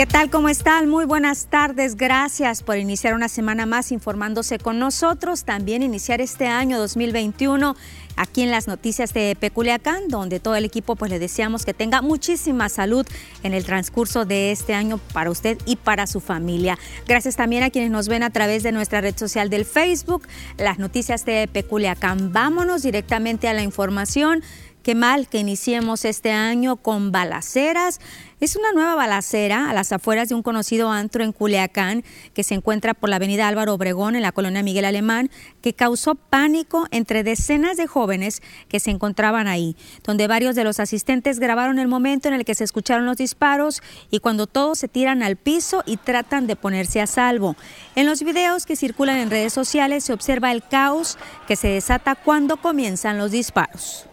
¿Qué 0.00 0.06
tal? 0.06 0.30
¿Cómo 0.30 0.48
están? 0.48 0.88
Muy 0.88 1.04
buenas 1.04 1.48
tardes. 1.50 1.94
Gracias 1.94 2.62
por 2.62 2.78
iniciar 2.78 3.12
una 3.12 3.28
semana 3.28 3.66
más 3.66 3.92
informándose 3.92 4.58
con 4.58 4.78
nosotros. 4.78 5.44
También 5.44 5.82
iniciar 5.82 6.22
este 6.22 6.46
año 6.46 6.78
2021 6.78 7.76
aquí 8.16 8.40
en 8.40 8.50
las 8.50 8.66
noticias 8.66 9.12
de 9.12 9.36
Peculiacán, 9.38 10.08
donde 10.08 10.40
todo 10.40 10.54
el 10.54 10.64
equipo 10.64 10.96
pues 10.96 11.10
le 11.10 11.18
deseamos 11.18 11.66
que 11.66 11.74
tenga 11.74 12.00
muchísima 12.00 12.70
salud 12.70 13.06
en 13.42 13.52
el 13.52 13.66
transcurso 13.66 14.24
de 14.24 14.52
este 14.52 14.72
año 14.72 14.98
para 15.12 15.30
usted 15.30 15.58
y 15.66 15.76
para 15.76 16.06
su 16.06 16.20
familia. 16.20 16.78
Gracias 17.06 17.36
también 17.36 17.62
a 17.62 17.68
quienes 17.68 17.90
nos 17.90 18.08
ven 18.08 18.22
a 18.22 18.30
través 18.30 18.62
de 18.62 18.72
nuestra 18.72 19.02
red 19.02 19.18
social 19.18 19.50
del 19.50 19.66
Facebook, 19.66 20.26
las 20.56 20.78
noticias 20.78 21.26
de 21.26 21.46
Peculiacán. 21.46 22.32
Vámonos 22.32 22.82
directamente 22.82 23.48
a 23.48 23.52
la 23.52 23.62
información. 23.62 24.42
Qué 24.82 24.94
mal 24.94 25.28
que 25.28 25.36
iniciemos 25.36 26.06
este 26.06 26.32
año 26.32 26.76
con 26.76 27.12
balaceras. 27.12 28.00
Es 28.40 28.56
una 28.56 28.72
nueva 28.72 28.94
balacera 28.94 29.68
a 29.68 29.74
las 29.74 29.92
afueras 29.92 30.30
de 30.30 30.34
un 30.34 30.42
conocido 30.42 30.90
antro 30.90 31.22
en 31.22 31.32
Culiacán 31.32 32.02
que 32.32 32.44
se 32.44 32.54
encuentra 32.54 32.94
por 32.94 33.10
la 33.10 33.16
avenida 33.16 33.46
Álvaro 33.46 33.74
Obregón 33.74 34.16
en 34.16 34.22
la 34.22 34.32
colonia 34.32 34.62
Miguel 34.62 34.86
Alemán, 34.86 35.30
que 35.60 35.74
causó 35.74 36.14
pánico 36.14 36.86
entre 36.92 37.22
decenas 37.22 37.76
de 37.76 37.86
jóvenes 37.86 38.40
que 38.68 38.80
se 38.80 38.90
encontraban 38.90 39.48
ahí, 39.48 39.76
donde 40.02 40.26
varios 40.26 40.56
de 40.56 40.64
los 40.64 40.80
asistentes 40.80 41.40
grabaron 41.40 41.78
el 41.78 41.86
momento 41.86 42.28
en 42.28 42.34
el 42.34 42.46
que 42.46 42.54
se 42.54 42.64
escucharon 42.64 43.04
los 43.04 43.18
disparos 43.18 43.82
y 44.10 44.20
cuando 44.20 44.46
todos 44.46 44.78
se 44.78 44.88
tiran 44.88 45.22
al 45.22 45.36
piso 45.36 45.82
y 45.84 45.98
tratan 45.98 46.46
de 46.46 46.56
ponerse 46.56 47.02
a 47.02 47.06
salvo. 47.06 47.54
En 47.96 48.06
los 48.06 48.22
videos 48.22 48.64
que 48.64 48.76
circulan 48.76 49.18
en 49.18 49.30
redes 49.30 49.52
sociales 49.52 50.04
se 50.04 50.14
observa 50.14 50.52
el 50.52 50.62
caos 50.66 51.18
que 51.46 51.56
se 51.56 51.68
desata 51.68 52.14
cuando 52.14 52.56
comienzan 52.56 53.18
los 53.18 53.30
disparos. 53.30 54.09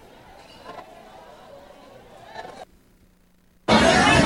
Yeah. 3.69 4.16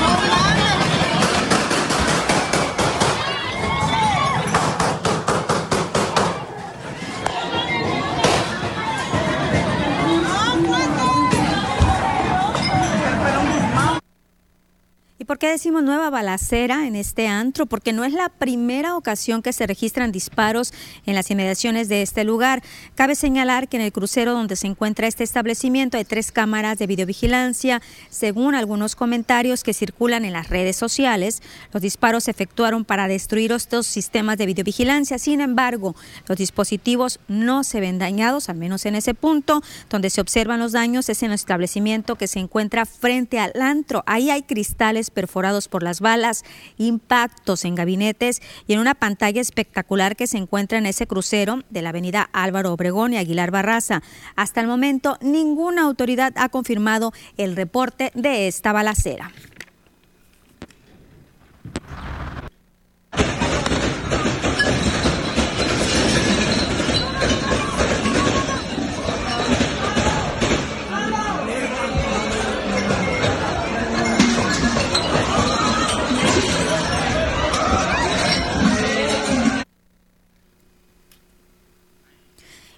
¿Y 15.21 15.25
por 15.25 15.37
qué 15.37 15.49
decimos 15.49 15.83
nueva 15.83 16.09
balacera 16.09 16.87
en 16.87 16.95
este 16.95 17.27
antro? 17.27 17.67
Porque 17.67 17.93
no 17.93 18.03
es 18.03 18.11
la 18.11 18.29
primera 18.29 18.95
ocasión 18.97 19.43
que 19.43 19.53
se 19.53 19.67
registran 19.67 20.11
disparos 20.11 20.73
en 21.05 21.13
las 21.13 21.29
inmediaciones 21.29 21.89
de 21.89 22.01
este 22.01 22.23
lugar. 22.23 22.63
Cabe 22.95 23.13
señalar 23.13 23.67
que 23.67 23.77
en 23.77 23.83
el 23.83 23.91
crucero 23.91 24.33
donde 24.33 24.55
se 24.55 24.65
encuentra 24.65 25.05
este 25.05 25.23
establecimiento 25.23 25.97
hay 25.97 26.05
tres 26.05 26.31
cámaras 26.31 26.79
de 26.79 26.87
videovigilancia. 26.87 27.83
Según 28.09 28.55
algunos 28.55 28.95
comentarios 28.95 29.63
que 29.63 29.75
circulan 29.75 30.25
en 30.25 30.33
las 30.33 30.49
redes 30.49 30.75
sociales, 30.75 31.43
los 31.71 31.83
disparos 31.83 32.23
se 32.23 32.31
efectuaron 32.31 32.83
para 32.83 33.07
destruir 33.07 33.51
estos 33.51 33.85
sistemas 33.85 34.39
de 34.39 34.47
videovigilancia. 34.47 35.19
Sin 35.19 35.39
embargo, 35.39 35.95
los 36.27 36.39
dispositivos 36.39 37.19
no 37.27 37.63
se 37.63 37.79
ven 37.79 37.99
dañados, 37.99 38.49
al 38.49 38.57
menos 38.57 38.87
en 38.87 38.95
ese 38.95 39.13
punto. 39.13 39.61
Donde 39.87 40.09
se 40.09 40.19
observan 40.19 40.59
los 40.59 40.71
daños 40.71 41.09
es 41.09 41.21
en 41.21 41.29
el 41.29 41.35
establecimiento 41.35 42.15
que 42.15 42.25
se 42.25 42.39
encuentra 42.39 42.87
frente 42.87 43.37
al 43.37 43.53
antro. 43.61 44.03
Ahí 44.07 44.31
hay 44.31 44.41
cristales 44.41 45.10
perforados 45.11 45.67
por 45.67 45.83
las 45.83 45.99
balas, 45.99 46.43
impactos 46.77 47.65
en 47.65 47.75
gabinetes 47.75 48.41
y 48.67 48.73
en 48.73 48.79
una 48.79 48.95
pantalla 48.95 49.41
espectacular 49.41 50.15
que 50.15 50.27
se 50.27 50.37
encuentra 50.37 50.77
en 50.77 50.85
ese 50.85 51.07
crucero 51.07 51.63
de 51.69 51.81
la 51.81 51.89
avenida 51.89 52.29
Álvaro 52.33 52.73
Obregón 52.73 53.13
y 53.13 53.17
Aguilar 53.17 53.51
Barraza. 53.51 54.01
Hasta 54.35 54.61
el 54.61 54.67
momento, 54.67 55.17
ninguna 55.21 55.83
autoridad 55.83 56.33
ha 56.35 56.49
confirmado 56.49 57.13
el 57.37 57.55
reporte 57.55 58.11
de 58.15 58.47
esta 58.47 58.71
balacera. 58.71 59.31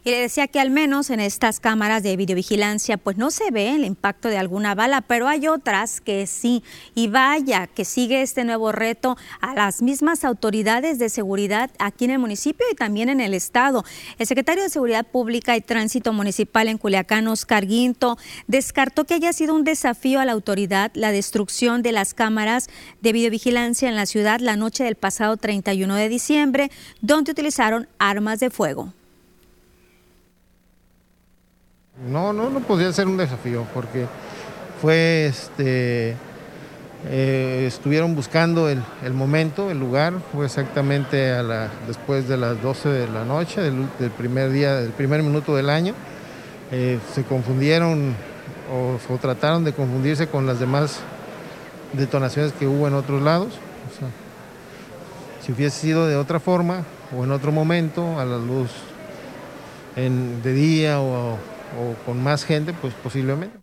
Y 0.05 0.11
le 0.11 0.19
decía 0.19 0.47
que 0.47 0.59
al 0.59 0.69
menos 0.69 1.09
en 1.09 1.21
estas 1.21 1.61
cámaras 1.61 2.03
de 2.03 2.17
videovigilancia 2.17 2.97
pues 2.97 3.15
no 3.15 3.31
se 3.31 3.51
ve 3.51 3.73
el 3.73 3.85
impacto 3.85 4.27
de 4.27 4.38
alguna 4.38 4.75
bala, 4.75 5.00
pero 5.00 5.29
hay 5.29 5.47
otras 5.47 6.01
que 6.01 6.27
sí. 6.27 6.61
Y 6.94 7.07
vaya 7.07 7.67
que 7.67 7.85
sigue 7.85 8.21
este 8.21 8.44
nuevo 8.44 8.73
reto 8.73 9.15
a 9.39 9.53
las 9.55 9.81
mismas 9.81 10.25
autoridades 10.25 11.00
de 11.00 11.07
seguridad 11.07 11.71
aquí 11.79 12.03
en 12.03 12.11
el 12.11 12.19
municipio 12.19 12.65
y 12.69 12.75
también 12.75 13.07
en 13.07 13.21
el 13.21 13.33
estado. 13.33 13.85
El 14.19 14.27
secretario 14.27 14.63
de 14.63 14.69
Seguridad 14.69 15.05
Pública 15.05 15.55
y 15.55 15.61
Tránsito 15.61 16.11
Municipal 16.11 16.67
en 16.67 16.77
Culiacán, 16.77 17.29
Oscar 17.29 17.65
Guinto, 17.65 18.17
descartó 18.47 19.06
que 19.06 19.13
haya 19.13 19.31
sido 19.31 19.56
un 19.56 19.63
desafío 19.63 20.19
a 20.19 20.25
la 20.25 20.33
autoridad 20.33 20.91
la 20.95 21.13
destrucción 21.13 21.81
de 21.81 21.94
las 21.94 22.13
cámaras 22.13 22.67
de 23.01 23.13
videovigilancia 23.13 23.88
en 23.88 23.95
la 23.95 24.06
ciudad 24.06 24.41
la 24.41 24.57
noche 24.57 24.83
del 24.83 24.95
pasado 24.95 25.38
31 25.38 25.95
de 25.95 26.09
diciembre, 26.09 26.71
donde 26.99 27.31
utilizaron 27.31 27.88
armas 27.99 28.41
de 28.41 28.49
fuego. 28.49 28.91
No, 32.01 32.34
no, 32.34 32.50
no 32.50 32.60
podría 32.62 32.92
ser 32.92 33.07
un 33.07 33.18
desafío 33.18 33.68
porque 33.74 34.07
fue 34.81 35.28
este. 35.28 36.16
Eh, 37.06 37.66
estuvieron 37.68 38.16
buscando 38.16 38.68
el, 38.69 38.81
momento, 39.13 39.69
el 39.69 39.80
lugar, 39.80 40.13
fue 40.31 40.45
exactamente 40.45 41.31
a 41.31 41.69
después 41.86 42.28
de 42.28 42.38
las 42.38 42.62
12 42.62 42.90
de 42.90 43.07
la 43.10 43.25
noche, 43.25 43.62
del, 43.62 43.88
primer 44.18 44.51
día, 44.51 44.75
del 44.75 44.92
primer 44.92 45.22
minuto 45.22 45.56
del 45.56 45.69
año. 45.69 45.94
Eh, 46.72 46.98
se 47.13 47.24
confundieron 47.24 48.16
o, 48.72 49.18
trataron 49.18 49.63
de 49.63 49.74
confundirse 49.74 50.28
con 50.28 50.48
las 50.48 50.60
demás 50.60 51.01
detonaciones 51.92 52.54
que 52.54 52.66
hubo 52.66 52.88
en 52.88 52.95
otros 52.95 53.22
lados. 53.22 53.60
si 55.45 55.51
hubiese 55.51 55.78
sido 55.78 56.07
de 56.07 56.16
otra 56.16 56.40
forma 56.40 56.86
o 57.16 57.24
en 57.25 57.31
otro 57.31 57.51
momento, 57.51 58.19
a 58.19 58.25
la 58.25 58.38
luz 58.38 58.72
de 59.95 60.54
día 60.54 61.00
o, 61.00 61.38
o 61.79 61.95
con 62.05 62.21
más 62.23 62.43
gente, 62.45 62.73
pues 62.73 62.93
posiblemente. 62.93 63.62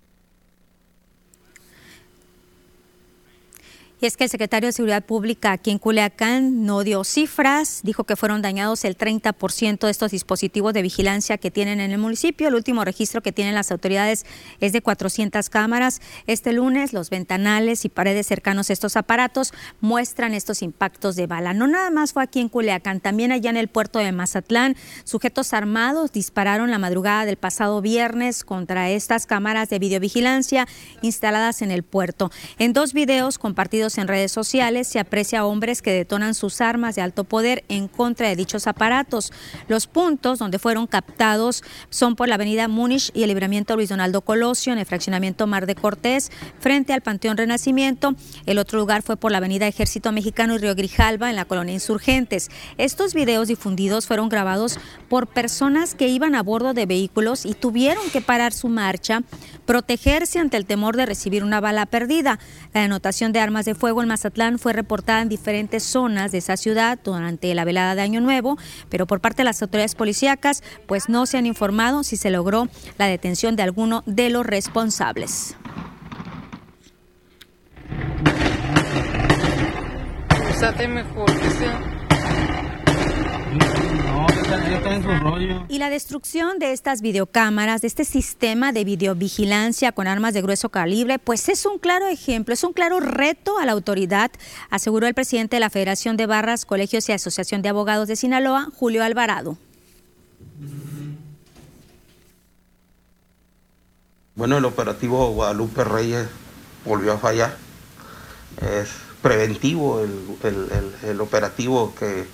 Y 4.02 4.06
es 4.06 4.16
que 4.16 4.24
el 4.24 4.30
secretario 4.30 4.66
de 4.66 4.72
Seguridad 4.72 5.04
Pública 5.04 5.52
aquí 5.52 5.70
en 5.70 5.78
Culiacán 5.78 6.64
no 6.64 6.84
dio 6.84 7.04
cifras, 7.04 7.80
dijo 7.82 8.04
que 8.04 8.16
fueron 8.16 8.40
dañados 8.40 8.86
el 8.86 8.96
30% 8.96 9.80
de 9.80 9.90
estos 9.90 10.12
dispositivos 10.12 10.72
de 10.72 10.80
vigilancia 10.80 11.36
que 11.36 11.50
tienen 11.50 11.80
en 11.80 11.90
el 11.90 11.98
municipio. 11.98 12.48
El 12.48 12.54
último 12.54 12.82
registro 12.82 13.20
que 13.20 13.30
tienen 13.30 13.54
las 13.54 13.70
autoridades 13.70 14.24
es 14.60 14.72
de 14.72 14.80
400 14.80 15.50
cámaras. 15.50 16.00
Este 16.26 16.54
lunes 16.54 16.94
los 16.94 17.10
ventanales 17.10 17.84
y 17.84 17.90
paredes 17.90 18.26
cercanos 18.26 18.70
a 18.70 18.72
estos 18.72 18.96
aparatos 18.96 19.52
muestran 19.82 20.32
estos 20.32 20.62
impactos 20.62 21.14
de 21.14 21.26
bala. 21.26 21.52
No 21.52 21.66
nada 21.66 21.90
más 21.90 22.14
fue 22.14 22.22
aquí 22.22 22.40
en 22.40 22.48
Culiacán, 22.48 23.00
también 23.00 23.32
allá 23.32 23.50
en 23.50 23.58
el 23.58 23.68
puerto 23.68 23.98
de 23.98 24.12
Mazatlán, 24.12 24.76
sujetos 25.04 25.52
armados 25.52 26.10
dispararon 26.10 26.70
la 26.70 26.78
madrugada 26.78 27.26
del 27.26 27.36
pasado 27.36 27.82
viernes 27.82 28.44
contra 28.44 28.88
estas 28.88 29.26
cámaras 29.26 29.68
de 29.68 29.78
videovigilancia 29.78 30.66
instaladas 31.02 31.60
en 31.60 31.70
el 31.70 31.82
puerto. 31.82 32.30
En 32.58 32.72
dos 32.72 32.94
videos 32.94 33.36
compartidos 33.36 33.89
en 33.98 34.08
redes 34.08 34.32
sociales 34.32 34.88
se 34.88 34.98
aprecia 34.98 35.44
hombres 35.44 35.82
que 35.82 35.92
detonan 35.92 36.34
sus 36.34 36.60
armas 36.60 36.94
de 36.94 37.02
alto 37.02 37.24
poder 37.24 37.64
en 37.68 37.88
contra 37.88 38.28
de 38.28 38.36
dichos 38.36 38.66
aparatos. 38.66 39.32
Los 39.68 39.86
puntos 39.86 40.38
donde 40.38 40.58
fueron 40.58 40.86
captados 40.86 41.62
son 41.88 42.16
por 42.16 42.28
la 42.28 42.36
avenida 42.36 42.68
Múnich 42.68 43.10
y 43.14 43.22
el 43.22 43.28
libramiento 43.28 43.76
Luis 43.76 43.88
Donaldo 43.88 44.20
Colosio 44.20 44.72
en 44.72 44.78
el 44.78 44.86
fraccionamiento 44.86 45.46
Mar 45.46 45.66
de 45.66 45.74
Cortés 45.74 46.30
frente 46.58 46.92
al 46.92 47.00
Panteón 47.00 47.36
Renacimiento. 47.36 48.14
El 48.46 48.58
otro 48.58 48.78
lugar 48.78 49.02
fue 49.02 49.16
por 49.16 49.32
la 49.32 49.38
avenida 49.38 49.66
Ejército 49.66 50.12
Mexicano 50.12 50.54
y 50.54 50.58
Río 50.58 50.74
Grijalva 50.74 51.30
en 51.30 51.36
la 51.36 51.44
colonia 51.44 51.74
Insurgentes. 51.74 52.50
Estos 52.78 53.14
videos 53.14 53.48
difundidos 53.48 54.06
fueron 54.06 54.28
grabados 54.28 54.78
por 55.08 55.26
personas 55.26 55.94
que 55.94 56.08
iban 56.08 56.34
a 56.34 56.42
bordo 56.42 56.74
de 56.74 56.86
vehículos 56.86 57.46
y 57.46 57.54
tuvieron 57.54 58.08
que 58.10 58.20
parar 58.20 58.52
su 58.52 58.68
marcha, 58.68 59.22
protegerse 59.66 60.38
ante 60.38 60.56
el 60.56 60.66
temor 60.66 60.96
de 60.96 61.06
recibir 61.06 61.44
una 61.44 61.60
bala 61.60 61.86
perdida. 61.86 62.38
La 62.72 62.84
anotación 62.84 63.32
de 63.32 63.40
armas 63.40 63.64
de 63.64 63.74
fuego 63.80 64.02
en 64.02 64.08
Mazatlán 64.08 64.58
fue 64.58 64.74
reportada 64.74 65.22
en 65.22 65.28
diferentes 65.28 65.82
zonas 65.82 66.30
de 66.30 66.38
esa 66.38 66.56
ciudad 66.56 66.98
durante 67.02 67.52
la 67.54 67.64
velada 67.64 67.94
de 67.94 68.02
Año 68.02 68.20
Nuevo, 68.20 68.58
pero 68.90 69.06
por 69.06 69.20
parte 69.20 69.38
de 69.38 69.44
las 69.44 69.62
autoridades 69.62 69.94
policíacas, 69.94 70.62
pues 70.86 71.08
no 71.08 71.24
se 71.26 71.38
han 71.38 71.46
informado 71.46 72.04
si 72.04 72.16
se 72.16 72.30
logró 72.30 72.68
la 72.98 73.06
detención 73.06 73.56
de 73.56 73.62
alguno 73.62 74.02
de 74.06 74.28
los 74.28 74.44
responsables. 74.46 75.56
Y 85.68 85.78
la 85.78 85.90
destrucción 85.90 86.58
de 86.58 86.72
estas 86.72 87.00
videocámaras, 87.00 87.80
de 87.80 87.86
este 87.86 88.04
sistema 88.04 88.72
de 88.72 88.84
videovigilancia 88.84 89.92
con 89.92 90.08
armas 90.08 90.34
de 90.34 90.42
grueso 90.42 90.68
calibre, 90.68 91.18
pues 91.18 91.48
es 91.48 91.64
un 91.66 91.78
claro 91.78 92.06
ejemplo, 92.06 92.54
es 92.54 92.64
un 92.64 92.72
claro 92.72 93.00
reto 93.00 93.58
a 93.58 93.66
la 93.66 93.72
autoridad, 93.72 94.30
aseguró 94.70 95.06
el 95.06 95.14
presidente 95.14 95.56
de 95.56 95.60
la 95.60 95.70
Federación 95.70 96.16
de 96.16 96.26
Barras, 96.26 96.64
Colegios 96.64 97.08
y 97.08 97.12
Asociación 97.12 97.62
de 97.62 97.68
Abogados 97.68 98.08
de 98.08 98.16
Sinaloa, 98.16 98.68
Julio 98.74 99.04
Alvarado. 99.04 99.56
Bueno, 104.34 104.58
el 104.58 104.64
operativo 104.64 105.30
Guadalupe 105.32 105.84
Reyes 105.84 106.26
volvió 106.84 107.12
a 107.12 107.18
fallar. 107.18 107.56
Es 108.60 108.88
preventivo 109.22 110.00
el, 110.00 111.20
operativo 111.20 111.94
que 111.94 112.26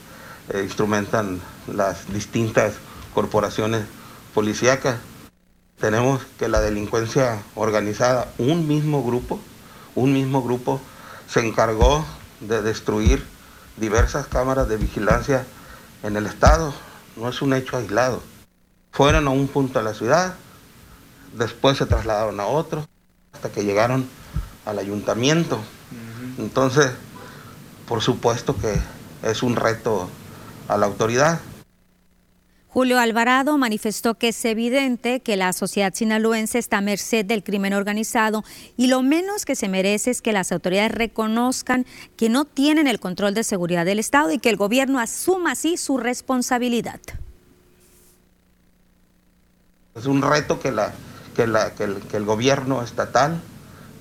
eh, 0.48 0.62
instrumentan 0.62 1.40
las 1.66 2.12
distintas 2.12 2.74
corporaciones 3.14 3.84
policíacas. 4.34 4.98
Tenemos 5.80 6.22
que 6.38 6.48
la 6.48 6.60
delincuencia 6.60 7.42
organizada, 7.54 8.32
un 8.38 8.68
mismo 8.68 9.04
grupo, 9.04 9.40
un 9.94 10.12
mismo 10.12 10.42
grupo 10.42 10.80
se 11.28 11.46
encargó 11.46 12.04
de 12.40 12.62
destruir 12.62 13.24
diversas 13.76 14.26
cámaras 14.26 14.68
de 14.68 14.76
vigilancia 14.76 15.44
en 16.02 16.16
el 16.16 16.26
estado. 16.26 16.72
No 17.16 17.28
es 17.28 17.42
un 17.42 17.52
hecho 17.52 17.76
aislado. 17.76 18.22
Fueron 18.92 19.26
a 19.26 19.30
un 19.30 19.48
punto 19.48 19.78
de 19.78 19.84
la 19.84 19.94
ciudad, 19.94 20.34
después 21.34 21.76
se 21.76 21.86
trasladaron 21.86 22.40
a 22.40 22.46
otro, 22.46 22.86
hasta 23.32 23.50
que 23.50 23.64
llegaron 23.64 24.08
al 24.64 24.78
ayuntamiento. 24.78 25.58
Entonces, 26.38 26.90
por 27.86 28.02
supuesto 28.02 28.56
que 28.56 28.80
es 29.22 29.42
un 29.42 29.56
reto 29.56 30.08
a 30.68 30.76
la 30.76 30.86
autoridad. 30.86 31.40
Julio 32.76 32.98
Alvarado 32.98 33.56
manifestó 33.56 34.16
que 34.16 34.28
es 34.28 34.44
evidente 34.44 35.20
que 35.20 35.36
la 35.36 35.54
sociedad 35.54 35.94
sinaloense 35.94 36.58
está 36.58 36.76
a 36.76 36.80
merced 36.82 37.24
del 37.24 37.42
crimen 37.42 37.72
organizado 37.72 38.44
y 38.76 38.88
lo 38.88 39.02
menos 39.02 39.46
que 39.46 39.56
se 39.56 39.68
merece 39.68 40.10
es 40.10 40.20
que 40.20 40.34
las 40.34 40.52
autoridades 40.52 40.92
reconozcan 40.92 41.86
que 42.18 42.28
no 42.28 42.44
tienen 42.44 42.86
el 42.86 43.00
control 43.00 43.32
de 43.32 43.44
seguridad 43.44 43.86
del 43.86 43.98
Estado 43.98 44.30
y 44.30 44.38
que 44.38 44.50
el 44.50 44.58
gobierno 44.58 45.00
asuma 45.00 45.52
así 45.52 45.78
su 45.78 45.96
responsabilidad. 45.96 47.00
Es 49.94 50.04
un 50.04 50.20
reto 50.20 50.60
que, 50.60 50.70
la, 50.70 50.92
que, 51.34 51.46
la, 51.46 51.72
que, 51.74 51.84
el, 51.84 52.24
gobierno 52.26 52.82
estatal 52.82 53.40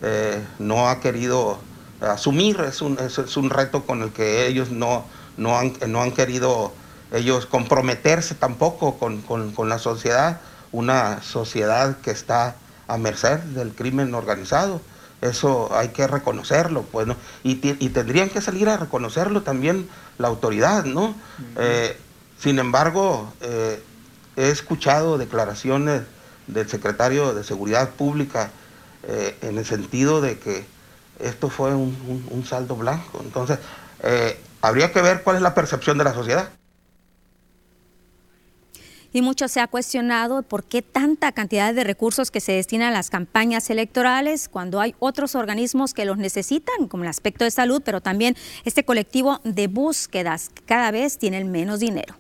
eh, 0.02 0.44
no 0.60 0.90
ha 0.90 1.00
querido 1.00 1.60
asumir, 2.02 2.60
es 2.60 2.82
un, 2.82 3.00
es, 3.00 3.38
un 3.38 3.50
reto 3.50 3.86
con 3.86 4.02
el 4.02 4.12
que 4.12 4.48
ellos 4.48 4.70
no, 4.70 5.06
no, 5.38 5.58
han, 5.58 5.74
no 5.88 6.02
han 6.02 6.12
querido 6.12 6.74
ellos 7.12 7.46
comprometerse 7.46 8.36
tampoco 8.36 8.98
con, 8.98 9.70
la 9.70 9.80
sociedad, 9.80 10.42
una 10.72 11.22
sociedad 11.22 11.98
que 11.98 12.12
está 12.12 12.56
a 12.88 12.98
merced 12.98 13.40
del 13.40 13.74
crimen 13.74 14.14
organizado. 14.14 14.82
Eso 15.22 15.70
hay 15.74 15.90
que 15.90 16.08
reconocerlo, 16.08 16.84
pues, 16.84 17.08
y, 17.44 17.56
tendrían 17.90 18.30
que 18.30 18.42
salir 18.42 18.70
a 18.70 18.78
reconocerlo 18.78 19.42
también 19.42 19.88
la 20.18 20.28
autoridad, 20.28 20.86
¿no? 20.86 21.16
Eh, 21.58 21.98
sin 22.40 22.60
embargo, 22.60 23.34
eh, 23.42 23.82
he 24.36 24.50
escuchado 24.50 25.18
declaraciones 25.18 26.04
del 26.48 26.70
secretario 26.70 27.34
de 27.34 27.44
Seguridad 27.44 27.92
Pública 27.92 28.51
eh, 29.08 29.38
en 29.42 29.58
el 29.58 29.65
sentido 29.65 30.22
de 30.22 30.38
que 30.38 30.65
esto 31.20 31.50
fue 31.50 31.74
un, 31.74 32.46
saldo 32.46 32.75
blanco. 32.75 33.22
Entonces, 33.24 33.58
habría 34.65 34.91
que 34.91 35.01
ver 35.01 35.24
cuál 35.24 35.36
es 35.38 35.41
la 35.41 35.53
percepción 35.53 35.98
de 35.98 36.03
la 36.03 36.13
sociedad 36.13 36.50
y 39.15 39.22
mucho 39.22 39.48
se 39.48 39.62
ha 39.62 39.67
cuestionado 39.67 40.43
por 40.43 40.65
qué 40.65 40.81
tanta 40.81 41.31
cantidad 41.31 41.74
de 41.74 41.86
recursos 41.86 42.31
que 42.31 42.41
se 42.41 42.51
destinan 42.51 42.89
a 42.89 42.98
las 42.98 43.10
campañas 43.10 43.69
electorales 43.69 44.50
cuando 44.50 44.81
hay 44.81 44.93
otros 45.00 45.36
organismos 45.36 45.93
que 45.93 46.03
los 46.03 46.17
necesitan, 46.17 46.89
como 46.89 47.03
el 47.03 47.10
aspecto 47.10 47.45
de 47.45 47.51
salud, 47.51 47.81
pero 47.86 48.01
también 48.01 48.36
este 48.65 48.84
colectivo 48.84 49.39
de 49.45 49.67
búsquedas 49.67 50.50
que 50.50 50.63
cada 50.63 50.91
vez 50.91 51.17
tienen 51.17 51.50
menos 51.50 51.79
dinero. 51.79 52.17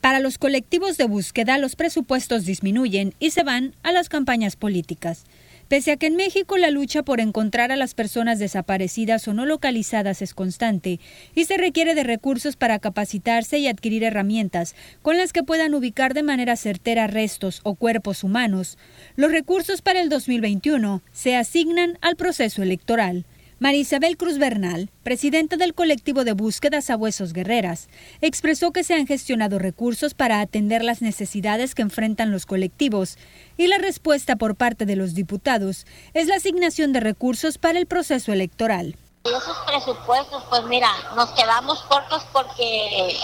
Para 0.00 0.20
los 0.20 0.38
colectivos 0.38 0.96
de 0.96 1.04
búsqueda 1.04 1.58
los 1.58 1.76
presupuestos 1.76 2.46
disminuyen 2.46 3.12
y 3.18 3.32
se 3.32 3.42
van 3.42 3.74
a 3.82 3.92
las 3.92 4.08
campañas 4.08 4.56
políticas. 4.56 5.26
Pese 5.72 5.92
a 5.92 5.96
que 5.96 6.08
en 6.08 6.16
México 6.16 6.58
la 6.58 6.70
lucha 6.70 7.02
por 7.02 7.18
encontrar 7.18 7.72
a 7.72 7.76
las 7.76 7.94
personas 7.94 8.38
desaparecidas 8.38 9.26
o 9.26 9.32
no 9.32 9.46
localizadas 9.46 10.20
es 10.20 10.34
constante 10.34 11.00
y 11.34 11.46
se 11.46 11.56
requiere 11.56 11.94
de 11.94 12.02
recursos 12.02 12.56
para 12.56 12.78
capacitarse 12.78 13.56
y 13.56 13.68
adquirir 13.68 14.04
herramientas 14.04 14.76
con 15.00 15.16
las 15.16 15.32
que 15.32 15.42
puedan 15.42 15.72
ubicar 15.72 16.12
de 16.12 16.24
manera 16.24 16.56
certera 16.56 17.06
restos 17.06 17.60
o 17.62 17.74
cuerpos 17.74 18.22
humanos, 18.22 18.76
los 19.16 19.32
recursos 19.32 19.80
para 19.80 20.02
el 20.02 20.10
2021 20.10 21.00
se 21.10 21.36
asignan 21.36 21.96
al 22.02 22.16
proceso 22.16 22.62
electoral. 22.62 23.24
Marisabel 23.62 24.16
Cruz 24.16 24.38
Bernal, 24.38 24.90
presidenta 25.04 25.56
del 25.56 25.72
colectivo 25.72 26.24
de 26.24 26.32
búsquedas 26.32 26.90
a 26.90 26.96
huesos 26.96 27.32
guerreras, 27.32 27.88
expresó 28.20 28.72
que 28.72 28.82
se 28.82 28.94
han 28.94 29.06
gestionado 29.06 29.60
recursos 29.60 30.14
para 30.14 30.40
atender 30.40 30.82
las 30.82 31.00
necesidades 31.00 31.76
que 31.76 31.82
enfrentan 31.82 32.32
los 32.32 32.44
colectivos 32.44 33.18
y 33.56 33.68
la 33.68 33.78
respuesta 33.78 34.34
por 34.34 34.56
parte 34.56 34.84
de 34.84 34.96
los 34.96 35.14
diputados 35.14 35.86
es 36.12 36.26
la 36.26 36.34
asignación 36.34 36.92
de 36.92 36.98
recursos 36.98 37.56
para 37.56 37.78
el 37.78 37.86
proceso 37.86 38.32
electoral. 38.32 38.96
Esos 39.22 39.56
presupuestos, 39.64 40.42
pues 40.50 40.64
mira, 40.64 40.90
nos 41.14 41.30
quedamos 41.30 41.82
cortos 41.82 42.26
porque 42.32 43.16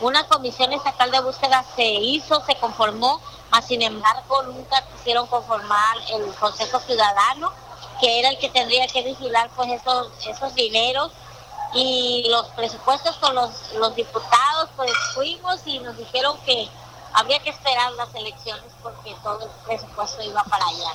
una 0.00 0.28
comisión 0.28 0.72
estatal 0.74 1.10
de 1.10 1.20
búsqueda 1.22 1.64
se 1.74 1.92
hizo, 1.92 2.40
se 2.46 2.54
conformó, 2.60 3.20
mas 3.50 3.66
sin 3.66 3.82
embargo 3.82 4.44
nunca 4.44 4.76
quisieron 4.92 5.26
conformar 5.26 5.96
el 6.14 6.32
Consejo 6.34 6.78
Ciudadano 6.78 7.65
que 8.00 8.20
era 8.20 8.30
el 8.30 8.38
que 8.38 8.48
tendría 8.48 8.86
que 8.86 9.02
vigilar 9.02 9.50
pues 9.56 9.70
esos, 9.70 10.08
esos 10.26 10.54
dineros 10.54 11.12
y 11.74 12.26
los 12.28 12.46
presupuestos 12.48 13.16
con 13.16 13.34
los, 13.34 13.72
los 13.74 13.94
diputados 13.94 14.70
pues 14.76 14.92
fuimos 15.14 15.60
y 15.66 15.78
nos 15.80 15.96
dijeron 15.96 16.36
que 16.44 16.68
había 17.12 17.38
que 17.40 17.50
esperar 17.50 17.92
las 17.92 18.14
elecciones 18.14 18.70
porque 18.82 19.14
todo 19.22 19.44
el 19.44 19.50
presupuesto 19.66 20.22
iba 20.22 20.42
para 20.44 20.64
allá, 20.66 20.90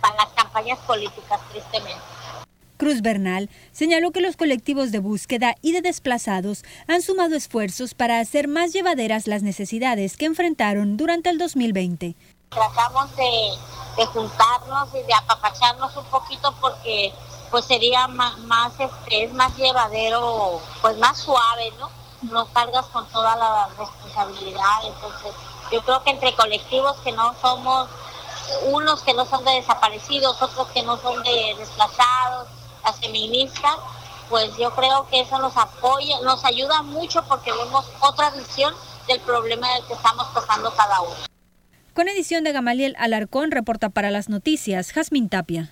Para 0.00 0.16
las 0.16 0.28
campañas 0.34 0.78
políticas, 0.80 1.40
tristemente. 1.50 2.02
Cruz 2.76 3.00
Bernal 3.00 3.48
señaló 3.70 4.10
que 4.10 4.20
los 4.20 4.36
colectivos 4.36 4.90
de 4.90 4.98
búsqueda 4.98 5.54
y 5.62 5.72
de 5.72 5.82
desplazados 5.82 6.64
han 6.88 7.00
sumado 7.00 7.36
esfuerzos 7.36 7.94
para 7.94 8.18
hacer 8.18 8.48
más 8.48 8.72
llevaderas 8.72 9.28
las 9.28 9.42
necesidades 9.42 10.16
que 10.16 10.26
enfrentaron 10.26 10.96
durante 10.96 11.30
el 11.30 11.38
2020. 11.38 12.16
Tratamos 12.54 13.14
de 13.16 14.06
juntarnos 14.12 14.88
y 14.94 15.02
de 15.02 15.14
apapacharnos 15.14 15.96
un 15.96 16.04
poquito 16.06 16.52
porque 16.60 17.14
pues 17.52 17.66
sería 17.66 18.08
más, 18.08 18.38
más 18.38 18.72
este, 18.80 19.24
es 19.24 19.34
más 19.34 19.54
llevadero, 19.56 20.58
pues 20.80 20.96
más 20.96 21.18
suave, 21.18 21.70
¿no? 21.78 21.90
No 22.22 22.46
cargas 22.46 22.86
con 22.86 23.06
toda 23.08 23.36
la 23.36 23.68
responsabilidad, 23.78 24.84
entonces 24.84 25.34
yo 25.70 25.82
creo 25.82 26.02
que 26.02 26.10
entre 26.10 26.34
colectivos 26.34 26.96
que 27.04 27.12
no 27.12 27.34
somos, 27.42 27.88
unos 28.70 29.02
que 29.02 29.12
no 29.12 29.26
son 29.26 29.44
de 29.44 29.52
desaparecidos, 29.52 30.40
otros 30.40 30.66
que 30.68 30.82
no 30.82 30.96
son 30.96 31.22
de 31.22 31.54
desplazados, 31.58 32.48
las 32.82 32.98
feministas, 32.98 33.76
pues 34.30 34.56
yo 34.56 34.74
creo 34.74 35.06
que 35.08 35.20
eso 35.20 35.38
nos 35.38 35.54
apoya, 35.58 36.20
nos 36.20 36.42
ayuda 36.46 36.80
mucho 36.80 37.22
porque 37.24 37.52
vemos 37.52 37.84
otra 38.00 38.30
visión 38.30 38.74
del 39.06 39.20
problema 39.20 39.68
del 39.74 39.84
que 39.84 39.92
estamos 39.92 40.26
pasando 40.28 40.72
cada 40.74 41.02
uno. 41.02 41.31
Con 41.94 42.08
edición 42.08 42.42
de 42.42 42.52
Gamaliel 42.52 42.94
Alarcón, 42.98 43.50
reporta 43.50 43.90
para 43.90 44.10
las 44.10 44.30
noticias 44.30 44.92
Jazmín 44.92 45.28
Tapia 45.28 45.70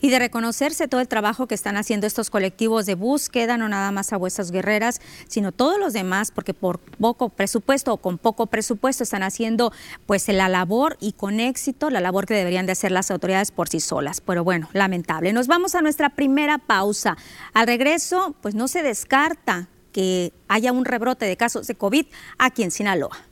y 0.00 0.10
de 0.10 0.20
reconocerse 0.20 0.86
todo 0.86 1.00
el 1.00 1.08
trabajo 1.08 1.48
que 1.48 1.56
están 1.56 1.76
haciendo 1.76 2.06
estos 2.06 2.30
colectivos 2.30 2.86
de 2.86 2.94
búsqueda, 2.94 3.56
no 3.56 3.68
nada 3.68 3.90
más 3.90 4.12
a 4.12 4.16
vuestras 4.18 4.52
guerreras, 4.52 5.00
sino 5.26 5.50
todos 5.50 5.80
los 5.80 5.92
demás, 5.92 6.30
porque 6.30 6.54
por 6.54 6.78
poco 6.78 7.28
presupuesto 7.28 7.92
o 7.92 7.96
con 7.96 8.18
poco 8.18 8.46
presupuesto 8.46 9.02
están 9.02 9.24
haciendo 9.24 9.72
pues 10.06 10.28
la 10.28 10.48
labor 10.48 10.96
y 11.00 11.12
con 11.12 11.40
éxito 11.40 11.90
la 11.90 12.00
labor 12.00 12.26
que 12.26 12.34
deberían 12.34 12.66
de 12.66 12.72
hacer 12.72 12.92
las 12.92 13.10
autoridades 13.10 13.50
por 13.50 13.68
sí 13.68 13.80
solas. 13.80 14.20
Pero 14.20 14.44
bueno, 14.44 14.68
lamentable. 14.74 15.32
Nos 15.32 15.48
vamos 15.48 15.74
a 15.74 15.82
nuestra 15.82 16.10
primera 16.10 16.58
pausa. 16.58 17.16
Al 17.52 17.66
regreso, 17.66 18.36
pues 18.42 18.54
no 18.54 18.68
se 18.68 18.82
descarta 18.82 19.68
que 19.92 20.32
haya 20.46 20.70
un 20.70 20.84
rebrote 20.84 21.26
de 21.26 21.36
casos 21.36 21.66
de 21.66 21.74
COVID 21.74 22.06
aquí 22.38 22.62
en 22.62 22.70
Sinaloa. 22.70 23.31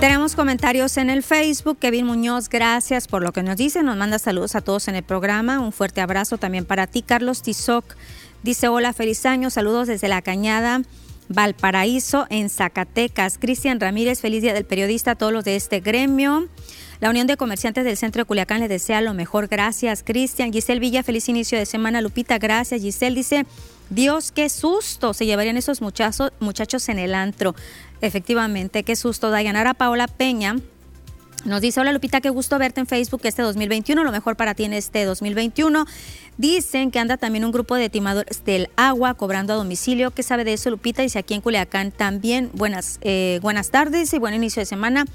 Tenemos 0.00 0.34
comentarios 0.34 0.96
en 0.96 1.10
el 1.10 1.22
Facebook. 1.22 1.76
Kevin 1.78 2.06
Muñoz, 2.06 2.48
gracias 2.48 3.06
por 3.06 3.22
lo 3.22 3.32
que 3.32 3.42
nos 3.42 3.58
dice. 3.58 3.82
Nos 3.82 3.98
manda 3.98 4.18
saludos 4.18 4.54
a 4.54 4.62
todos 4.62 4.88
en 4.88 4.94
el 4.94 5.02
programa. 5.02 5.60
Un 5.60 5.72
fuerte 5.72 6.00
abrazo 6.00 6.38
también 6.38 6.64
para 6.64 6.86
ti. 6.86 7.02
Carlos 7.02 7.42
Tizoc 7.42 7.84
dice: 8.42 8.68
Hola, 8.68 8.94
feliz 8.94 9.26
año. 9.26 9.50
Saludos 9.50 9.88
desde 9.88 10.08
la 10.08 10.22
Cañada. 10.22 10.80
Valparaíso, 11.28 12.26
en 12.30 12.48
Zacatecas. 12.48 13.36
Cristian 13.36 13.78
Ramírez, 13.78 14.20
feliz 14.20 14.40
día 14.40 14.54
del 14.54 14.64
periodista 14.64 15.10
a 15.10 15.14
todos 15.16 15.34
los 15.34 15.44
de 15.44 15.56
este 15.56 15.80
gremio. 15.80 16.48
La 17.00 17.10
Unión 17.10 17.26
de 17.26 17.36
Comerciantes 17.36 17.84
del 17.84 17.98
Centro 17.98 18.22
de 18.22 18.26
Culiacán 18.26 18.60
les 18.60 18.70
desea 18.70 19.02
lo 19.02 19.12
mejor. 19.12 19.48
Gracias, 19.48 20.02
Cristian. 20.02 20.50
Giselle 20.50 20.80
Villa, 20.80 21.02
feliz 21.02 21.28
inicio 21.28 21.58
de 21.58 21.66
semana. 21.66 22.00
Lupita, 22.00 22.38
gracias. 22.38 22.80
Giselle 22.80 23.14
dice, 23.14 23.46
Dios, 23.90 24.32
qué 24.32 24.48
susto 24.48 25.14
se 25.14 25.26
llevarían 25.26 25.56
esos 25.56 25.82
muchachos, 25.82 26.32
muchachos 26.40 26.88
en 26.88 26.98
el 26.98 27.14
antro. 27.14 27.54
Efectivamente, 28.00 28.82
qué 28.82 28.96
susto. 28.96 29.30
Dayanara 29.30 29.74
Paola 29.74 30.08
Peña 30.08 30.56
nos 31.44 31.62
dice, 31.62 31.80
hola 31.80 31.92
Lupita, 31.92 32.20
qué 32.20 32.28
gusto 32.28 32.58
verte 32.58 32.80
en 32.80 32.86
Facebook 32.86 33.22
este 33.24 33.40
2021, 33.40 34.04
lo 34.04 34.12
mejor 34.12 34.36
para 34.36 34.54
ti 34.54 34.64
en 34.64 34.74
este 34.74 35.04
2021. 35.04 35.86
Dicen 36.36 36.90
que 36.90 36.98
anda 36.98 37.16
también 37.16 37.44
un 37.44 37.52
grupo 37.52 37.76
de 37.76 37.88
timadores 37.88 38.44
del 38.44 38.68
agua 38.76 39.14
cobrando 39.14 39.54
a 39.54 39.56
domicilio. 39.56 40.10
¿Qué 40.10 40.22
sabe 40.22 40.44
de 40.44 40.54
eso 40.54 40.70
Lupita? 40.70 41.02
Dice 41.02 41.18
aquí 41.18 41.34
en 41.34 41.40
Culiacán 41.40 41.92
también. 41.92 42.50
Buenas, 42.52 42.98
eh, 43.02 43.38
buenas 43.42 43.70
tardes 43.70 44.12
y 44.12 44.18
buen 44.18 44.34
inicio 44.34 44.60
de 44.60 44.66
semana 44.66 45.06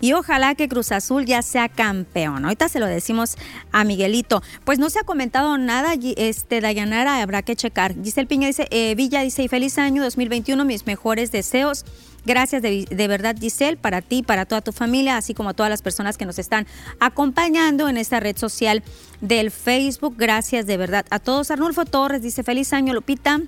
y 0.00 0.12
ojalá 0.14 0.54
que 0.54 0.68
Cruz 0.68 0.92
Azul 0.92 1.26
ya 1.26 1.42
sea 1.42 1.68
campeón. 1.68 2.44
Ahorita 2.44 2.68
se 2.68 2.80
lo 2.80 2.86
decimos 2.86 3.36
a 3.70 3.84
Miguelito. 3.84 4.42
Pues 4.64 4.78
no 4.78 4.90
se 4.90 4.98
ha 4.98 5.04
comentado 5.04 5.58
nada, 5.58 5.94
este 6.16 6.60
Dayanara, 6.60 7.22
habrá 7.22 7.42
que 7.42 7.54
checar. 7.54 7.94
Giselle 8.02 8.26
Piña 8.26 8.46
dice, 8.46 8.66
eh, 8.70 8.94
Villa 8.94 9.20
dice, 9.20 9.42
y 9.42 9.48
feliz 9.48 9.78
año 9.78 10.02
2021, 10.02 10.64
mis 10.64 10.86
mejores 10.86 11.32
deseos. 11.32 11.84
Gracias 12.24 12.62
de, 12.62 12.86
de, 12.90 13.08
verdad, 13.08 13.36
Giselle, 13.38 13.76
para 13.76 14.02
ti, 14.02 14.22
para 14.22 14.46
toda 14.46 14.60
tu 14.60 14.72
familia, 14.72 15.16
así 15.16 15.34
como 15.34 15.50
a 15.50 15.54
todas 15.54 15.70
las 15.70 15.82
personas 15.82 16.18
que 16.18 16.26
nos 16.26 16.38
están 16.38 16.66
acompañando 16.98 17.88
en 17.88 17.96
esta 17.96 18.20
red 18.20 18.36
social 18.36 18.82
del 19.20 19.50
Facebook. 19.50 20.14
Gracias 20.16 20.66
de 20.66 20.76
verdad 20.76 21.06
a 21.10 21.18
todos. 21.18 21.50
Arnulfo 21.50 21.84
Torres 21.84 22.22
dice, 22.22 22.42
feliz 22.42 22.72
año, 22.72 22.94
Lupita 22.94 23.40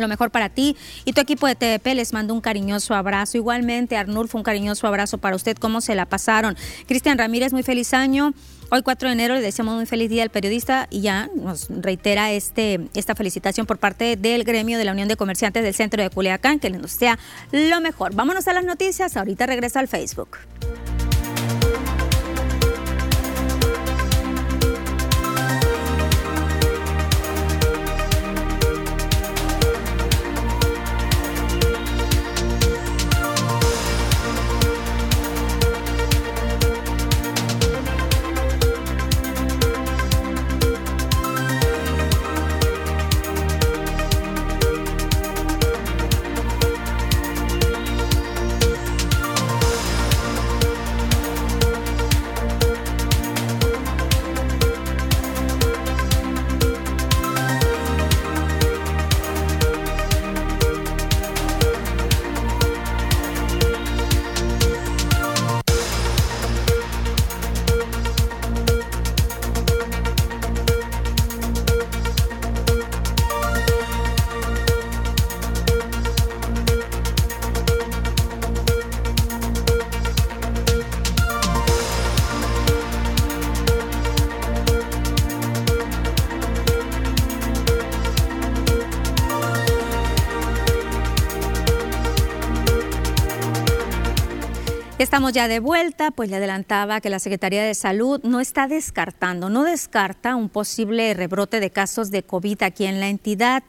lo 0.00 0.08
mejor 0.08 0.30
para 0.30 0.48
ti 0.48 0.76
y 1.04 1.12
tu 1.12 1.20
equipo 1.20 1.46
de 1.46 1.54
TDP. 1.54 1.94
Les 1.94 2.12
mando 2.12 2.34
un 2.34 2.40
cariñoso 2.40 2.94
abrazo. 2.94 3.36
Igualmente, 3.36 3.96
Arnulfo, 3.96 4.38
un 4.38 4.44
cariñoso 4.44 4.86
abrazo 4.86 5.18
para 5.18 5.36
usted. 5.36 5.56
¿Cómo 5.56 5.80
se 5.80 5.94
la 5.94 6.06
pasaron? 6.06 6.56
Cristian 6.86 7.18
Ramírez, 7.18 7.52
muy 7.52 7.62
feliz 7.62 7.94
año. 7.94 8.32
Hoy 8.68 8.82
4 8.82 9.08
de 9.08 9.12
enero 9.12 9.34
le 9.34 9.42
deseamos 9.42 9.78
un 9.78 9.86
feliz 9.86 10.10
día 10.10 10.24
al 10.24 10.30
periodista 10.30 10.88
y 10.90 11.00
ya 11.00 11.30
nos 11.36 11.68
reitera 11.68 12.32
este, 12.32 12.88
esta 12.94 13.14
felicitación 13.14 13.64
por 13.64 13.78
parte 13.78 14.16
del 14.16 14.42
gremio 14.42 14.76
de 14.76 14.84
la 14.84 14.92
Unión 14.92 15.06
de 15.06 15.16
Comerciantes 15.16 15.62
del 15.62 15.72
Centro 15.72 16.02
de 16.02 16.10
Culiacán, 16.10 16.58
que 16.58 16.68
nos 16.70 16.90
sea 16.90 17.16
lo 17.52 17.80
mejor. 17.80 18.14
Vámonos 18.14 18.48
a 18.48 18.52
las 18.52 18.64
noticias, 18.64 19.16
ahorita 19.16 19.46
regresa 19.46 19.78
al 19.78 19.86
Facebook. 19.86 20.38
Estamos 95.16 95.32
ya 95.32 95.48
de 95.48 95.60
vuelta, 95.60 96.10
pues 96.10 96.28
le 96.28 96.36
adelantaba 96.36 97.00
que 97.00 97.08
la 97.08 97.18
Secretaría 97.18 97.64
de 97.64 97.72
Salud 97.72 98.20
no 98.22 98.38
está 98.38 98.68
descartando, 98.68 99.48
no 99.48 99.64
descarta 99.64 100.36
un 100.36 100.50
posible 100.50 101.14
rebrote 101.14 101.58
de 101.58 101.70
casos 101.70 102.10
de 102.10 102.22
COVID 102.22 102.62
aquí 102.62 102.84
en 102.84 103.00
la 103.00 103.08
entidad 103.08 103.62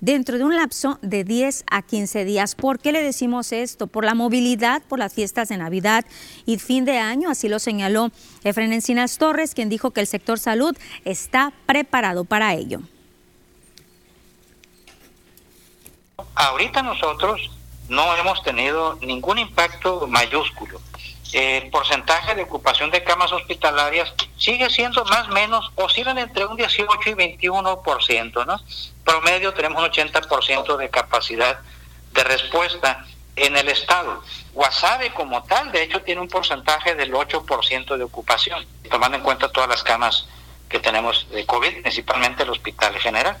dentro 0.00 0.36
de 0.36 0.42
un 0.42 0.56
lapso 0.56 0.98
de 1.00 1.22
10 1.22 1.62
a 1.70 1.82
15 1.82 2.24
días. 2.24 2.56
¿Por 2.56 2.80
qué 2.80 2.90
le 2.90 3.04
decimos 3.04 3.52
esto? 3.52 3.86
Por 3.86 4.04
la 4.04 4.16
movilidad, 4.16 4.82
por 4.82 4.98
las 4.98 5.14
fiestas 5.14 5.48
de 5.50 5.58
Navidad 5.58 6.04
y 6.44 6.58
fin 6.58 6.84
de 6.84 6.98
año, 6.98 7.30
así 7.30 7.48
lo 7.48 7.60
señaló 7.60 8.10
Efren 8.42 8.72
Encinas 8.72 9.16
Torres, 9.16 9.54
quien 9.54 9.68
dijo 9.68 9.92
que 9.92 10.00
el 10.00 10.08
sector 10.08 10.40
salud 10.40 10.76
está 11.04 11.52
preparado 11.66 12.24
para 12.24 12.54
ello. 12.54 12.80
Ahorita 16.34 16.82
nosotros 16.82 17.59
no 17.90 18.16
hemos 18.16 18.40
tenido 18.44 18.96
ningún 19.00 19.38
impacto 19.38 20.06
mayúsculo. 20.06 20.80
El 21.32 21.70
porcentaje 21.70 22.36
de 22.36 22.44
ocupación 22.44 22.90
de 22.90 23.02
camas 23.02 23.32
hospitalarias 23.32 24.14
sigue 24.38 24.70
siendo 24.70 25.04
más 25.04 25.28
o 25.28 25.32
menos, 25.32 25.72
oscilan 25.74 26.16
entre 26.18 26.46
un 26.46 26.56
18 26.56 27.10
y 27.10 27.12
21%, 27.12 28.46
¿no? 28.46 28.60
Promedio 29.04 29.52
tenemos 29.54 29.82
un 29.82 29.90
80% 29.90 30.76
de 30.76 30.88
capacidad 30.88 31.60
de 32.12 32.24
respuesta 32.24 33.04
en 33.34 33.56
el 33.56 33.68
estado. 33.68 34.22
Guasave 34.52 35.12
como 35.12 35.42
tal, 35.42 35.72
de 35.72 35.82
hecho, 35.82 36.00
tiene 36.02 36.20
un 36.20 36.28
porcentaje 36.28 36.94
del 36.94 37.12
8% 37.12 37.96
de 37.96 38.04
ocupación, 38.04 38.64
tomando 38.88 39.16
en 39.16 39.24
cuenta 39.24 39.50
todas 39.50 39.68
las 39.68 39.82
camas 39.82 40.28
que 40.68 40.78
tenemos 40.78 41.28
de 41.30 41.44
COVID, 41.44 41.82
principalmente 41.82 42.44
el 42.44 42.50
Hospital 42.50 42.96
General. 42.98 43.36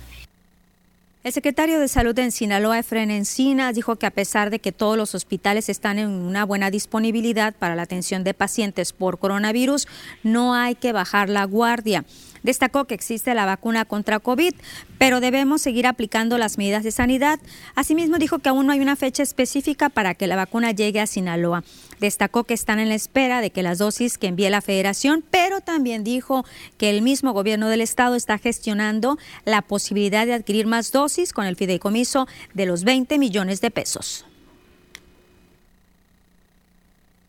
El 1.22 1.34
secretario 1.34 1.78
de 1.78 1.88
Salud 1.88 2.18
en 2.18 2.32
Sinaloa, 2.32 2.78
Efren 2.78 3.10
Encinas, 3.10 3.74
dijo 3.74 3.96
que 3.96 4.06
a 4.06 4.10
pesar 4.10 4.48
de 4.48 4.58
que 4.58 4.72
todos 4.72 4.96
los 4.96 5.14
hospitales 5.14 5.68
están 5.68 5.98
en 5.98 6.08
una 6.08 6.46
buena 6.46 6.70
disponibilidad 6.70 7.54
para 7.54 7.74
la 7.74 7.82
atención 7.82 8.24
de 8.24 8.32
pacientes 8.32 8.94
por 8.94 9.18
coronavirus, 9.18 9.86
no 10.22 10.54
hay 10.54 10.76
que 10.76 10.94
bajar 10.94 11.28
la 11.28 11.44
guardia. 11.44 12.06
Destacó 12.42 12.86
que 12.86 12.94
existe 12.94 13.34
la 13.34 13.44
vacuna 13.44 13.84
contra 13.84 14.18
COVID, 14.18 14.54
pero 14.96 15.20
debemos 15.20 15.60
seguir 15.60 15.86
aplicando 15.86 16.38
las 16.38 16.56
medidas 16.56 16.84
de 16.84 16.90
sanidad. 16.90 17.38
Asimismo, 17.74 18.16
dijo 18.16 18.38
que 18.38 18.48
aún 18.48 18.64
no 18.64 18.72
hay 18.72 18.80
una 18.80 18.96
fecha 18.96 19.22
específica 19.22 19.90
para 19.90 20.14
que 20.14 20.26
la 20.26 20.36
vacuna 20.36 20.70
llegue 20.70 21.00
a 21.00 21.06
Sinaloa. 21.06 21.64
Destacó 22.00 22.44
que 22.44 22.54
están 22.54 22.80
en 22.80 22.88
la 22.88 22.94
espera 22.94 23.40
de 23.40 23.50
que 23.50 23.62
las 23.62 23.78
dosis 23.78 24.18
que 24.18 24.26
envíe 24.26 24.50
la 24.50 24.60
federación, 24.60 25.24
pero 25.30 25.60
también 25.60 26.02
dijo 26.02 26.44
que 26.78 26.90
el 26.90 27.02
mismo 27.02 27.32
gobierno 27.32 27.68
del 27.68 27.80
estado 27.80 28.16
está 28.16 28.38
gestionando 28.38 29.18
la 29.44 29.62
posibilidad 29.62 30.26
de 30.26 30.34
adquirir 30.34 30.66
más 30.66 30.90
dosis 30.90 31.32
con 31.32 31.46
el 31.46 31.56
fideicomiso 31.56 32.26
de 32.54 32.66
los 32.66 32.84
20 32.84 33.18
millones 33.18 33.60
de 33.60 33.70
pesos. 33.70 34.26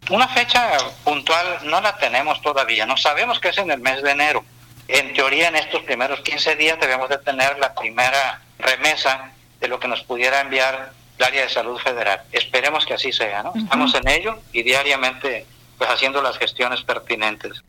Una 0.09 0.27
fecha 0.29 0.77
puntual 1.03 1.59
no 1.65 1.79
la 1.79 1.95
tenemos 1.97 2.41
todavía, 2.41 2.85
no 2.85 2.97
sabemos 2.97 3.39
que 3.39 3.49
es 3.49 3.57
en 3.59 3.69
el 3.69 3.79
mes 3.79 4.01
de 4.01 4.11
enero 4.11 4.43
en 4.91 5.13
teoría, 5.13 5.47
en 5.47 5.55
estos 5.55 5.83
primeros 5.83 6.19
15 6.19 6.57
días 6.57 6.77
debemos 6.79 7.07
de 7.07 7.17
tener 7.17 7.57
la 7.59 7.73
primera 7.73 8.41
remesa 8.59 9.31
de 9.61 9.67
lo 9.69 9.79
que 9.79 9.87
nos 9.87 10.03
pudiera 10.03 10.41
enviar 10.41 10.91
el 11.21 11.27
área 11.27 11.43
de 11.43 11.49
salud 11.49 11.77
federal. 11.77 12.23
Esperemos 12.31 12.83
que 12.83 12.95
así 12.95 13.11
sea, 13.11 13.43
¿no? 13.43 13.53
Estamos 13.55 13.93
en 13.93 14.07
ello 14.07 14.39
y 14.51 14.63
diariamente 14.63 15.45
pues 15.77 15.89
haciendo 15.89 16.21
las 16.21 16.37
gestiones 16.37 16.81
pertinentes. 16.81 17.63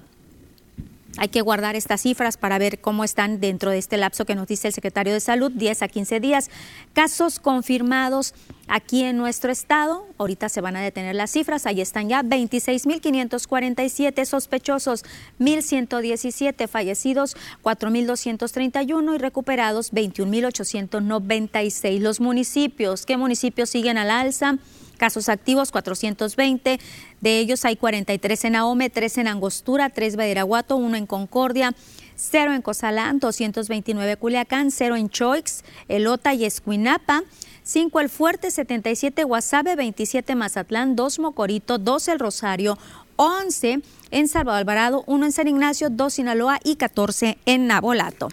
Hay 1.19 1.29
que 1.29 1.41
guardar 1.41 1.77
estas 1.77 2.03
cifras 2.03 2.37
para 2.37 2.59
ver 2.59 2.81
cómo 2.81 3.05
están 3.05 3.41
dentro 3.41 3.71
de 3.71 3.79
este 3.79 3.97
lapso 3.97 4.25
que 4.25 4.35
nos 4.35 4.47
dice 4.47 4.69
el 4.69 4.75
secretario 4.75 5.13
de 5.13 5.21
Salud, 5.21 5.51
10 5.53 5.83
a 5.83 5.89
15 5.89 6.21
días. 6.21 6.51
Casos 6.93 7.39
confirmados 7.39 8.35
aquí 8.69 9.05
en 9.05 9.17
nuestro 9.17 9.51
estado, 9.53 10.07
ahorita 10.19 10.49
se 10.49 10.61
van 10.61 10.75
a 10.77 10.81
detener 10.81 11.15
las 11.15 11.31
cifras, 11.31 11.67
ahí 11.67 11.81
están 11.81 12.09
ya 12.09 12.23
26.547 12.23 14.25
sospechosos, 14.25 15.05
1.117 15.39 16.67
fallecidos, 16.69 17.37
4.231 17.63 19.15
y 19.15 19.19
recuperados 19.19 19.93
21.896. 19.93 22.00
Los 22.00 22.19
municipios, 22.21 23.07
¿qué 23.07 23.17
municipios 23.17 23.71
siguen 23.71 23.99
al 23.99 24.11
alza? 24.11 24.59
Casos 24.97 25.29
activos 25.29 25.71
420, 25.73 26.81
de 27.21 27.39
ellos 27.39 27.67
hay 27.67 27.76
43 27.76 28.47
en 28.47 28.57
Ahome, 28.57 28.89
3 28.89 29.19
en 29.19 29.29
Angostura, 29.29 29.91
3 29.91 30.17
Badiraguato, 30.17 30.76
1 30.76 30.97
en 30.97 31.07
Concordia, 31.07 31.75
0 32.17 32.55
en 32.55 32.63
Cozalán, 32.63 33.19
229 33.21 34.17
Culiacán, 34.17 34.71
0 34.71 34.97
en 34.97 35.09
Choix, 35.11 35.63
Elota 35.89 36.35
y 36.35 36.45
Escuinapa. 36.45 37.23
5 37.63 38.00
El 38.00 38.09
Fuerte, 38.09 38.50
77 38.52 39.25
Guasave, 39.25 39.75
27 39.75 40.37
Mazatlán, 40.37 40.95
2 40.95 41.19
Mocorito, 41.19 41.79
2 41.79 42.09
El 42.09 42.19
Rosario, 42.21 42.79
11 43.17 43.81
en 44.13 44.29
Salvador 44.29 44.61
Alvarado, 44.61 45.05
1 45.07 45.26
en 45.26 45.33
San 45.33 45.49
Ignacio, 45.49 45.91
2 45.91 46.15
Sinaloa 46.15 46.61
y 46.63 46.76
14 46.76 47.39
en 47.45 47.67
Nabolato. 47.67 48.29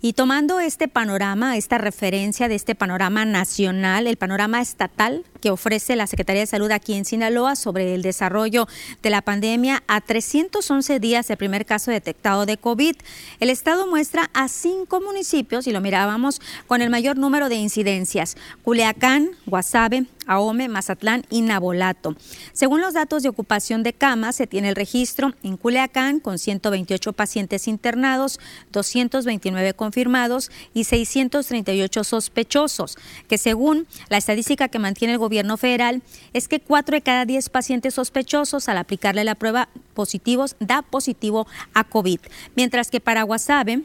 Y 0.00 0.12
tomando 0.12 0.60
este 0.60 0.86
panorama, 0.86 1.56
esta 1.56 1.78
referencia 1.78 2.46
de 2.46 2.54
este 2.54 2.76
panorama 2.76 3.24
nacional, 3.24 4.06
el 4.06 4.16
panorama 4.16 4.60
estatal 4.60 5.24
que 5.40 5.50
ofrece 5.50 5.96
la 5.96 6.06
Secretaría 6.06 6.40
de 6.40 6.46
Salud 6.46 6.70
aquí 6.70 6.94
en 6.94 7.04
Sinaloa 7.04 7.56
sobre 7.56 7.94
el 7.94 8.02
desarrollo 8.02 8.66
de 9.02 9.10
la 9.10 9.22
pandemia 9.22 9.82
a 9.86 10.00
311 10.00 11.00
días 11.00 11.28
del 11.28 11.36
primer 11.36 11.66
caso 11.66 11.90
detectado 11.90 12.46
de 12.46 12.56
COVID, 12.56 12.96
el 13.40 13.50
Estado 13.50 13.86
muestra 13.86 14.30
a 14.34 14.48
cinco 14.48 15.00
municipios, 15.00 15.66
y 15.66 15.72
lo 15.72 15.80
mirábamos, 15.80 16.40
con 16.66 16.82
el 16.82 16.90
mayor 16.90 17.16
número 17.16 17.48
de 17.48 17.56
incidencias, 17.56 18.36
Culiacán, 18.62 19.30
Guasave, 19.46 20.06
Ahome, 20.26 20.68
Mazatlán 20.68 21.24
y 21.30 21.42
Nabolato. 21.42 22.16
Según 22.52 22.80
los 22.80 22.94
datos 22.94 23.22
de 23.22 23.28
ocupación 23.28 23.82
de 23.82 23.92
camas, 23.92 24.36
se 24.36 24.46
tiene 24.46 24.68
el 24.68 24.76
registro 24.76 25.32
en 25.42 25.56
Culiacán 25.56 26.20
con 26.20 26.38
128 26.38 27.12
pacientes 27.12 27.68
internados, 27.68 28.40
229 28.72 29.74
confirmados 29.74 30.50
y 30.74 30.84
638 30.84 32.04
sospechosos, 32.04 32.96
que 33.28 33.38
según 33.38 33.86
la 34.08 34.18
estadística 34.18 34.68
que 34.68 34.78
mantiene 34.78 35.12
el 35.12 35.18
gobierno 35.26 35.56
federal 35.56 36.02
es 36.32 36.46
que 36.46 36.60
4 36.60 36.94
de 36.96 37.02
cada 37.02 37.24
10 37.24 37.48
pacientes 37.48 37.94
sospechosos 37.94 38.68
al 38.68 38.78
aplicarle 38.78 39.24
la 39.24 39.34
prueba 39.34 39.68
positivos 39.92 40.54
da 40.60 40.82
positivo 40.82 41.48
a 41.74 41.82
COVID, 41.82 42.20
mientras 42.54 42.90
que 42.90 43.00
para 43.00 43.24
Guasave 43.24 43.82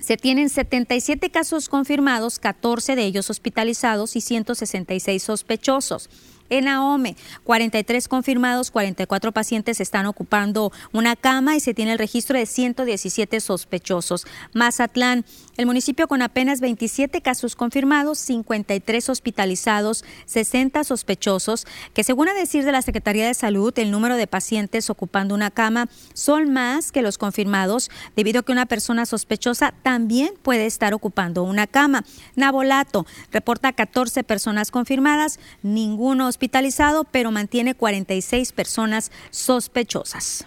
se 0.00 0.16
tienen 0.16 0.48
77 0.48 1.30
casos 1.30 1.68
confirmados, 1.68 2.38
14 2.38 2.96
de 2.96 3.04
ellos 3.04 3.28
hospitalizados 3.28 4.16
y 4.16 4.22
166 4.22 5.22
sospechosos. 5.22 6.08
En 6.52 6.68
AOME, 6.68 7.16
43 7.44 8.08
confirmados, 8.08 8.70
44 8.70 9.32
pacientes 9.32 9.80
están 9.80 10.04
ocupando 10.04 10.70
una 10.92 11.16
cama 11.16 11.56
y 11.56 11.60
se 11.60 11.72
tiene 11.72 11.92
el 11.92 11.98
registro 11.98 12.36
de 12.36 12.44
117 12.44 13.40
sospechosos. 13.40 14.26
Mazatlán, 14.52 15.24
el 15.56 15.64
municipio 15.64 16.08
con 16.08 16.20
apenas 16.20 16.60
27 16.60 17.22
casos 17.22 17.56
confirmados, 17.56 18.18
53 18.18 19.08
hospitalizados, 19.08 20.04
60 20.26 20.84
sospechosos, 20.84 21.66
que 21.94 22.04
según 22.04 22.28
a 22.28 22.34
decir 22.34 22.66
de 22.66 22.72
la 22.72 22.82
Secretaría 22.82 23.26
de 23.26 23.32
Salud, 23.32 23.72
el 23.78 23.90
número 23.90 24.16
de 24.16 24.26
pacientes 24.26 24.90
ocupando 24.90 25.34
una 25.34 25.50
cama 25.50 25.88
son 26.12 26.52
más 26.52 26.92
que 26.92 27.00
los 27.00 27.16
confirmados, 27.16 27.90
debido 28.14 28.40
a 28.40 28.42
que 28.42 28.52
una 28.52 28.66
persona 28.66 29.06
sospechosa 29.06 29.72
también 29.82 30.34
puede 30.42 30.66
estar 30.66 30.92
ocupando 30.92 31.44
una 31.44 31.66
cama. 31.66 32.04
Nabolato 32.36 33.06
reporta 33.30 33.72
14 33.72 34.22
personas 34.22 34.70
confirmadas, 34.70 35.40
ninguno 35.62 36.28
hospitalizado, 36.42 37.04
pero 37.04 37.30
mantiene 37.30 37.76
46 37.76 38.50
personas 38.50 39.12
sospechosas. 39.30 40.44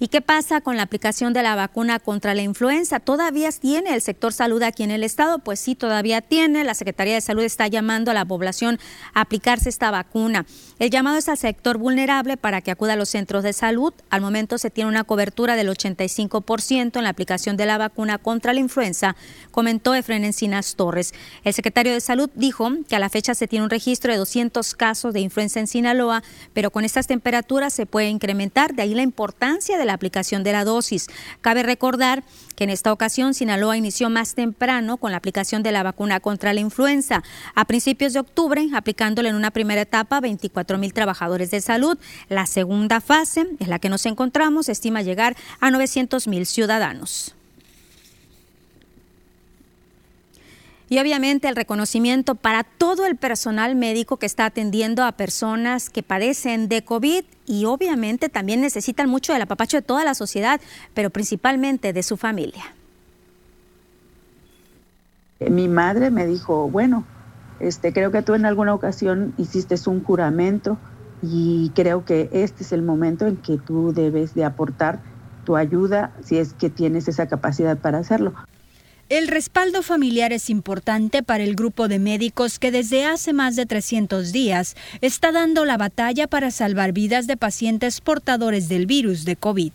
¿Y 0.00 0.08
qué 0.08 0.20
pasa 0.20 0.60
con 0.60 0.76
la 0.76 0.84
aplicación 0.84 1.32
de 1.32 1.42
la 1.42 1.56
vacuna 1.56 1.98
contra 1.98 2.32
la 2.32 2.42
influenza? 2.42 3.00
¿Todavía 3.00 3.50
tiene 3.50 3.94
el 3.94 4.00
sector 4.00 4.32
salud 4.32 4.62
aquí 4.62 4.84
en 4.84 4.92
el 4.92 5.02
estado? 5.02 5.40
Pues 5.40 5.58
sí, 5.58 5.74
todavía 5.74 6.20
tiene. 6.20 6.62
La 6.62 6.74
Secretaría 6.74 7.14
de 7.14 7.20
Salud 7.20 7.42
está 7.42 7.66
llamando 7.66 8.12
a 8.12 8.14
la 8.14 8.24
población 8.24 8.78
a 9.12 9.22
aplicarse 9.22 9.68
esta 9.68 9.90
vacuna. 9.90 10.46
El 10.78 10.90
llamado 10.90 11.16
es 11.16 11.28
al 11.28 11.36
sector 11.36 11.78
vulnerable 11.78 12.36
para 12.36 12.60
que 12.60 12.70
acuda 12.70 12.92
a 12.92 12.96
los 12.96 13.08
centros 13.08 13.42
de 13.42 13.52
salud. 13.52 13.92
Al 14.08 14.20
momento 14.20 14.56
se 14.56 14.70
tiene 14.70 14.88
una 14.88 15.02
cobertura 15.02 15.56
del 15.56 15.68
85% 15.68 16.96
en 16.96 17.02
la 17.02 17.10
aplicación 17.10 17.56
de 17.56 17.66
la 17.66 17.76
vacuna 17.76 18.18
contra 18.18 18.52
la 18.52 18.60
influenza, 18.60 19.16
comentó 19.50 19.96
Efren 19.96 20.24
Encinas 20.24 20.76
Torres. 20.76 21.12
El 21.42 21.54
secretario 21.54 21.92
de 21.92 22.00
Salud 22.00 22.30
dijo 22.36 22.70
que 22.88 22.94
a 22.94 23.00
la 23.00 23.08
fecha 23.08 23.34
se 23.34 23.48
tiene 23.48 23.64
un 23.64 23.70
registro 23.70 24.12
de 24.12 24.18
200 24.18 24.74
casos 24.76 25.12
de 25.12 25.20
influenza 25.20 25.58
en 25.58 25.66
Sinaloa, 25.66 26.22
pero 26.52 26.70
con 26.70 26.84
estas 26.84 27.08
temperaturas 27.08 27.72
se 27.72 27.86
puede 27.86 28.08
incrementar. 28.10 28.74
De 28.74 28.82
ahí 28.82 28.94
la 28.94 29.02
importancia 29.02 29.76
de 29.76 29.87
la 29.88 29.94
aplicación 29.94 30.44
de 30.44 30.52
la 30.52 30.64
dosis. 30.64 31.08
Cabe 31.40 31.64
recordar 31.64 32.22
que 32.54 32.64
en 32.64 32.70
esta 32.70 32.92
ocasión 32.92 33.34
Sinaloa 33.34 33.76
inició 33.76 34.10
más 34.10 34.36
temprano 34.36 34.98
con 34.98 35.10
la 35.10 35.16
aplicación 35.16 35.64
de 35.64 35.72
la 35.72 35.82
vacuna 35.82 36.20
contra 36.20 36.52
la 36.52 36.60
influenza. 36.60 37.24
A 37.56 37.64
principios 37.64 38.12
de 38.12 38.20
octubre, 38.20 38.68
aplicándole 38.72 39.28
en 39.28 39.34
una 39.34 39.50
primera 39.50 39.80
etapa 39.80 40.18
a 40.18 40.20
24 40.20 40.78
mil 40.78 40.92
trabajadores 40.92 41.50
de 41.50 41.60
salud. 41.60 41.98
La 42.28 42.46
segunda 42.46 43.00
fase, 43.00 43.46
en 43.58 43.70
la 43.70 43.78
que 43.78 43.88
nos 43.88 44.06
encontramos, 44.06 44.68
estima 44.68 45.02
llegar 45.02 45.36
a 45.60 45.70
900 45.70 46.28
mil 46.28 46.46
ciudadanos. 46.46 47.37
Y 50.88 50.98
obviamente 50.98 51.48
el 51.48 51.56
reconocimiento 51.56 52.34
para 52.34 52.64
todo 52.64 53.06
el 53.06 53.16
personal 53.16 53.74
médico 53.76 54.16
que 54.16 54.26
está 54.26 54.46
atendiendo 54.46 55.04
a 55.04 55.12
personas 55.12 55.90
que 55.90 56.02
padecen 56.02 56.68
de 56.68 56.82
COVID 56.82 57.24
y 57.46 57.64
obviamente 57.66 58.28
también 58.28 58.60
necesitan 58.60 59.08
mucho 59.08 59.32
del 59.32 59.42
apapacho 59.42 59.76
de 59.76 59.82
toda 59.82 60.04
la 60.04 60.14
sociedad, 60.14 60.60
pero 60.94 61.10
principalmente 61.10 61.92
de 61.92 62.02
su 62.02 62.16
familia. 62.16 62.64
Mi 65.40 65.68
madre 65.68 66.10
me 66.10 66.26
dijo, 66.26 66.68
bueno, 66.68 67.04
este, 67.60 67.92
creo 67.92 68.10
que 68.10 68.22
tú 68.22 68.34
en 68.34 68.46
alguna 68.46 68.74
ocasión 68.74 69.34
hiciste 69.36 69.76
un 69.86 70.02
juramento 70.02 70.78
y 71.22 71.70
creo 71.74 72.04
que 72.04 72.28
este 72.32 72.62
es 72.62 72.72
el 72.72 72.82
momento 72.82 73.26
en 73.26 73.36
que 73.36 73.58
tú 73.58 73.92
debes 73.92 74.34
de 74.34 74.44
aportar 74.44 75.00
tu 75.44 75.56
ayuda 75.56 76.12
si 76.22 76.38
es 76.38 76.52
que 76.54 76.70
tienes 76.70 77.08
esa 77.08 77.26
capacidad 77.26 77.76
para 77.78 77.98
hacerlo. 77.98 78.34
El 79.08 79.26
respaldo 79.26 79.82
familiar 79.82 80.34
es 80.34 80.50
importante 80.50 81.22
para 81.22 81.42
el 81.42 81.54
grupo 81.54 81.88
de 81.88 81.98
médicos 81.98 82.58
que 82.58 82.70
desde 82.70 83.06
hace 83.06 83.32
más 83.32 83.56
de 83.56 83.64
300 83.64 84.32
días 84.32 84.76
está 85.00 85.32
dando 85.32 85.64
la 85.64 85.78
batalla 85.78 86.26
para 86.26 86.50
salvar 86.50 86.92
vidas 86.92 87.26
de 87.26 87.38
pacientes 87.38 88.02
portadores 88.02 88.68
del 88.68 88.84
virus 88.84 89.24
de 89.24 89.34
COVID. 89.34 89.72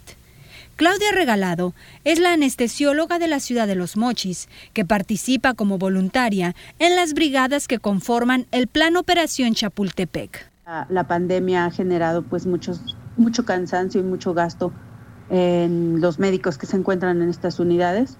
Claudia 0.75 1.11
Regalado 1.13 1.73
es 2.03 2.19
la 2.19 2.33
anestesióloga 2.33 3.17
de 3.17 3.27
la 3.27 3.39
ciudad 3.39 3.65
de 3.65 3.73
Los 3.73 3.97
Mochis, 3.97 4.49
que 4.73 4.85
participa 4.85 5.55
como 5.55 5.79
voluntaria 5.79 6.53
en 6.77 6.95
las 6.95 7.15
brigadas 7.15 7.67
que 7.67 7.79
conforman 7.79 8.45
el 8.51 8.67
Plan 8.67 8.97
Operación 8.97 9.55
Chapultepec. 9.55 10.51
La, 10.89 11.07
pandemia 11.07 11.65
ha 11.65 11.71
generado 11.71 12.21
pues 12.21 12.45
mucho 12.45 13.45
cansancio 13.45 13.99
y 13.99 14.03
mucho 14.03 14.35
gasto 14.35 14.71
en 15.31 16.01
los 16.01 16.19
médicos 16.19 16.59
que 16.59 16.67
se 16.67 16.77
encuentran 16.77 17.19
en 17.23 17.29
estas 17.29 17.59
unidades 17.59 18.19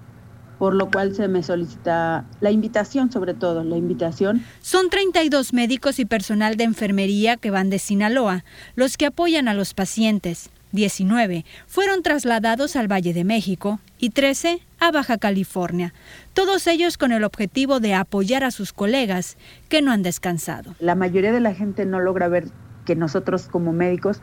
por 0.58 0.74
lo 0.74 0.90
cual 0.90 1.14
se 1.14 1.28
me 1.28 1.42
solicita 1.42 2.24
la 2.40 2.50
invitación, 2.50 3.10
sobre 3.10 3.34
todo, 3.34 3.64
la 3.64 3.76
invitación. 3.76 4.44
Son 4.60 4.90
32 4.90 5.52
médicos 5.52 5.98
y 5.98 6.04
personal 6.04 6.56
de 6.56 6.64
enfermería 6.64 7.36
que 7.36 7.50
van 7.50 7.70
de 7.70 7.78
Sinaloa, 7.78 8.44
los 8.74 8.96
que 8.96 9.06
apoyan 9.06 9.48
a 9.48 9.54
los 9.54 9.74
pacientes. 9.74 10.50
19 10.72 11.44
fueron 11.66 12.02
trasladados 12.02 12.74
al 12.74 12.90
Valle 12.90 13.14
de 13.14 13.22
México 13.22 13.78
y 13.98 14.10
13 14.10 14.60
a 14.80 14.90
Baja 14.90 15.18
California, 15.18 15.94
todos 16.32 16.66
ellos 16.66 16.98
con 16.98 17.12
el 17.12 17.22
objetivo 17.22 17.78
de 17.78 17.94
apoyar 17.94 18.42
a 18.42 18.50
sus 18.50 18.72
colegas 18.72 19.38
que 19.68 19.82
no 19.82 19.92
han 19.92 20.02
descansado. 20.02 20.74
La 20.80 20.96
mayoría 20.96 21.32
de 21.32 21.40
la 21.40 21.54
gente 21.54 21.86
no 21.86 22.00
logra 22.00 22.26
ver 22.26 22.48
que 22.84 22.96
nosotros 22.96 23.46
como 23.46 23.72
médicos 23.72 24.20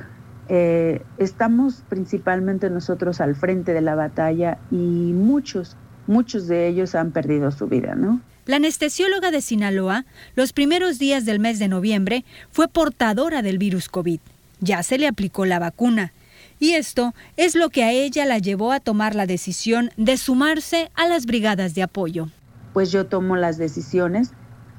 eh, 0.50 1.02
estamos 1.18 1.84
principalmente 1.88 2.70
nosotros 2.70 3.22
al 3.22 3.36
frente 3.36 3.74
de 3.74 3.82
la 3.82 3.96
batalla 3.96 4.58
y 4.70 5.14
muchos, 5.14 5.78
muchos 6.08 6.48
de 6.48 6.68
ellos 6.68 6.96
han 6.96 7.12
perdido 7.12 7.52
su 7.52 7.68
vida, 7.68 7.96
¿no? 7.96 8.22
La 8.46 8.56
anestesióloga 8.56 9.30
de 9.32 9.42
Sinaloa, 9.42 10.06
los 10.36 10.52
primeros 10.52 10.98
días 10.98 11.26
del 11.26 11.40
mes 11.40 11.60
de 11.60 11.68
noviembre, 11.68 12.26
fue 12.50 12.68
portadora 12.68 13.42
del 13.42 13.58
virus 13.58 13.88
COVID. 13.88 14.20
Ya 14.60 14.82
se 14.84 14.98
le 14.98 15.08
aplicó 15.08 15.46
la 15.46 15.60
vacuna. 15.60 16.12
Y 16.60 16.74
esto 16.74 17.14
es 17.38 17.56
lo 17.56 17.70
que 17.70 17.84
a 17.84 17.92
ella 17.92 18.26
la 18.26 18.40
llevó 18.40 18.72
a 18.72 18.80
tomar 18.80 19.16
la 19.16 19.26
decisión 19.26 19.92
de 19.98 20.18
sumarse 20.18 20.92
a 20.96 21.08
las 21.08 21.26
brigadas 21.26 21.76
de 21.76 21.84
apoyo. 21.84 22.30
Pues 22.74 22.92
yo 22.92 23.06
tomo 23.06 23.36
las 23.36 23.58
decisiones, 23.58 24.32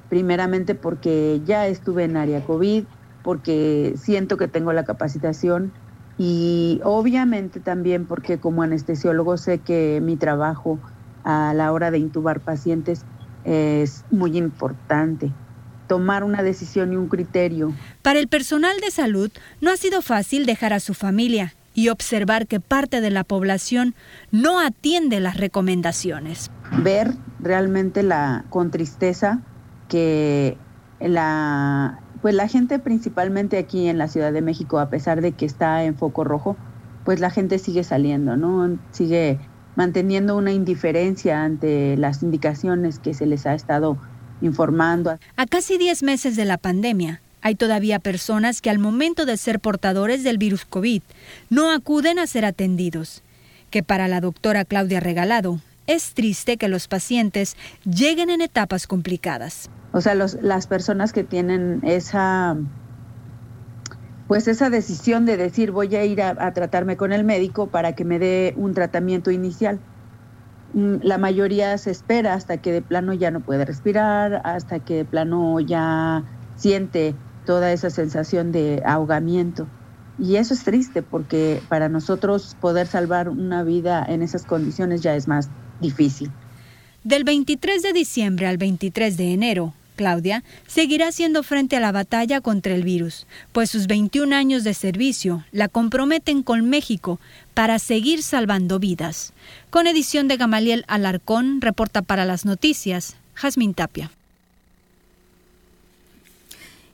primeramente 0.09 0.75
porque 0.75 1.41
ya 1.45 1.67
estuve 1.67 2.05
en 2.05 2.17
área 2.17 2.45
COVID, 2.45 2.85
porque 3.23 3.95
siento 3.97 4.37
que 4.37 4.49
tengo 4.49 4.73
la 4.73 4.85
capacitación 4.85 5.73
y 6.19 6.81
obviamente 6.85 7.61
también 7.61 8.07
porque 8.07 8.39
como 8.39 8.63
anestesiólogo 8.63 9.37
sé 9.37 9.59
que 9.59 10.01
mi 10.03 10.17
trabajo 10.17 10.79
a 11.25 11.53
la 11.55 11.73
hora 11.73 11.91
de 11.91 11.99
intubar 11.99 12.41
pacientes 12.41 13.05
es 13.45 14.05
muy 14.11 14.37
importante. 14.37 15.33
Tomar 15.89 16.25
una 16.25 16.43
decisión 16.43 16.93
y 16.93 16.97
un 16.97 17.09
criterio. 17.09 17.75
Para 18.03 18.19
el 18.19 18.29
personal 18.29 18.77
de 18.81 18.91
salud 18.91 19.31
no 19.61 19.71
ha 19.71 19.77
sido 19.77 20.01
fácil 20.01 20.47
dejar 20.47 20.73
a 20.73 20.81
su 20.81 20.95
familia 20.95 21.55
y 21.75 21.89
observar 21.89 22.47
que 22.47 22.61
parte 22.61 23.01
de 23.01 23.11
la 23.11 23.25
población 23.25 23.95
no 24.31 24.61
atiende 24.61 25.21
las 25.21 25.37
recomendaciones. 25.37 26.51
Ver 26.83 27.15
realmente 27.41 28.03
la 28.03 28.45
con 28.51 28.71
tristeza 28.71 29.41
que 29.89 30.57
la 31.01 31.99
pues 32.23 32.35
la 32.37 32.47
gente 32.47 32.79
principalmente 32.79 33.59
aquí 33.59 33.89
en 33.89 33.99
la 33.99 34.07
Ciudad 34.07 34.33
de 34.33 34.43
México, 34.43 34.79
a 34.79 34.89
pesar 34.89 35.21
de 35.21 35.33
que 35.33 35.45
está 35.45 35.83
en 35.83 35.97
foco 35.97 36.23
rojo, 36.23 36.57
pues 37.05 37.19
la 37.19 37.31
gente 37.31 37.59
sigue 37.59 37.83
saliendo, 37.83 38.37
¿no? 38.37 38.79
Sigue 38.93 39.41
manteniendo 39.77 40.37
una 40.37 40.53
indiferencia 40.53 41.43
ante 41.43 41.97
las 41.97 42.23
indicaciones 42.23 42.99
que 42.99 43.15
se 43.15 43.27
les 43.27 43.47
ha 43.47 43.55
estado 43.55 43.99
informando. 44.41 45.19
A 45.37 45.47
casi 45.47 45.79
10 45.79 46.03
meses 46.03 46.37
de 46.37 46.45
la 46.45 46.59
pandemia, 46.59 47.21
hay 47.43 47.55
todavía 47.55 47.99
personas 47.99 48.61
que 48.61 48.71
al 48.71 48.79
momento 48.79 49.27
de 49.27 49.37
ser 49.37 49.61
portadores 49.61 50.23
del 50.25 50.39
virus 50.39 50.65
COVID 50.65 51.03
no 51.51 51.73
acuden 51.73 52.19
a 52.19 52.27
ser 52.27 52.45
atendidos, 52.45 53.23
que 53.71 53.83
para 53.83 54.09
la 54.09 54.21
doctora 54.21 54.65
Claudia 54.65 55.01
Regalado 55.01 55.61
es 55.87 56.15
triste 56.15 56.57
que 56.57 56.69
los 56.69 56.87
pacientes 56.87 57.57
lleguen 57.85 58.31
en 58.31 58.41
etapas 58.41 58.87
complicadas. 58.87 59.69
O 59.93 60.01
sea, 60.01 60.15
las 60.15 60.67
personas 60.67 61.13
que 61.13 61.25
tienen 61.25 61.81
esa 61.83 62.57
pues 64.29 64.49
esa 64.49 64.71
decisión 64.71 65.27
de 65.27 65.37
decir 65.37 65.73
voy 65.73 65.95
a 65.95 66.05
ir 66.05 66.23
a, 66.23 66.53
tratarme 66.53 66.97
con 66.97 67.13
el 67.13 67.25
médico 67.25 67.67
para 67.67 67.95
que 67.95 68.05
me 68.05 68.19
dé 68.19 68.55
un 68.57 68.75
tratamiento 68.75 69.31
inicial. 69.31 69.79
Mm, 70.75 70.97
la 71.03 71.19
mayoría 71.19 71.77
se 71.79 71.91
espera 71.91 72.35
hasta 72.35 72.59
que 72.59 72.73
de 72.73 72.83
plano 72.83 73.13
ya 73.13 73.31
no 73.31 73.41
puede 73.41 73.65
respirar, 73.65 74.41
hasta 74.45 74.79
que 74.79 74.97
de 74.97 75.05
plano 75.05 75.61
ya 75.61 76.25
siente 76.57 77.15
toda 77.45 77.73
esa 77.73 77.91
sensación 77.91 78.53
de 78.53 78.83
ahogamiento. 78.85 79.67
Y 80.19 80.37
eso 80.37 80.55
es 80.55 80.63
triste 80.63 81.03
porque 81.03 81.61
para 81.69 81.89
nosotros 81.89 82.57
poder 82.61 82.87
salvar 82.87 83.29
una 83.29 83.65
vida 83.65 84.05
en 84.09 84.23
esas 84.23 84.45
condiciones 84.45 85.01
ya 85.01 85.17
es 85.17 85.27
más 85.27 85.49
difícil. 85.81 86.31
Del 87.05 87.25
23 87.25 87.83
de 87.83 87.93
diciembre 87.93 88.47
al 88.47 88.59
23 88.59 89.17
de 89.17 89.33
enero, 89.33 89.75
Claudia 89.97 90.45
seguirá 90.67 91.09
haciendo 91.09 91.43
frente 91.43 91.77
a 91.77 91.81
la 91.81 91.93
batalla 91.93 92.41
contra 92.41 92.75
el 92.75 92.83
virus, 92.83 93.27
pues 93.53 93.71
sus 93.71 93.87
21 93.87 94.35
años 94.35 94.65
de 94.65 94.75
servicio 94.75 95.45
la 95.53 95.69
comprometen 95.69 96.43
con 96.43 96.69
México 96.69 97.21
para 97.55 97.79
seguir 97.79 98.23
salvando 98.23 98.79
vidas. 98.79 99.33
Con 99.71 99.87
edición 99.87 100.29
de 100.29 100.37
Gamaliel 100.37 100.85
Alarcón, 100.89 101.61
reporta 101.61 102.03
para 102.03 102.25
las 102.25 102.45
noticias, 102.45 103.17
Jazmín 103.35 103.75
Tapia. 103.75 104.11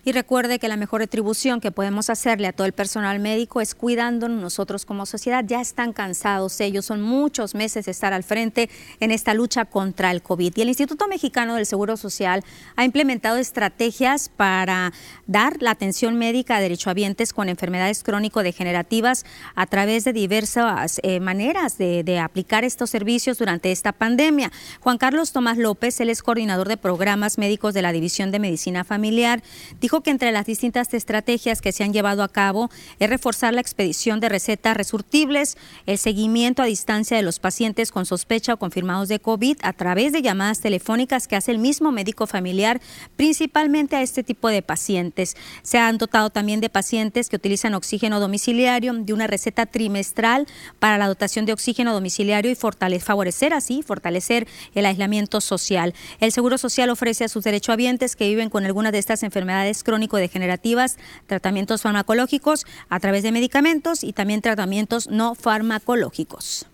Y 0.09 0.12
recuerde 0.12 0.59
que 0.59 0.68
la 0.68 0.79
mejor 0.79 1.03
retribución 1.03 1.61
que 1.61 1.71
podemos 1.71 2.09
hacerle 2.09 2.47
a 2.47 2.55
todo 2.55 2.66
el 2.66 2.73
personal 2.73 3.21
médico 3.21 3.61
es 3.61 3.75
cuidándonos 3.75 4.40
nosotros 4.40 4.87
como 4.87 5.05
sociedad. 5.05 5.44
Ya 5.47 5.61
están 5.61 5.92
cansados 5.92 6.62
ellos, 6.62 6.87
son 6.87 7.03
muchos 7.03 7.55
meses 7.55 7.85
de 7.85 7.90
estar 7.90 8.14
al 8.14 8.25
frente 8.25 8.71
en 9.01 9.11
esta 9.11 9.35
lucha 9.35 9.66
contra 9.66 10.11
el 10.11 10.23
COVID. 10.23 10.55
Y 10.57 10.62
el 10.62 10.68
Instituto 10.68 11.09
Mexicano 11.09 11.57
del 11.57 11.66
Seguro 11.66 11.99
Social 11.99 12.42
ha 12.75 12.87
implementado 12.87 13.37
estrategias 13.37 14.31
para 14.31 14.94
dar 15.27 15.61
la 15.61 15.73
atención 15.73 16.16
médica 16.16 16.57
a 16.57 16.61
derechohabientes 16.62 17.35
con 17.35 17.51
enfermedades 17.51 18.03
crónico-degenerativas 18.03 19.27
a 19.57 19.66
través 19.66 20.05
de 20.05 20.14
diversas 20.14 21.01
eh, 21.03 21.21
maneras 21.21 21.77
de, 21.77 22.03
de 22.03 22.18
aplicar 22.18 22.64
estos 22.64 22.88
servicios 22.88 23.37
durante 23.37 23.73
esta 23.73 23.92
pandemia. 23.92 24.53
Juan 24.81 24.97
Carlos 24.97 25.33
Tomás 25.33 25.59
López, 25.59 26.01
él 26.01 26.09
es 26.09 26.23
coordinador 26.23 26.66
de 26.66 26.79
programas 26.79 27.37
médicos 27.37 27.75
de 27.75 27.83
la 27.83 27.92
División 27.92 28.31
de 28.31 28.38
Medicina 28.38 28.85
Familiar, 28.85 29.42
dijo 29.83 29.97
que 30.02 30.11
entre 30.11 30.32
las 30.32 30.46
distintas 30.46 30.92
estrategias 30.94 31.61
que 31.61 31.72
se 31.72 31.84
han 31.84 31.92
llevado 31.92 32.22
a 32.22 32.28
cabo 32.28 32.70
es 32.98 33.11
reforzar 33.11 33.54
la 33.54 33.61
expedición 33.61 34.20
de 34.20 34.28
recetas 34.28 34.76
resurtibles, 34.76 35.56
el 35.87 35.98
seguimiento 35.98 36.62
a 36.62 36.66
distancia 36.66 37.16
de 37.16 37.22
los 37.22 37.38
pacientes 37.38 37.92
con 37.92 38.06
sospecha 38.06 38.54
o 38.54 38.58
confirmados 38.58 39.08
de 39.08 39.20
COVID 39.20 39.58
a 39.62 39.72
través 39.72 40.12
de 40.12 40.22
llamadas 40.22 40.61
telefónicas 40.61 41.28
que 41.28 41.37
hace 41.37 41.50
el 41.50 41.58
mismo 41.58 41.92
médico 41.92 42.26
familiar, 42.26 42.80
principalmente 43.16 43.96
a 43.96 44.02
este 44.02 44.22
tipo 44.22 44.48
de 44.48 44.62
pacientes. 44.62 45.37
Se 45.62 45.78
han 45.78 45.98
dotado 45.98 46.30
también 46.30 46.61
de 46.61 46.68
pacientes 46.68 47.28
que 47.28 47.37
utilizan 47.37 47.74
oxígeno 47.74 48.20
domiciliario, 48.20 48.92
de 48.92 49.12
una 49.12 49.26
receta 49.26 49.66
trimestral 49.66 50.46
para 50.78 50.98
la 50.98 51.08
dotación 51.08 51.46
de 51.46 51.52
oxígeno 51.52 51.92
domiciliario 51.92 52.50
y 52.50 52.54
favorecer 53.00 53.52
así, 53.52 53.82
fortalecer 53.82 54.46
el 54.74 54.87
aislamiento 54.87 55.40
social. 55.40 55.94
El 56.20 56.32
Seguro 56.32 56.58
Social 56.58 56.90
ofrece 56.90 57.24
a 57.24 57.28
sus 57.28 57.44
derechohabientes 57.44 58.16
que 58.16 58.28
viven 58.28 58.50
con 58.50 58.64
alguna 58.64 58.92
de 58.92 58.98
estas 58.98 59.22
enfermedades 59.22 59.82
crónico-degenerativas, 59.88 60.98
tratamientos 61.27 61.81
farmacológicos 61.81 62.66
a 62.90 63.01
través 63.01 63.22
de 63.22 63.33
medicamentos 63.33 64.05
y 64.05 64.12
también 64.12 64.42
tratamientos 64.42 65.09
no 65.09 65.35
farmacológicos. 65.35 66.67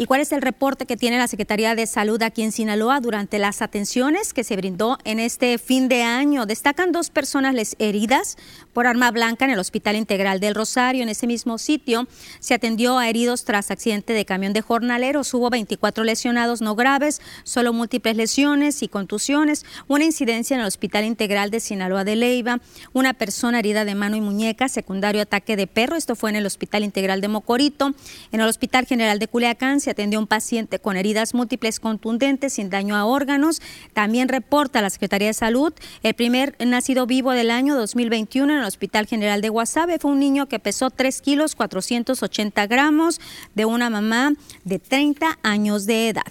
¿Y 0.00 0.06
cuál 0.06 0.22
es 0.22 0.32
el 0.32 0.40
reporte 0.40 0.86
que 0.86 0.96
tiene 0.96 1.18
la 1.18 1.28
Secretaría 1.28 1.74
de 1.74 1.86
Salud 1.86 2.22
aquí 2.22 2.40
en 2.40 2.52
Sinaloa 2.52 3.00
durante 3.00 3.38
las 3.38 3.60
atenciones 3.60 4.32
que 4.32 4.44
se 4.44 4.56
brindó 4.56 4.96
en 5.04 5.20
este 5.20 5.58
fin 5.58 5.90
de 5.90 6.04
año? 6.04 6.46
Destacan 6.46 6.90
dos 6.90 7.10
personas 7.10 7.76
heridas 7.78 8.38
por 8.72 8.86
arma 8.86 9.10
blanca 9.10 9.44
en 9.44 9.50
el 9.50 9.58
Hospital 9.58 9.96
Integral 9.96 10.40
del 10.40 10.54
Rosario. 10.54 11.02
En 11.02 11.10
ese 11.10 11.26
mismo 11.26 11.58
sitio 11.58 12.08
se 12.38 12.54
atendió 12.54 12.96
a 12.96 13.10
heridos 13.10 13.44
tras 13.44 13.70
accidente 13.70 14.14
de 14.14 14.24
camión 14.24 14.54
de 14.54 14.62
jornaleros. 14.62 15.34
Hubo 15.34 15.50
24 15.50 16.02
lesionados 16.02 16.62
no 16.62 16.74
graves, 16.74 17.20
solo 17.44 17.74
múltiples 17.74 18.16
lesiones 18.16 18.82
y 18.82 18.88
contusiones. 18.88 19.66
Una 19.86 20.06
incidencia 20.06 20.54
en 20.54 20.62
el 20.62 20.66
Hospital 20.66 21.04
Integral 21.04 21.50
de 21.50 21.60
Sinaloa 21.60 22.04
de 22.04 22.16
Leiva. 22.16 22.62
Una 22.94 23.12
persona 23.12 23.58
herida 23.58 23.84
de 23.84 23.94
mano 23.94 24.16
y 24.16 24.22
muñeca, 24.22 24.70
secundario 24.70 25.20
ataque 25.20 25.56
de 25.56 25.66
perro. 25.66 25.96
Esto 25.96 26.16
fue 26.16 26.30
en 26.30 26.36
el 26.36 26.46
Hospital 26.46 26.84
Integral 26.84 27.20
de 27.20 27.28
Mocorito. 27.28 27.92
En 28.32 28.40
el 28.40 28.48
Hospital 28.48 28.86
General 28.86 29.18
de 29.18 29.28
Culiacán 29.28 29.78
atendió 29.90 30.18
a 30.18 30.22
un 30.22 30.26
paciente 30.26 30.78
con 30.78 30.96
heridas 30.96 31.34
múltiples 31.34 31.80
contundentes 31.80 32.54
sin 32.54 32.70
daño 32.70 32.96
a 32.96 33.04
órganos. 33.04 33.60
También 33.92 34.28
reporta 34.28 34.80
la 34.80 34.90
Secretaría 34.90 35.28
de 35.28 35.34
Salud 35.34 35.72
el 36.02 36.14
primer 36.14 36.54
nacido 36.64 37.06
vivo 37.06 37.32
del 37.32 37.50
año 37.50 37.76
2021 37.76 38.52
en 38.52 38.58
el 38.60 38.64
Hospital 38.64 39.06
General 39.06 39.40
de 39.40 39.48
Guasave. 39.48 39.98
Fue 39.98 40.10
un 40.10 40.20
niño 40.20 40.46
que 40.46 40.58
pesó 40.58 40.90
3 40.90 41.20
kilos 41.22 41.54
480 41.54 42.66
gramos 42.66 43.20
de 43.54 43.64
una 43.64 43.90
mamá 43.90 44.32
de 44.64 44.78
30 44.78 45.38
años 45.42 45.86
de 45.86 46.08
edad. 46.08 46.22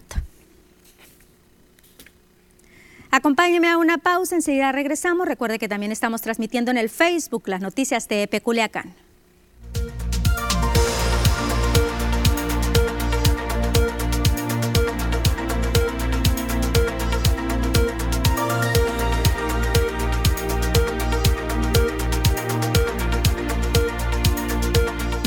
Acompáñeme 3.11 3.67
a 3.69 3.77
una 3.77 3.97
pausa, 3.97 4.35
enseguida 4.35 4.71
regresamos. 4.71 5.27
Recuerde 5.27 5.57
que 5.57 5.67
también 5.67 5.91
estamos 5.91 6.21
transmitiendo 6.21 6.69
en 6.69 6.77
el 6.77 6.89
Facebook 6.89 7.47
las 7.47 7.61
noticias 7.61 8.07
de 8.07 8.27
Peculiacán. 8.27 8.93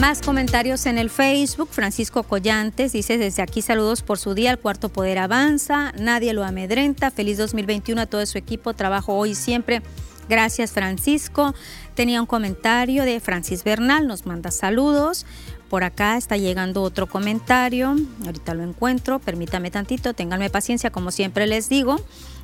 Más 0.02 0.20
comentarios 0.20 0.86
en 0.86 0.98
el 0.98 1.10
Facebook. 1.10 1.68
Francisco 1.70 2.24
Collantes 2.24 2.90
dice 2.90 3.18
desde 3.18 3.40
aquí 3.40 3.62
saludos 3.62 4.02
por 4.02 4.18
su 4.18 4.34
día. 4.34 4.50
El 4.50 4.58
cuarto 4.58 4.88
poder 4.88 5.16
avanza. 5.18 5.92
Nadie 5.96 6.32
lo 6.32 6.42
amedrenta. 6.42 7.12
Feliz 7.12 7.38
2021 7.38 8.00
a 8.00 8.06
todo 8.06 8.26
su 8.26 8.36
equipo. 8.36 8.74
Trabajo 8.74 9.14
hoy 9.14 9.30
y 9.30 9.34
siempre. 9.36 9.80
Gracias 10.28 10.72
Francisco. 10.72 11.54
Tenía 11.94 12.20
un 12.20 12.26
comentario 12.26 13.04
de 13.04 13.20
Francis 13.20 13.62
Bernal. 13.62 14.08
Nos 14.08 14.26
manda 14.26 14.50
saludos. 14.50 15.24
Por 15.72 15.84
acá, 15.84 16.18
está 16.18 16.36
llegando 16.36 16.82
otro 16.82 17.06
comentario. 17.06 17.96
Ahorita 18.26 18.52
lo 18.52 18.62
encuentro, 18.62 19.20
permítame 19.20 19.70
tantito, 19.70 20.12
ténganme 20.12 20.50
paciencia, 20.50 20.90
como 20.90 21.10
siempre 21.10 21.46
les 21.46 21.70
digo 21.70 21.96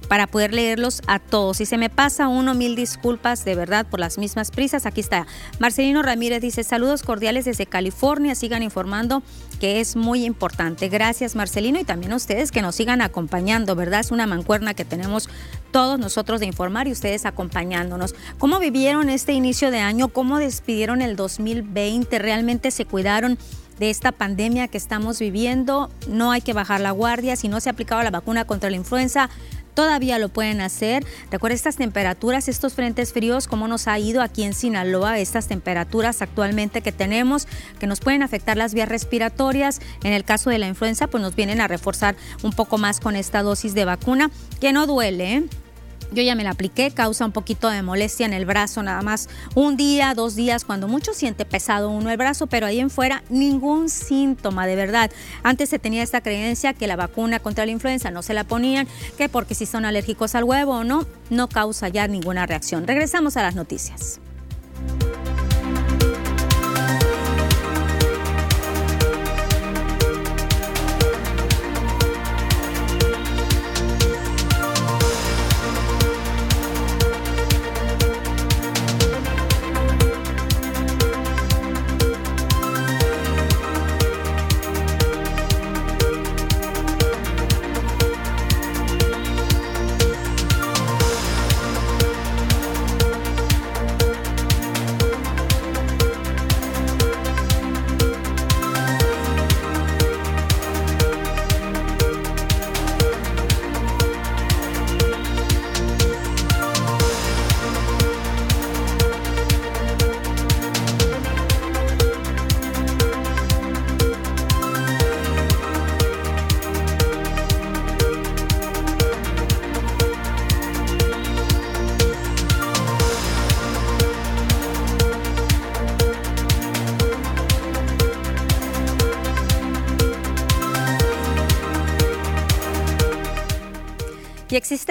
para 0.09 0.27
poder 0.27 0.55
leerlos 0.55 1.03
a 1.07 1.19
todos. 1.19 1.59
Si 1.59 1.67
se 1.67 1.77
me 1.77 1.91
pasa 1.91 2.29
uno, 2.29 2.55
mil 2.55 2.75
disculpas 2.75 3.45
de 3.45 3.55
verdad 3.55 3.87
por 3.87 4.01
las 4.01 4.17
mismas 4.17 4.51
prisas. 4.51 4.87
Aquí 4.87 5.01
está. 5.01 5.27
Marcelino 5.59 6.03
Ramírez 6.03 6.41
dice 6.41 6.65
saludos 6.65 7.03
cordiales 7.03 7.45
desde 7.45 7.67
California. 7.67 8.35
Sigan 8.35 8.63
informando 8.63 9.23
que 9.61 9.81
es 9.81 9.97
muy 9.97 10.25
importante. 10.25 10.89
Gracias 10.89 11.35
Marcelino 11.35 11.81
y 11.81 11.85
también 11.85 12.13
a 12.13 12.17
ustedes 12.17 12.53
que 12.53 12.63
nos 12.63 12.77
sigan 12.77 13.03
acompañando, 13.03 13.75
¿verdad? 13.75 14.01
Es 14.01 14.11
una 14.11 14.27
mancuerna 14.27 14.73
que 14.73 14.85
tenemos 14.85 15.29
todos 15.71 15.99
nosotros 15.99 16.41
de 16.41 16.47
informar 16.47 16.89
y 16.89 16.93
ustedes 16.93 17.27
acompañándonos. 17.27 18.15
¿Cómo 18.39 18.59
vivieron 18.59 19.09
este 19.09 19.33
inicio 19.33 19.71
de 19.71 19.79
año? 19.79 20.09
¿Cómo 20.09 20.39
despidieron 20.39 21.03
el 21.03 21.17
2020? 21.17 22.19
¿Realmente 22.19 22.71
se 22.71 22.85
cuidaron? 22.85 23.39
de 23.79 23.91
esta 23.91 24.13
pandemia 24.13 24.69
que 24.69 24.77
estamos 24.77 25.19
viviendo, 25.21 25.89
no 26.09 26.33
hay 26.33 26.41
que 26.41 26.53
bajar 26.53 26.81
la 26.81 26.91
guardia. 26.91 27.37
Si 27.37 27.49
no 27.49 27.61
se 27.61 27.69
ha 27.69 27.73
aplicado 27.73 28.03
la 28.03 28.11
vacuna 28.11 28.45
contra 28.45 28.71
la 28.71 28.77
influenza, 28.77 29.31
todavía 29.79 30.19
lo 30.19 30.29
pueden 30.29 30.61
hacer. 30.61 31.07
Recuerda 31.31 31.55
estas 31.55 31.77
temperaturas, 31.77 32.49
estos 32.49 32.75
frentes 32.75 33.13
fríos, 33.13 33.47
cómo 33.47 33.69
nos 33.69 33.87
ha 33.87 33.97
ido 33.97 34.23
aquí 34.23 34.43
en 34.43 34.53
Sinaloa, 34.53 35.21
estas 35.21 35.47
temperaturas 35.47 36.21
actualmente 36.21 36.81
que 36.81 36.91
tenemos, 36.91 37.47
que 37.79 37.87
nos 37.87 38.01
pueden 38.01 38.25
afectar 38.25 38.57
las 38.57 38.75
vías 38.75 38.89
respiratorias. 38.89 39.81
En 40.03 40.13
el 40.13 40.25
caso 40.25 40.51
de 40.51 40.59
la 40.59 40.67
influenza, 40.67 41.07
pues 41.07 41.23
nos 41.23 41.37
vienen 41.37 41.61
a 41.61 41.69
reforzar 41.69 42.17
un 42.43 42.53
poco 42.53 42.77
más 42.77 42.99
con 42.99 43.15
esta 43.15 43.45
dosis 43.45 43.73
de 43.73 43.85
vacuna, 43.85 44.33
que 44.61 44.73
no 44.73 44.89
duele. 44.89 45.35
¿eh? 45.35 45.68
Yo 46.11 46.23
ya 46.23 46.35
me 46.35 46.45
la 46.45 46.51
apliqué, 46.51 46.91
causa 46.91 47.25
un 47.25 47.33
poquito 47.33 47.69
de 47.69 47.83
molestia 47.83 48.27
en 48.27 48.33
el 48.33 48.47
brazo, 48.47 48.83
nada 48.83 49.03
más 49.03 49.29
un 49.55 49.77
día, 49.77 50.15
dos 50.15 50.35
días, 50.35 50.65
cuando 50.65 50.89
mucho 50.89 51.13
siente 51.13 51.45
pesado 51.45 51.91
uno 51.91 52.11
el 52.11 52.17
brazo, 52.17 52.47
pero 52.47 52.67
ahí 52.67 52.81
en 52.81 52.91
fuera 52.91 53.23
ningún 53.29 53.89
síntoma, 53.89 54.67
de 54.67 54.77
verdad. 54.77 55.11
Antes 55.43 55.69
se 55.69 55.79
tenía 55.79 56.03
esta 56.03 56.21
creencia 56.21 56.73
que 56.73 56.87
la 56.87 56.97
vacuna 56.97 57.41
contra 57.41 57.67
la 57.67 57.73
influenza 57.73 58.11
no 58.11 58.23
se 58.23 58.35
la 58.35 58.45
ponían, 58.45 58.89
que 59.17 59.29
porque 59.29 59.55
si 59.55 59.67
son 59.67 59.85
alérgicos 59.85 60.35
al 60.35 60.45
huevo 60.45 60.77
o 60.77 60.85
no, 60.85 61.07
no 61.31 61.49
causa 61.49 61.89
ya 61.89 62.09
ninguna 62.09 62.47
reacción. 62.47 62.87
Regresamos 62.87 63.37
a 63.37 63.43
las 63.43 63.55
noticias. 63.55 64.21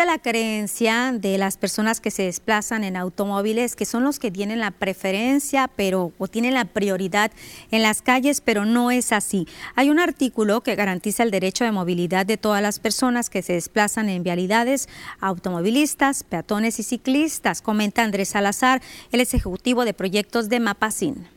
La 0.06 0.20
creencia 0.20 1.12
de 1.14 1.38
las 1.38 1.58
personas 1.58 2.02
que 2.02 2.12
se 2.12 2.24
desplazan 2.24 2.84
en 2.84 2.98
automóviles 2.98 3.76
que 3.76 3.86
son 3.86 4.04
los 4.04 4.20
que 4.20 4.32
tienen 4.32 4.60
la 4.60 4.72
preferencia, 4.72 5.68
pero 5.76 6.12
o 6.18 6.28
tienen 6.28 6.54
la 6.54 6.66
prioridad 6.66 7.32
en 7.72 7.84
las 7.84 8.02
calles, 8.02 8.42
pero 8.42 8.66
no 8.66 8.92
es 8.92 9.12
así. 9.12 9.48
Hay 9.76 9.90
un 9.90 10.00
artículo 10.00 10.62
que 10.62 10.76
garantiza 10.76 11.24
el 11.24 11.32
derecho 11.32 11.64
de 11.64 11.72
movilidad 11.72 12.26
de 12.26 12.38
todas 12.38 12.62
las 12.62 12.80
personas 12.80 13.30
que 13.30 13.42
se 13.42 13.54
desplazan 13.54 14.10
en 14.10 14.24
vialidades, 14.24 14.90
automovilistas, 15.20 16.24
peatones 16.24 16.80
y 16.80 16.84
ciclistas, 16.84 17.62
comenta 17.62 18.04
Andrés 18.04 18.30
Salazar, 18.30 18.82
el 19.12 19.22
ejecutivo 19.22 19.86
de 19.86 19.94
proyectos 19.94 20.50
de 20.50 20.60
Mapacin. 20.60 21.28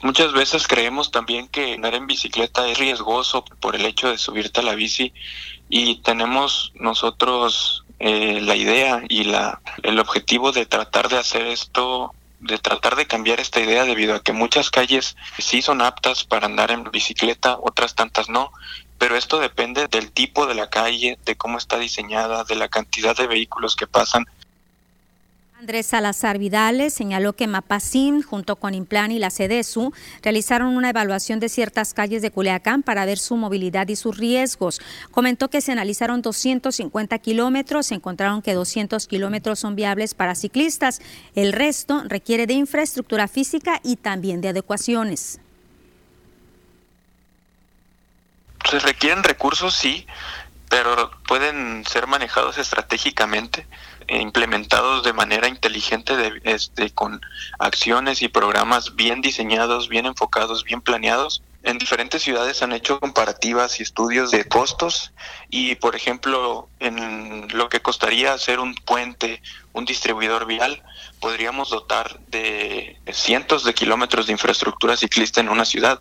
Muchas 0.00 0.32
veces 0.32 0.68
creemos 0.68 1.10
también 1.10 1.48
que 1.48 1.74
andar 1.74 1.94
en 1.94 2.06
bicicleta 2.06 2.68
es 2.68 2.78
riesgoso 2.78 3.44
por 3.60 3.74
el 3.74 3.84
hecho 3.84 4.08
de 4.08 4.18
subirte 4.18 4.60
a 4.60 4.62
la 4.62 4.76
bici 4.76 5.12
y 5.68 5.96
tenemos 6.02 6.72
nosotros 6.74 7.84
eh, 7.98 8.40
la 8.40 8.56
idea 8.56 9.02
y 9.08 9.24
la, 9.24 9.60
el 9.82 9.98
objetivo 9.98 10.52
de 10.52 10.66
tratar 10.66 11.08
de 11.08 11.18
hacer 11.18 11.46
esto 11.46 12.14
de 12.40 12.58
tratar 12.58 12.94
de 12.94 13.06
cambiar 13.06 13.40
esta 13.40 13.60
idea 13.60 13.84
debido 13.84 14.14
a 14.14 14.22
que 14.22 14.32
muchas 14.32 14.70
calles 14.70 15.16
sí 15.38 15.60
son 15.60 15.82
aptas 15.82 16.22
para 16.22 16.46
andar 16.46 16.70
en 16.70 16.84
bicicleta, 16.84 17.58
otras 17.60 17.96
tantas 17.96 18.28
no, 18.28 18.52
pero 18.96 19.16
esto 19.16 19.40
depende 19.40 19.88
del 19.88 20.12
tipo 20.12 20.46
de 20.46 20.54
la 20.54 20.70
calle, 20.70 21.18
de 21.24 21.36
cómo 21.36 21.58
está 21.58 21.78
diseñada, 21.78 22.44
de 22.44 22.54
la 22.56 22.68
cantidad 22.68 23.16
de 23.16 23.26
vehículos 23.26 23.76
que 23.76 23.86
pasan 23.86 24.26
Andrés 25.58 25.86
Salazar 25.86 26.38
Vidales 26.38 26.94
señaló 26.94 27.32
que 27.32 27.48
Mapacín, 27.48 28.22
junto 28.22 28.54
con 28.54 28.74
Implan 28.74 29.10
y 29.10 29.18
la 29.18 29.28
CEDESU, 29.28 29.92
realizaron 30.22 30.76
una 30.76 30.90
evaluación 30.90 31.40
de 31.40 31.48
ciertas 31.48 31.94
calles 31.94 32.22
de 32.22 32.30
Culiacán 32.30 32.84
para 32.84 33.04
ver 33.04 33.18
su 33.18 33.36
movilidad 33.36 33.88
y 33.88 33.96
sus 33.96 34.16
riesgos. 34.16 34.80
Comentó 35.10 35.50
que 35.50 35.60
se 35.60 35.72
analizaron 35.72 36.22
250 36.22 37.18
kilómetros, 37.18 37.86
se 37.86 37.96
encontraron 37.96 38.40
que 38.40 38.54
200 38.54 39.08
kilómetros 39.08 39.58
son 39.58 39.74
viables 39.74 40.14
para 40.14 40.36
ciclistas. 40.36 41.00
El 41.34 41.52
resto 41.52 42.04
requiere 42.06 42.46
de 42.46 42.54
infraestructura 42.54 43.26
física 43.26 43.80
y 43.82 43.96
también 43.96 44.40
de 44.40 44.50
adecuaciones. 44.50 45.40
Se 48.70 48.78
requieren 48.78 49.24
recursos, 49.24 49.74
sí, 49.74 50.06
pero 50.68 51.10
pueden 51.26 51.84
ser 51.84 52.06
manejados 52.06 52.58
estratégicamente 52.58 53.66
implementados 54.08 55.04
de 55.04 55.12
manera 55.12 55.48
inteligente 55.48 56.16
de, 56.16 56.40
este, 56.44 56.90
con 56.90 57.20
acciones 57.58 58.22
y 58.22 58.28
programas 58.28 58.96
bien 58.96 59.20
diseñados, 59.20 59.88
bien 59.88 60.06
enfocados, 60.06 60.64
bien 60.64 60.80
planeados. 60.80 61.42
En 61.62 61.76
diferentes 61.76 62.22
ciudades 62.22 62.62
han 62.62 62.72
hecho 62.72 62.98
comparativas 63.00 63.78
y 63.78 63.82
estudios 63.82 64.30
de 64.30 64.44
costos 64.44 65.12
y, 65.50 65.74
por 65.74 65.96
ejemplo, 65.96 66.68
en 66.80 67.48
lo 67.52 67.68
que 67.68 67.80
costaría 67.80 68.32
hacer 68.32 68.60
un 68.60 68.74
puente, 68.74 69.42
un 69.72 69.84
distribuidor 69.84 70.46
vial, 70.46 70.82
podríamos 71.20 71.68
dotar 71.70 72.18
de 72.28 72.96
cientos 73.12 73.64
de 73.64 73.74
kilómetros 73.74 74.26
de 74.26 74.32
infraestructura 74.32 74.96
ciclista 74.96 75.40
en 75.40 75.48
una 75.48 75.64
ciudad. 75.64 76.00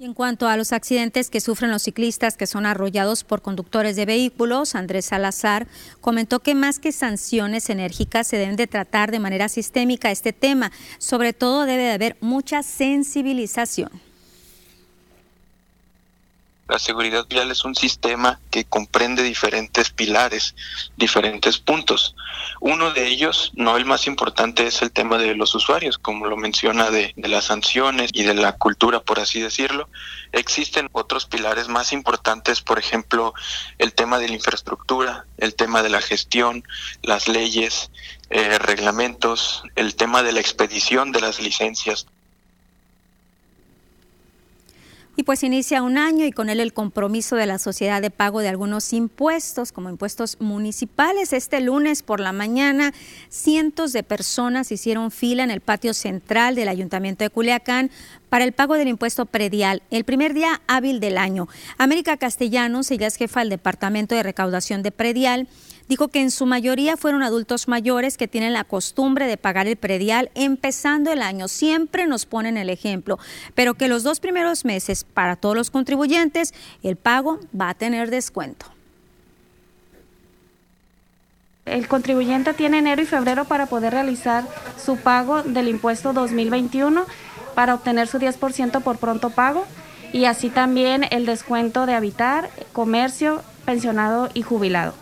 Y 0.00 0.04
en 0.04 0.14
cuanto 0.14 0.46
a 0.46 0.56
los 0.56 0.72
accidentes 0.72 1.28
que 1.28 1.40
sufren 1.40 1.72
los 1.72 1.82
ciclistas 1.82 2.36
que 2.36 2.46
son 2.46 2.66
arrollados 2.66 3.24
por 3.24 3.42
conductores 3.42 3.96
de 3.96 4.06
vehículos, 4.06 4.76
Andrés 4.76 5.06
Salazar 5.06 5.66
comentó 6.00 6.38
que 6.38 6.54
más 6.54 6.78
que 6.78 6.92
sanciones 6.92 7.68
enérgicas 7.68 8.28
se 8.28 8.36
deben 8.36 8.54
de 8.54 8.68
tratar 8.68 9.10
de 9.10 9.18
manera 9.18 9.48
sistémica 9.48 10.12
este 10.12 10.32
tema. 10.32 10.70
Sobre 10.98 11.32
todo 11.32 11.64
debe 11.64 11.82
de 11.82 11.90
haber 11.90 12.16
mucha 12.20 12.62
sensibilización. 12.62 13.90
La 16.68 16.78
seguridad 16.78 17.26
vial 17.26 17.50
es 17.50 17.64
un 17.64 17.74
sistema 17.74 18.40
que 18.50 18.66
comprende 18.66 19.22
diferentes 19.22 19.88
pilares, 19.88 20.54
diferentes 20.98 21.56
puntos. 21.56 22.14
Uno 22.60 22.90
de 22.90 23.06
ellos, 23.06 23.52
no 23.54 23.78
el 23.78 23.86
más 23.86 24.06
importante, 24.06 24.66
es 24.66 24.82
el 24.82 24.92
tema 24.92 25.16
de 25.16 25.34
los 25.34 25.54
usuarios, 25.54 25.96
como 25.96 26.26
lo 26.26 26.36
menciona 26.36 26.90
de, 26.90 27.14
las 27.16 27.46
sanciones 27.46 28.10
y 28.12 28.24
de 28.24 28.34
la 28.34 28.52
cultura, 28.52 29.00
por 29.00 29.18
así 29.18 29.40
decirlo. 29.40 29.88
Existen 30.32 30.90
otros 30.92 31.24
pilares 31.24 31.68
más 31.68 31.94
importantes, 31.94 32.60
por 32.60 32.78
ejemplo, 32.78 33.32
el 33.78 33.94
tema 33.94 34.18
de 34.18 34.28
la 34.28 34.34
infraestructura, 34.34 35.24
el 35.38 35.54
tema 35.54 35.82
de 35.82 35.88
la 35.88 36.02
gestión, 36.02 36.64
las 37.00 37.28
leyes, 37.28 37.90
eh, 38.28 38.58
reglamentos, 38.58 39.62
el 39.74 39.94
tema 39.94 40.22
de 40.22 40.32
la 40.32 40.40
expedición 40.40 41.12
de 41.12 41.22
las 41.22 41.40
licencias. 41.40 42.06
Y 45.18 45.24
pues 45.24 45.42
inicia 45.42 45.82
un 45.82 45.98
año 45.98 46.24
y 46.26 46.30
con 46.30 46.48
él 46.48 46.60
el 46.60 46.72
compromiso 46.72 47.34
de 47.34 47.46
la 47.46 47.58
sociedad 47.58 48.00
de 48.00 48.12
pago 48.12 48.38
de 48.38 48.46
algunos 48.46 48.92
impuestos, 48.92 49.72
como 49.72 49.90
impuestos 49.90 50.36
municipales. 50.38 51.32
Este 51.32 51.60
lunes 51.60 52.04
por 52.04 52.20
la 52.20 52.32
mañana, 52.32 52.94
cientos 53.28 53.92
de 53.92 54.04
personas 54.04 54.70
hicieron 54.70 55.10
fila 55.10 55.42
en 55.42 55.50
el 55.50 55.60
patio 55.60 55.92
central 55.92 56.54
del 56.54 56.68
Ayuntamiento 56.68 57.24
de 57.24 57.30
Culiacán 57.30 57.90
para 58.28 58.44
el 58.44 58.52
pago 58.52 58.74
del 58.74 58.88
impuesto 58.88 59.26
predial, 59.26 59.82
el 59.90 60.04
primer 60.04 60.34
día 60.34 60.60
hábil 60.66 61.00
del 61.00 61.18
año. 61.18 61.48
América 61.78 62.16
Castellanos, 62.16 62.90
ella 62.90 63.06
es 63.06 63.16
jefa 63.16 63.40
del 63.40 63.50
Departamento 63.50 64.14
de 64.14 64.22
Recaudación 64.22 64.82
de 64.82 64.92
Predial, 64.92 65.48
dijo 65.88 66.08
que 66.08 66.20
en 66.20 66.30
su 66.30 66.46
mayoría 66.46 66.96
fueron 66.96 67.22
adultos 67.22 67.68
mayores 67.68 68.16
que 68.16 68.28
tienen 68.28 68.52
la 68.52 68.64
costumbre 68.64 69.26
de 69.26 69.36
pagar 69.36 69.66
el 69.66 69.76
predial 69.76 70.30
empezando 70.34 71.10
el 71.10 71.22
año. 71.22 71.48
Siempre 71.48 72.06
nos 72.06 72.26
ponen 72.26 72.56
el 72.56 72.70
ejemplo, 72.70 73.18
pero 73.54 73.74
que 73.74 73.88
los 73.88 74.02
dos 74.02 74.20
primeros 74.20 74.64
meses 74.64 75.04
para 75.04 75.36
todos 75.36 75.56
los 75.56 75.70
contribuyentes 75.70 76.52
el 76.82 76.96
pago 76.96 77.40
va 77.58 77.70
a 77.70 77.74
tener 77.74 78.10
descuento. 78.10 78.66
El 81.64 81.86
contribuyente 81.86 82.54
tiene 82.54 82.78
enero 82.78 83.02
y 83.02 83.04
febrero 83.04 83.44
para 83.44 83.66
poder 83.66 83.92
realizar 83.92 84.44
su 84.82 84.96
pago 84.96 85.42
del 85.42 85.68
impuesto 85.68 86.14
2021 86.14 87.04
para 87.58 87.74
obtener 87.74 88.06
su 88.06 88.20
10% 88.20 88.82
por 88.82 88.98
pronto 88.98 89.30
pago 89.30 89.66
y 90.12 90.26
así 90.26 90.48
también 90.48 91.04
el 91.10 91.26
descuento 91.26 91.86
de 91.86 91.94
habitar, 91.94 92.50
comercio, 92.72 93.42
pensionado 93.64 94.28
y 94.32 94.42
jubilado. 94.42 94.94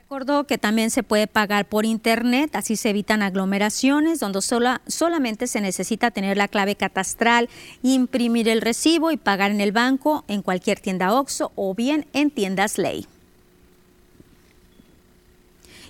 Recordó 0.00 0.42
que 0.42 0.58
también 0.58 0.90
se 0.90 1.04
puede 1.04 1.28
pagar 1.28 1.66
por 1.66 1.86
internet, 1.86 2.56
así 2.56 2.74
se 2.74 2.90
evitan 2.90 3.22
aglomeraciones, 3.22 4.18
donde 4.18 4.42
sola, 4.42 4.80
solamente 4.88 5.46
se 5.46 5.60
necesita 5.60 6.10
tener 6.10 6.36
la 6.36 6.48
clave 6.48 6.74
catastral, 6.74 7.48
imprimir 7.84 8.48
el 8.48 8.60
recibo 8.60 9.12
y 9.12 9.16
pagar 9.16 9.52
en 9.52 9.60
el 9.60 9.70
banco, 9.70 10.24
en 10.26 10.42
cualquier 10.42 10.80
tienda 10.80 11.12
OXO 11.12 11.52
o 11.54 11.76
bien 11.76 12.06
en 12.12 12.32
tiendas 12.32 12.76
Ley. 12.76 13.06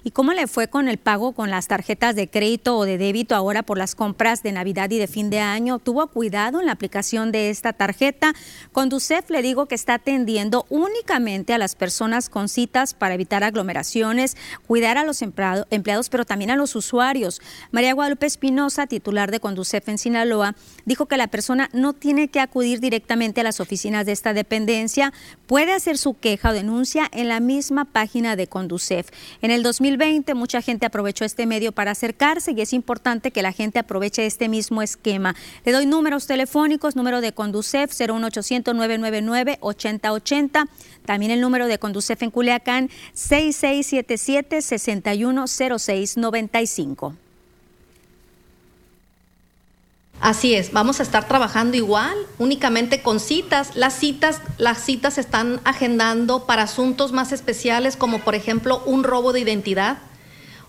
¿Y 0.02 0.12
cómo 0.12 0.32
le 0.32 0.46
fue 0.46 0.68
con 0.68 0.88
el 0.88 0.96
pago 0.96 1.32
con 1.32 1.50
las 1.50 1.68
tarjetas 1.68 2.16
de 2.16 2.28
crédito 2.28 2.78
o 2.78 2.84
de 2.86 2.96
débito 2.96 3.34
ahora 3.34 3.62
por 3.62 3.76
las 3.76 3.94
compras 3.94 4.42
de 4.42 4.52
Navidad 4.52 4.90
y 4.90 4.98
de 4.98 5.06
fin 5.06 5.28
de 5.28 5.40
año? 5.40 5.78
¿Tuvo 5.78 6.06
cuidado 6.06 6.60
en 6.60 6.66
la 6.66 6.72
aplicación 6.72 7.32
de 7.32 7.50
esta 7.50 7.74
tarjeta? 7.74 8.32
Conducef 8.72 9.28
le 9.28 9.42
digo 9.42 9.66
que 9.66 9.74
está 9.74 9.94
atendiendo 9.94 10.64
únicamente 10.70 11.52
a 11.52 11.58
las 11.58 11.74
personas 11.74 12.30
con 12.30 12.48
citas 12.48 12.94
para 12.94 13.14
evitar 13.14 13.44
aglomeraciones, 13.44 14.36
cuidar 14.66 14.96
a 14.96 15.04
los 15.04 15.20
empleados, 15.20 16.08
pero 16.08 16.24
también 16.24 16.50
a 16.50 16.56
los 16.56 16.74
usuarios. 16.76 17.42
María 17.70 17.92
Guadalupe 17.92 18.26
Espinosa, 18.26 18.86
titular 18.86 19.30
de 19.30 19.40
Conducef 19.40 19.86
en 19.88 19.98
Sinaloa, 19.98 20.54
dijo 20.86 21.06
que 21.06 21.18
la 21.18 21.26
persona 21.26 21.68
no 21.72 21.92
tiene 21.92 22.28
que 22.28 22.40
acudir 22.40 22.80
directamente 22.80 23.42
a 23.42 23.44
las 23.44 23.60
oficinas 23.60 24.06
de 24.06 24.12
esta 24.12 24.32
dependencia, 24.32 25.12
puede 25.46 25.72
hacer 25.72 25.98
su 25.98 26.14
queja 26.18 26.50
o 26.50 26.54
denuncia 26.54 27.08
en 27.12 27.28
la 27.28 27.40
misma 27.40 27.84
página 27.84 28.36
de 28.36 28.46
Conducef. 28.46 29.10
En 29.42 29.50
el 29.50 29.62
2000 29.62 29.89
2020 29.90 30.34
mucha 30.34 30.62
gente 30.62 30.86
aprovechó 30.86 31.24
este 31.24 31.46
medio 31.46 31.72
para 31.72 31.90
acercarse 31.90 32.52
y 32.52 32.60
es 32.60 32.72
importante 32.72 33.32
que 33.32 33.42
la 33.42 33.50
gente 33.52 33.80
aproveche 33.80 34.24
este 34.24 34.48
mismo 34.48 34.82
esquema. 34.82 35.34
Le 35.64 35.72
doy 35.72 35.86
números 35.86 36.28
telefónicos, 36.28 36.94
número 36.94 37.20
de 37.20 37.32
Conducef 37.32 37.90
01800 37.98 38.72
999 38.74 39.58
8080, 39.60 40.66
también 41.04 41.32
el 41.32 41.40
número 41.40 41.66
de 41.66 41.78
Conducef 41.78 42.22
en 42.22 42.30
Culiacán 42.30 42.88
6677 43.14 44.62
610695. 44.62 47.16
Así 50.20 50.54
es, 50.54 50.72
vamos 50.72 51.00
a 51.00 51.02
estar 51.02 51.26
trabajando 51.26 51.78
igual, 51.78 52.14
únicamente 52.38 53.00
con 53.00 53.20
citas. 53.20 53.74
Las 53.74 53.94
citas, 53.94 54.42
las 54.58 54.84
citas 54.84 55.14
se 55.14 55.22
están 55.22 55.60
agendando 55.64 56.44
para 56.44 56.64
asuntos 56.64 57.12
más 57.12 57.32
especiales, 57.32 57.96
como 57.96 58.18
por 58.18 58.34
ejemplo 58.34 58.82
un 58.84 59.02
robo 59.02 59.32
de 59.32 59.40
identidad 59.40 59.98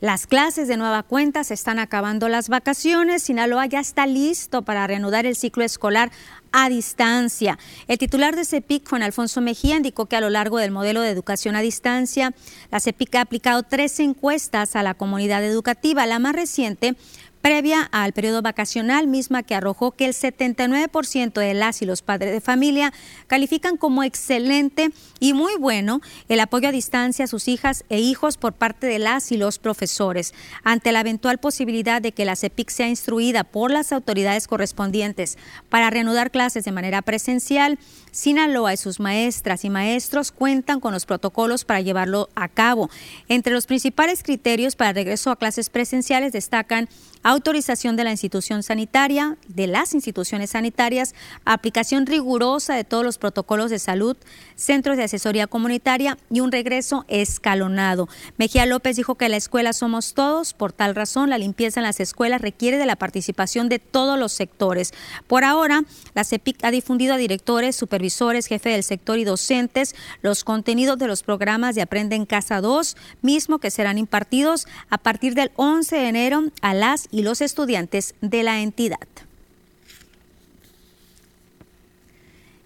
las 0.00 0.28
clases 0.28 0.68
de 0.68 0.76
nueva 0.76 1.02
cuenta, 1.02 1.42
se 1.42 1.54
están 1.54 1.80
acabando 1.80 2.28
las 2.28 2.48
vacaciones. 2.48 3.24
Sinaloa 3.24 3.66
ya 3.66 3.80
está 3.80 4.06
listo 4.06 4.62
para 4.62 4.86
reanudar 4.86 5.26
el 5.26 5.34
ciclo 5.34 5.64
escolar 5.64 6.12
a 6.52 6.68
distancia. 6.68 7.58
El 7.88 7.98
titular 7.98 8.36
de 8.36 8.44
CEPIC, 8.44 8.88
Juan 8.88 9.02
Alfonso 9.02 9.40
Mejía, 9.40 9.76
indicó 9.76 10.06
que 10.06 10.14
a 10.14 10.20
lo 10.20 10.30
largo 10.30 10.58
del 10.58 10.70
modelo 10.70 11.00
de 11.00 11.10
educación 11.10 11.56
a 11.56 11.60
distancia, 11.60 12.32
la 12.70 12.78
CEPIC 12.78 13.16
ha 13.16 13.22
aplicado 13.22 13.64
tres 13.64 13.98
encuestas 13.98 14.76
a 14.76 14.84
la 14.84 14.94
comunidad 14.94 15.44
educativa. 15.44 16.06
La 16.06 16.20
más 16.20 16.36
reciente 16.36 16.94
previa 17.40 17.82
al 17.92 18.12
periodo 18.12 18.42
vacacional, 18.42 19.06
misma 19.06 19.42
que 19.42 19.54
arrojó 19.54 19.92
que 19.92 20.06
el 20.06 20.12
79% 20.12 21.40
de 21.40 21.54
las 21.54 21.82
y 21.82 21.86
los 21.86 22.02
padres 22.02 22.32
de 22.32 22.40
familia 22.40 22.92
califican 23.26 23.76
como 23.76 24.02
excelente 24.02 24.90
y 25.20 25.32
muy 25.32 25.56
bueno 25.56 26.00
el 26.28 26.40
apoyo 26.40 26.68
a 26.68 26.72
distancia 26.72 27.24
a 27.24 27.28
sus 27.28 27.48
hijas 27.48 27.84
e 27.88 28.00
hijos 28.00 28.36
por 28.36 28.52
parte 28.52 28.86
de 28.86 28.98
las 28.98 29.32
y 29.32 29.36
los 29.36 29.58
profesores. 29.58 30.34
Ante 30.64 30.92
la 30.92 31.00
eventual 31.00 31.38
posibilidad 31.38 32.02
de 32.02 32.12
que 32.12 32.24
la 32.24 32.36
CEPIC 32.36 32.70
sea 32.70 32.88
instruida 32.88 33.44
por 33.44 33.70
las 33.70 33.92
autoridades 33.92 34.46
correspondientes 34.46 35.38
para 35.68 35.90
reanudar 35.90 36.30
clases 36.30 36.64
de 36.64 36.72
manera 36.72 37.02
presencial, 37.02 37.78
Sinaloa 38.10 38.72
y 38.72 38.76
sus 38.76 39.00
maestras 39.00 39.64
y 39.64 39.70
maestros 39.70 40.32
cuentan 40.32 40.80
con 40.80 40.92
los 40.92 41.06
protocolos 41.06 41.64
para 41.64 41.80
llevarlo 41.80 42.28
a 42.34 42.48
cabo. 42.48 42.90
Entre 43.28 43.52
los 43.52 43.66
principales 43.66 44.22
criterios 44.22 44.76
para 44.76 44.92
regreso 44.92 45.30
a 45.30 45.36
clases 45.36 45.70
presenciales 45.70 46.32
destacan 46.32 46.88
autorización 47.28 47.94
de 47.96 48.04
la 48.04 48.10
institución 48.10 48.62
sanitaria, 48.62 49.36
de 49.48 49.66
las 49.66 49.92
instituciones 49.92 50.50
sanitarias, 50.50 51.14
aplicación 51.44 52.06
rigurosa 52.06 52.74
de 52.74 52.84
todos 52.84 53.04
los 53.04 53.18
protocolos 53.18 53.70
de 53.70 53.78
salud, 53.78 54.16
centros 54.56 54.96
de 54.96 55.04
asesoría 55.04 55.46
comunitaria 55.46 56.16
y 56.30 56.40
un 56.40 56.50
regreso 56.50 57.04
escalonado. 57.06 58.08
Mejía 58.38 58.64
López 58.64 58.96
dijo 58.96 59.16
que 59.16 59.28
la 59.28 59.36
escuela 59.36 59.74
somos 59.74 60.14
todos, 60.14 60.54
por 60.54 60.72
tal 60.72 60.94
razón 60.94 61.28
la 61.28 61.36
limpieza 61.36 61.80
en 61.80 61.84
las 61.84 62.00
escuelas 62.00 62.40
requiere 62.40 62.78
de 62.78 62.86
la 62.86 62.96
participación 62.96 63.68
de 63.68 63.78
todos 63.78 64.18
los 64.18 64.32
sectores. 64.32 64.94
Por 65.26 65.44
ahora, 65.44 65.84
la 66.14 66.24
CEPIC 66.24 66.64
ha 66.64 66.70
difundido 66.70 67.12
a 67.12 67.18
directores, 67.18 67.76
supervisores, 67.76 68.46
jefe 68.46 68.70
del 68.70 68.82
sector 68.82 69.18
y 69.18 69.24
docentes 69.24 69.94
los 70.22 70.44
contenidos 70.44 70.96
de 70.96 71.06
los 71.06 71.22
programas 71.22 71.74
de 71.74 71.82
Aprende 71.82 72.16
en 72.16 72.24
Casa 72.24 72.62
2, 72.62 72.96
mismo 73.20 73.58
que 73.58 73.70
serán 73.70 73.98
impartidos 73.98 74.66
a 74.88 74.96
partir 74.96 75.34
del 75.34 75.52
11 75.56 75.94
de 75.94 76.08
enero 76.08 76.44
a 76.62 76.72
las 76.72 77.06
los 77.22 77.40
estudiantes 77.40 78.14
de 78.20 78.42
la 78.42 78.60
entidad. 78.60 78.98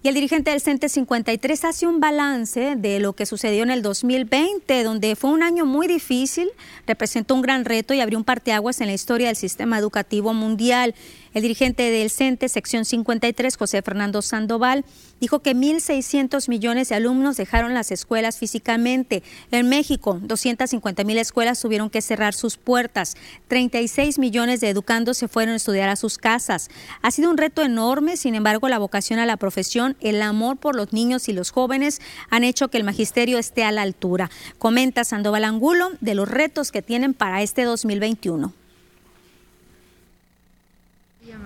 Y 0.05 0.09
el 0.09 0.15
dirigente 0.15 0.51
del 0.51 0.59
CENTE 0.59 0.89
53 0.89 1.63
hace 1.63 1.87
un 1.87 2.01
balance 2.01 2.75
de 2.75 2.99
lo 2.99 3.13
que 3.13 3.25
sucedió 3.25 3.63
en 3.63 3.71
el 3.71 3.81
2020, 3.81 4.83
donde 4.83 5.15
fue 5.15 5.31
un 5.31 5.43
año 5.43 5.65
muy 5.65 5.87
difícil, 5.87 6.49
representó 6.85 7.35
un 7.35 7.41
gran 7.41 7.63
reto 7.63 7.93
y 7.93 8.01
abrió 8.01 8.17
un 8.17 8.25
parteaguas 8.25 8.81
en 8.81 8.87
la 8.87 8.93
historia 8.93 9.27
del 9.27 9.37
sistema 9.37 9.79
educativo 9.79 10.33
mundial. 10.33 10.93
El 11.33 11.41
dirigente 11.41 11.89
del 11.89 12.11
CENTE, 12.11 12.47
sección 12.47 12.85
53, 12.85 13.57
José 13.57 13.81
Fernando 13.81 14.21
Sandoval, 14.21 14.85
dijo 15.19 15.39
que 15.39 15.55
1.600 15.55 16.47
millones 16.47 16.89
de 16.89 16.95
alumnos 16.95 17.37
dejaron 17.37 17.73
las 17.73 17.91
escuelas 17.91 18.37
físicamente. 18.37 19.23
En 19.49 19.67
México, 19.67 20.19
250 20.21 21.03
mil 21.05 21.17
escuelas 21.17 21.59
tuvieron 21.59 21.89
que 21.89 22.01
cerrar 22.01 22.35
sus 22.35 22.57
puertas. 22.57 23.15
36 23.47 24.19
millones 24.19 24.59
de 24.59 24.69
educandos 24.69 25.17
se 25.17 25.27
fueron 25.27 25.53
a 25.53 25.57
estudiar 25.57 25.89
a 25.89 25.95
sus 25.95 26.19
casas. 26.19 26.69
Ha 27.01 27.09
sido 27.09 27.31
un 27.31 27.37
reto 27.37 27.63
enorme, 27.63 28.15
sin 28.15 28.35
embargo, 28.35 28.67
la 28.69 28.77
vocación 28.77 29.17
a 29.17 29.25
la 29.25 29.37
profesión, 29.37 29.92
el 30.01 30.21
amor 30.21 30.57
por 30.57 30.75
los 30.75 30.93
niños 30.93 31.29
y 31.29 31.33
los 31.33 31.51
jóvenes 31.51 32.01
han 32.29 32.43
hecho 32.43 32.67
que 32.67 32.77
el 32.77 32.83
magisterio 32.83 33.37
esté 33.37 33.63
a 33.63 33.71
la 33.71 33.81
altura. 33.81 34.29
Comenta 34.57 35.03
Sandoval 35.03 35.43
Angulo 35.43 35.89
de 36.01 36.15
los 36.15 36.29
retos 36.29 36.71
que 36.71 36.81
tienen 36.81 37.13
para 37.13 37.41
este 37.41 37.63
2021. 37.63 38.53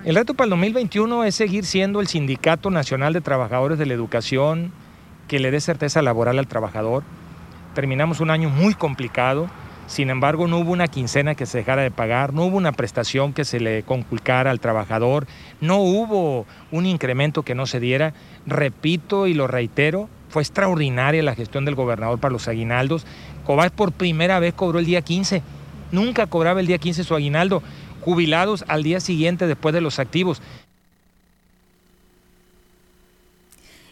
El 0.04 0.16
reto 0.16 0.34
para 0.34 0.46
el 0.46 0.50
2021 0.52 1.24
es 1.24 1.36
seguir 1.36 1.66
siendo 1.66 2.02
el 2.02 2.08
Sindicato 2.08 2.70
Nacional 2.70 3.14
de 3.14 3.22
Trabajadores 3.22 3.78
de 3.78 3.86
la 3.86 3.94
Educación 3.94 4.72
que 5.28 5.40
le 5.40 5.52
dé 5.52 5.60
certeza 5.60 6.02
laboral 6.02 6.40
al 6.40 6.48
trabajador. 6.48 7.04
Terminamos 7.74 8.20
un 8.20 8.30
año 8.30 8.50
muy 8.50 8.74
complicado, 8.74 9.50
sin 9.88 10.10
embargo 10.10 10.48
no 10.48 10.60
hubo 10.60 10.72
una 10.74 10.90
quincena 10.90 11.34
que 11.34 11.46
se 11.46 11.60
dejara 11.60 11.82
de 11.82 11.92
pagar, 11.92 12.34
no 12.34 12.44
hubo 12.44 12.58
una 12.58 12.74
prestación 12.74 13.34
que 13.34 13.46
se 13.46 13.60
le 13.60 13.84
conculcara 13.84 14.52
al 14.52 14.60
trabajador, 14.60 15.28
no 15.62 15.78
hubo 15.78 16.46
un 16.72 16.86
incremento 16.86 17.44
que 17.44 17.56
no 17.56 17.66
se 17.66 17.80
diera. 17.80 18.14
Repito 18.46 19.28
y 19.28 19.34
lo 19.34 19.48
reitero, 19.48 20.10
Fue 20.30 20.42
extraordinaria 20.42 21.24
la 21.24 21.36
gestión 21.36 21.64
del 21.64 21.76
gobernador 21.76 22.20
para 22.20 22.34
los 22.34 22.50
aguinaldos. 22.50 23.06
Cobás 23.46 23.72
por 23.72 23.94
primera 23.94 24.40
vez 24.40 24.54
cobró 24.54 24.80
el 24.80 24.86
día 24.86 25.02
15. 25.02 25.42
Nunca 25.94 26.28
cobraba 26.28 26.60
el 26.60 26.68
día 26.68 26.78
15 26.78 27.06
su 27.06 27.16
aguinaldo. 27.16 27.64
Jubilados 28.02 28.66
al 28.68 28.84
día 28.84 29.00
siguiente 29.00 29.48
después 29.48 29.74
de 29.74 29.80
los 29.80 30.00
activos. 30.00 30.42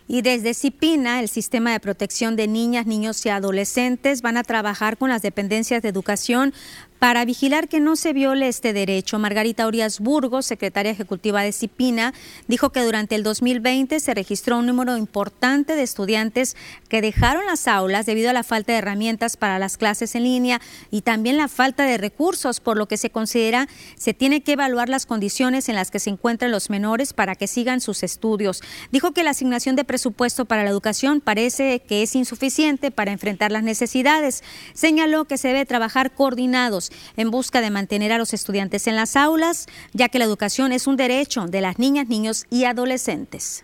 Y 0.08 0.22
desde 0.22 0.54
CIPINA, 0.54 1.20
el 1.20 1.30
Sistema 1.30 1.72
de 1.72 1.80
Protección 1.80 2.36
de 2.36 2.48
Niñas, 2.48 2.86
Niños 2.86 3.26
y 3.26 3.30
Adolescentes, 3.30 4.22
van 4.22 4.38
a 4.38 4.44
trabajar 4.44 4.98
con 4.98 5.10
las 5.10 5.24
dependencias 5.24 5.82
de 5.82 5.90
educación 5.90 6.54
para 7.00 7.26
vigilar 7.26 7.68
que 7.68 7.80
no 7.80 7.96
se 7.96 8.14
viole 8.14 8.48
este 8.48 8.74
derecho. 8.74 9.20
Margarita 9.20 9.68
Urias 9.68 10.00
Burgos, 10.00 10.46
secretaria 10.46 10.92
ejecutiva 10.92 11.42
de 11.42 11.52
CIPINA, 11.52 12.14
dijo 12.48 12.72
que 12.72 12.82
durante 12.82 13.16
el 13.16 13.24
2020 13.24 14.00
se 14.00 14.14
registró 14.14 14.58
un 14.58 14.66
número 14.66 14.98
importante 14.98 15.76
de 15.76 15.84
estudiantes 15.84 16.56
que 16.90 17.02
dejaron 17.02 17.46
las 17.46 17.68
aulas 17.68 18.06
debido 18.06 18.30
a 18.30 18.34
la 18.34 18.44
falta 18.44 18.72
de 18.72 18.80
herramientas 18.80 19.38
para 19.38 19.60
las 19.60 19.78
clases 19.78 20.16
en 20.16 20.24
línea 20.24 20.62
y 20.92 21.02
también 21.02 21.38
la 21.38 21.48
falta 21.48 21.84
de 21.84 21.98
recursos, 21.98 22.60
por 22.60 22.78
lo 22.78 22.88
que 22.88 22.98
se 22.98 23.10
considera 23.10 23.68
se 23.98 24.14
tiene 24.14 24.42
que 24.42 24.54
evaluar 24.54 24.90
las 24.90 25.06
condiciones 25.06 25.70
en 25.70 25.76
las 25.76 25.92
que 25.92 26.00
se 26.00 26.10
encuentran 26.10 26.52
los 26.52 26.70
menores 26.70 27.14
para 27.14 27.36
que 27.36 27.48
sigan 27.48 27.82
sus 27.82 28.04
estudios. 28.04 28.62
Dijo 28.92 29.12
que 29.12 29.24
la 29.24 29.32
asignación 29.32 29.76
de 29.76 29.84
presupuesto 29.84 30.46
para 30.46 30.64
la 30.64 30.70
educación 30.70 31.22
parece 31.22 31.82
que 31.82 32.04
es 32.04 32.16
insuficiente 32.16 32.92
para 32.92 33.12
enfrentar 33.12 33.52
las 33.52 33.64
necesidades. 33.64 34.44
Señaló 34.74 35.26
que 35.26 35.38
se 35.38 35.50
debe 35.50 35.66
trabajar 35.66 36.12
coordinados 36.14 36.92
en 37.18 37.32
busca 37.32 37.62
de 37.62 37.70
mantener 37.70 38.12
a 38.12 38.18
los 38.18 38.34
estudiantes 38.34 38.88
en 38.88 38.96
las 38.96 39.16
aulas, 39.16 39.68
ya 39.94 40.10
que 40.10 40.20
la 40.20 40.26
educación 40.26 40.72
es 40.72 40.88
un 40.88 40.98
derecho 40.98 41.46
de 41.46 41.62
las 41.62 41.80
niñas, 41.80 42.08
niños 42.08 42.46
y 42.50 42.66
adolescentes. 42.66 43.64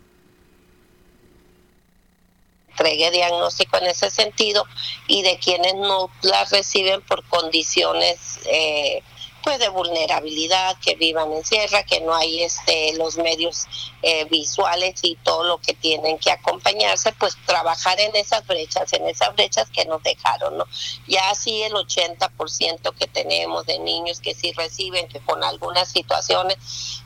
Entregue 2.70 3.12
diagnóstico 3.12 3.78
en 3.78 3.88
ese 3.88 4.10
sentido 4.10 4.66
y 5.08 5.22
de 5.24 5.38
quienes 5.38 5.76
no 5.76 6.10
las 6.22 6.52
reciben 6.52 7.02
por 7.02 7.24
condiciones 7.28 8.40
eh, 8.46 9.04
pues 9.44 9.60
de 9.60 9.70
vulnerabilidad, 9.70 10.78
que 10.80 10.96
vivan 10.96 11.32
en 11.34 11.46
sierra, 11.46 11.84
que 11.84 12.02
no 12.02 12.14
hay 12.14 12.44
este 12.44 12.94
los 12.98 13.18
medios 13.18 13.68
eh, 14.02 14.26
visuales 14.26 15.00
y 15.04 15.16
todo 15.18 15.44
lo 15.44 15.58
que 15.60 15.74
tienen 15.74 16.18
que 16.18 16.32
acompañarse, 16.32 17.12
pues 17.14 17.38
trabajar 17.46 18.00
en 18.00 18.16
esas 18.16 18.46
brechas, 18.48 18.92
en 18.94 19.08
esas 19.08 19.36
brechas 19.36 19.70
que 19.70 19.86
nos 19.86 20.02
dejaron, 20.04 20.58
¿no? 20.58 20.66
Ya 21.08 21.30
así 21.30 21.62
el 21.64 21.74
80% 21.74 22.94
que 22.96 23.08
tenemos 23.08 23.66
de 23.66 23.80
niños 23.80 24.20
que 24.20 24.34
sí 24.34 24.52
reciben, 24.54 25.08
que 25.08 25.20
con 25.20 25.44
algunas 25.44 25.90
situaciones, 25.90 26.58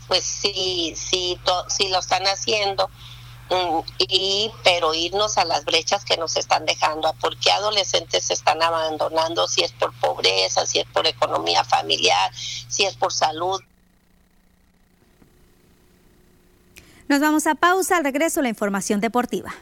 pues 0.08 0.24
sí, 0.24 0.94
sí, 0.96 1.40
sí 1.68 1.88
lo 1.90 2.00
están 2.00 2.24
haciendo 2.28 2.90
y 3.98 4.52
pero 4.64 4.94
irnos 4.94 5.38
a 5.38 5.46
las 5.46 5.66
brechas 5.66 6.04
que 6.04 6.18
nos 6.18 6.36
están 6.36 6.66
dejando, 6.66 7.08
a 7.08 7.14
por 7.14 7.38
qué 7.38 7.52
adolescentes 7.52 8.26
se 8.26 8.34
están 8.34 8.62
abandonando, 8.62 9.48
si 9.48 9.64
es 9.64 9.72
por 9.74 9.94
pobreza, 10.00 10.66
si 10.66 10.80
es 10.80 10.88
por 10.88 11.06
economía 11.08 11.64
familiar, 11.64 12.32
si 12.36 12.86
es 12.86 12.96
por 12.96 13.14
salud. 13.14 13.62
Nos 17.08 17.20
vamos 17.20 17.46
a 17.46 17.56
pausa, 17.56 17.98
al 17.98 18.04
regreso 18.04 18.42
la 18.42 18.50
información 18.50 19.00
deportiva. 19.00 19.54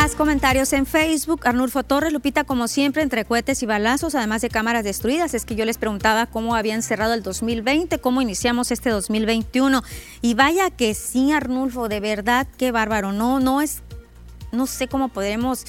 Más 0.00 0.14
comentarios 0.14 0.72
en 0.72 0.86
Facebook. 0.86 1.46
Arnulfo 1.46 1.82
Torres, 1.82 2.10
Lupita, 2.10 2.44
como 2.44 2.68
siempre, 2.68 3.02
entre 3.02 3.26
cohetes 3.26 3.62
y 3.62 3.66
balazos, 3.66 4.14
además 4.14 4.40
de 4.40 4.48
cámaras 4.48 4.82
destruidas. 4.82 5.34
Es 5.34 5.44
que 5.44 5.56
yo 5.56 5.66
les 5.66 5.76
preguntaba 5.76 6.24
cómo 6.24 6.56
habían 6.56 6.80
cerrado 6.80 7.12
el 7.12 7.22
2020, 7.22 7.98
cómo 7.98 8.22
iniciamos 8.22 8.70
este 8.70 8.88
2021. 8.88 9.82
Y 10.22 10.32
vaya 10.32 10.70
que 10.70 10.94
sí, 10.94 11.32
Arnulfo, 11.32 11.90
de 11.90 12.00
verdad, 12.00 12.46
qué 12.56 12.72
bárbaro. 12.72 13.12
No, 13.12 13.40
no 13.40 13.60
es 13.60 13.82
no 14.52 14.66
sé 14.66 14.88
cómo 14.88 15.08
podemos, 15.08 15.64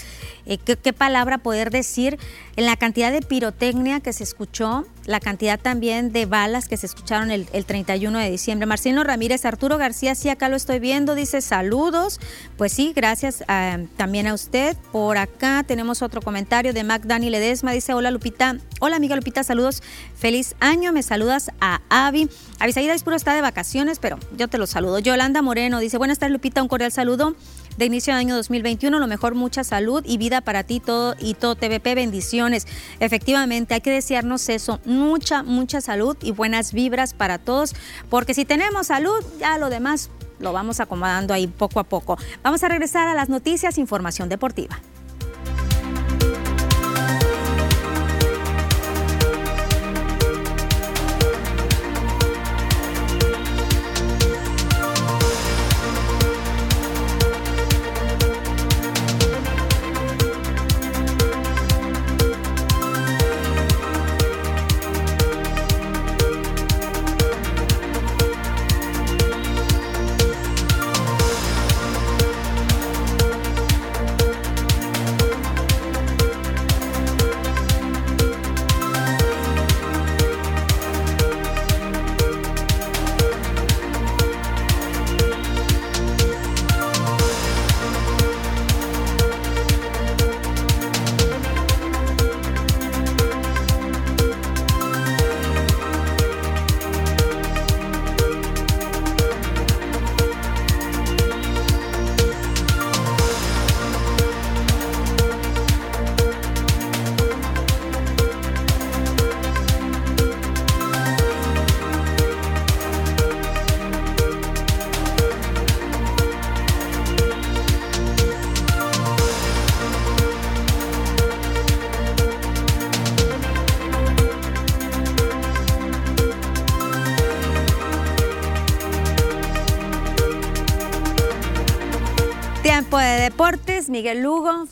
eh, 0.46 0.58
qué, 0.58 0.94
palabra 0.94 1.38
poder 1.38 1.72
decir, 1.72 2.18
en 2.56 2.66
la 2.66 2.76
cantidad 2.76 3.12
de 3.12 3.22
pirotecnia 3.22 4.00
que 4.00 4.14
se 4.14 4.24
escuchó, 4.24 4.86
la 5.06 5.20
cantidad 5.20 5.60
también 5.60 6.12
de 6.12 6.26
balas 6.26 6.68
que 6.68 6.78
se 6.78 6.86
escucharon 6.86 7.32
el, 7.32 7.48
31 7.48 8.20
de 8.20 8.30
diciembre. 8.30 8.66
Marcelo 8.66 9.04
Ramírez, 9.04 9.46
Arturo 9.46 9.78
García, 9.78 10.16
sí, 10.16 10.30
acá 10.30 10.50
lo 10.50 10.56
estoy 10.56 10.80
viendo, 10.80 11.16
dice 11.16 11.42
saludos. 11.42 12.20
Pues 12.58 12.74
sí, 12.74 12.94
gracias 12.96 13.44
ah, 13.48 13.80
también 13.98 14.28
a 14.28 14.34
usted. 14.34 14.78
Por 14.92 15.18
acá 15.18 15.64
tenemos 15.66 16.02
otro 16.02 16.22
comentario 16.22 16.74
de 16.74 16.84
Mac 16.84 17.04
Dani 17.04 17.30
Ledesma, 17.30 17.72
dice, 17.72 17.94
hola 17.94 18.12
Lupita, 18.12 18.58
hola 18.80 18.96
amiga 18.96 19.16
Lupita, 19.16 19.44
saludos, 19.44 19.82
feliz 20.16 20.56
año, 20.60 20.92
me 20.92 21.04
saludas 21.04 21.52
a 21.60 21.82
Avi. 21.90 22.30
Avisaída 22.60 22.96
Puro 23.04 23.16
está 23.16 23.34
de 23.34 23.42
vacaciones, 23.42 23.98
pero 23.98 24.20
yo 24.38 24.48
te 24.48 24.60
lo 24.60 24.68
saludo. 24.68 25.00
Yolanda 25.00 25.42
Moreno 25.42 25.80
dice, 25.80 25.98
buenas 25.98 26.20
tardes 26.20 26.34
Lupita, 26.34 26.62
un 26.62 26.68
cordial 26.68 26.92
saludo 26.92 27.36
de 27.78 27.86
inicio 27.86 28.14
de 28.14 28.20
año 28.20 28.36
2021. 28.36 29.00
Lo 29.00 29.08
mejor, 29.08 29.36
mucha 29.36 29.64
salud 29.64 30.04
y 30.06 30.18
vida 30.18 30.42
para 30.42 30.64
ti 30.64 30.80
todo 30.80 31.16
y 31.20 31.34
todo 31.34 31.56
TVP. 31.56 31.96
Bendiciones. 31.96 32.68
Efectivamente, 33.00 33.74
hay 33.74 33.82
que 33.82 33.92
desearnos 33.92 34.48
eso, 34.50 34.80
mucha, 34.86 35.44
mucha 35.44 35.82
salud 35.82 36.18
y 36.22 36.32
buenas 36.32 36.74
vibras 36.74 37.14
para 37.14 37.38
todos, 37.38 37.74
porque 38.10 38.34
si 38.34 38.46
tenemos 38.46 38.88
salud, 38.88 39.24
ya 39.40 39.58
lo 39.58 39.70
demás 39.70 40.10
lo 40.40 40.54
vamos 40.54 40.80
acomodando 40.80 41.34
ahí 41.34 41.48
poco 41.48 41.80
a 41.80 41.84
poco. 41.84 42.18
Vamos 42.44 42.64
a 42.64 42.68
regresar 42.68 43.08
a 43.08 43.14
las 43.14 43.30
noticias, 43.30 43.78
información 43.78 44.28
deportiva. 44.28 44.80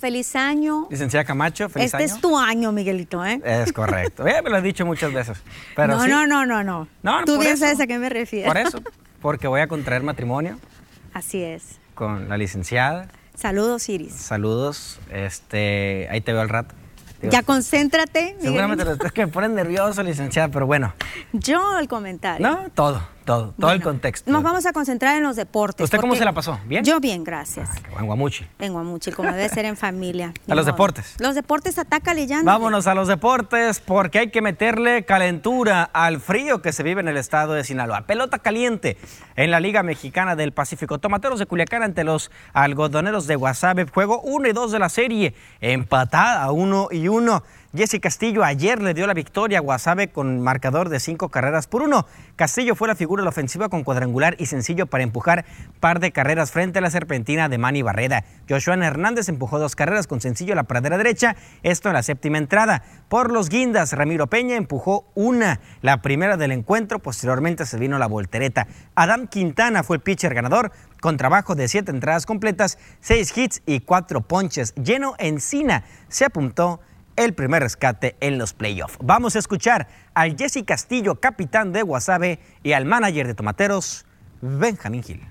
Feliz 0.09 0.35
año. 0.35 0.87
Licenciada 0.89 1.23
Camacho, 1.23 1.69
feliz 1.69 1.85
este 1.85 1.97
año. 1.97 2.05
Este 2.05 2.15
es 2.15 2.21
tu 2.21 2.35
año, 2.35 2.71
Miguelito, 2.71 3.23
¿eh? 3.23 3.39
Es 3.45 3.71
correcto. 3.71 4.27
Ya 4.27 4.41
me 4.41 4.49
lo 4.49 4.57
has 4.57 4.63
dicho 4.63 4.83
muchas 4.83 5.13
veces. 5.13 5.37
Pero 5.75 5.95
no, 5.95 6.07
no, 6.07 6.25
no, 6.25 6.45
no, 6.47 6.63
no, 6.63 6.87
no. 7.03 7.25
Tú 7.25 7.39
bien 7.39 7.57
sabes 7.57 7.79
a 7.79 7.85
qué 7.85 7.99
me 7.99 8.09
refiero. 8.09 8.47
Por 8.47 8.57
eso, 8.57 8.81
porque 9.21 9.47
voy 9.47 9.61
a 9.61 9.67
contraer 9.67 10.01
matrimonio. 10.01 10.57
Así 11.13 11.43
es. 11.43 11.79
Con 11.93 12.27
la 12.27 12.37
licenciada. 12.37 13.09
Saludos, 13.35 13.87
Iris. 13.87 14.13
Saludos. 14.13 14.99
Este, 15.11 16.07
ahí 16.09 16.21
te 16.21 16.33
veo 16.33 16.41
al 16.41 16.49
rato. 16.49 16.73
ya 17.21 17.43
concéntrate. 17.43 18.35
Seguramente 18.39 18.85
es 19.05 19.11
que 19.11 19.27
me 19.27 19.31
ponen 19.31 19.53
nervioso, 19.53 20.01
licenciada, 20.01 20.47
pero 20.47 20.65
bueno. 20.65 20.91
Yo 21.33 21.77
el 21.77 21.87
comentario. 21.87 22.47
No, 22.49 22.69
todo 22.73 22.99
todo, 23.25 23.53
todo 23.59 23.71
el 23.71 23.81
contexto. 23.81 24.31
Nos 24.31 24.43
vamos 24.43 24.65
a 24.65 24.73
concentrar 24.73 25.15
en 25.17 25.23
los 25.23 25.35
deportes. 25.35 25.83
¿Usted 25.83 25.99
cómo 25.99 26.15
se 26.15 26.25
la 26.25 26.33
pasó? 26.33 26.59
¿Bien? 26.65 26.83
Yo 26.83 26.99
bien, 26.99 27.23
gracias. 27.23 27.69
En 27.97 28.05
Guamuchi. 28.05 28.45
En 28.59 28.73
Guamuchi, 28.73 29.11
como 29.11 29.31
debe 29.31 29.49
ser 29.49 29.65
en 29.65 29.77
familia. 29.77 30.33
A 30.49 30.55
los 30.55 30.65
deportes. 30.65 31.15
Los 31.19 31.35
deportes, 31.35 31.77
atácale 31.77 32.27
ya. 32.27 32.41
Vámonos 32.43 32.87
a 32.87 32.95
los 32.95 33.07
deportes 33.07 33.79
porque 33.79 34.19
hay 34.19 34.31
que 34.31 34.41
meterle 34.41 35.05
calentura 35.05 35.83
al 35.83 36.19
frío 36.19 36.61
que 36.61 36.71
se 36.71 36.83
vive 36.83 37.01
en 37.01 37.07
el 37.07 37.17
estado 37.17 37.53
de 37.53 37.63
Sinaloa. 37.63 38.01
Pelota 38.07 38.39
caliente 38.39 38.97
en 39.35 39.51
la 39.51 39.59
Liga 39.59 39.83
Mexicana 39.83 40.35
del 40.35 40.51
Pacífico. 40.51 40.97
Tomateros 40.97 41.39
de 41.39 41.45
Culiacán 41.45 41.83
ante 41.83 42.03
los 42.03 42.31
algodoneros 42.53 43.27
de 43.27 43.35
Guasave. 43.35 43.85
Juego 43.85 44.21
1 44.21 44.47
y 44.47 44.51
2 44.53 44.71
de 44.71 44.79
la 44.79 44.89
serie. 44.89 45.35
Empatada 45.61 46.51
1 46.51 46.89
y 46.91 47.07
1. 47.07 47.43
Jesse 47.71 47.99
Castillo 48.01 48.43
ayer 48.43 48.81
le 48.81 48.95
dio 48.95 49.05
la 49.05 49.13
victoria 49.13 49.59
a 49.59 49.61
Guasave 49.61 50.07
con 50.07 50.41
marcador 50.41 50.89
de 50.89 50.99
cinco 50.99 51.29
carreras 51.29 51.67
por 51.67 51.83
uno. 51.83 52.07
Castillo 52.35 52.73
fue 52.73 52.87
la 52.87 52.95
figura 52.95 53.21
de 53.21 53.25
la 53.25 53.29
ofensiva 53.29 53.69
con 53.69 53.83
cuadrangular 53.83 54.35
y 54.39 54.47
sencillo 54.47 54.87
para 54.87 55.03
empujar 55.03 55.45
par 55.79 55.99
de 55.99 56.11
carreras 56.11 56.51
frente 56.51 56.79
a 56.79 56.81
la 56.81 56.89
serpentina 56.89 57.47
de 57.47 57.59
Manny 57.59 57.83
Barreda. 57.83 58.23
Joshua 58.49 58.73
Hernández 58.73 59.29
empujó 59.29 59.59
dos 59.59 59.75
carreras 59.75 60.07
con 60.07 60.19
sencillo 60.19 60.53
a 60.53 60.55
la 60.55 60.63
pradera 60.63 60.97
derecha, 60.97 61.35
esto 61.61 61.89
en 61.89 61.93
la 61.93 62.01
séptima 62.01 62.39
entrada. 62.39 62.81
Por 63.07 63.31
los 63.31 63.49
guindas, 63.49 63.93
Ramiro 63.93 64.25
Peña 64.25 64.55
empujó 64.55 65.05
una, 65.13 65.59
la 65.83 66.01
primera 66.01 66.37
del 66.37 66.51
encuentro, 66.51 66.97
posteriormente 66.97 67.67
se 67.67 67.77
vino 67.77 67.99
la 67.99 68.07
voltereta. 68.07 68.65
Adam 68.95 69.27
Quintana 69.27 69.83
fue 69.83 69.97
el 69.97 70.01
pitcher 70.01 70.33
ganador 70.33 70.71
con 71.01 71.17
trabajo 71.17 71.53
de 71.53 71.67
siete 71.67 71.91
entradas 71.91 72.25
completas, 72.25 72.79
seis 72.99 73.37
hits 73.37 73.61
y 73.67 73.81
cuatro 73.81 74.21
ponches. 74.21 74.73
Lleno 74.73 75.13
Encina 75.19 75.83
se 76.07 76.25
apuntó 76.25 76.81
el 77.19 77.33
primer 77.33 77.61
rescate 77.61 78.15
en 78.21 78.37
los 78.37 78.53
playoffs. 78.53 78.97
Vamos 79.03 79.35
a 79.35 79.39
escuchar 79.39 79.89
al 80.13 80.37
Jesse 80.37 80.63
Castillo, 80.65 81.15
capitán 81.15 81.73
de 81.73 81.81
Guasave, 81.81 82.39
y 82.63 82.71
al 82.71 82.85
manager 82.85 83.27
de 83.27 83.33
Tomateros, 83.33 84.05
Benjamín 84.41 85.03
Gil. 85.03 85.21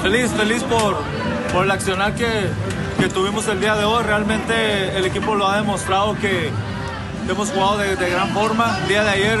Feliz, 0.00 0.30
feliz 0.30 0.62
por, 0.62 0.96
por 1.52 1.64
el 1.64 1.70
accionar 1.72 2.14
que, 2.14 2.46
que 3.00 3.08
tuvimos 3.08 3.48
el 3.48 3.58
día 3.58 3.74
de 3.74 3.84
hoy. 3.84 4.04
Realmente 4.04 4.96
el 4.96 5.06
equipo 5.06 5.34
lo 5.34 5.48
ha 5.48 5.56
demostrado 5.56 6.16
que 6.20 6.50
hemos 7.28 7.50
jugado 7.50 7.78
de, 7.78 7.96
de 7.96 8.10
gran 8.10 8.28
forma. 8.28 8.78
El 8.82 8.88
día 8.88 9.02
de 9.02 9.10
ayer, 9.10 9.38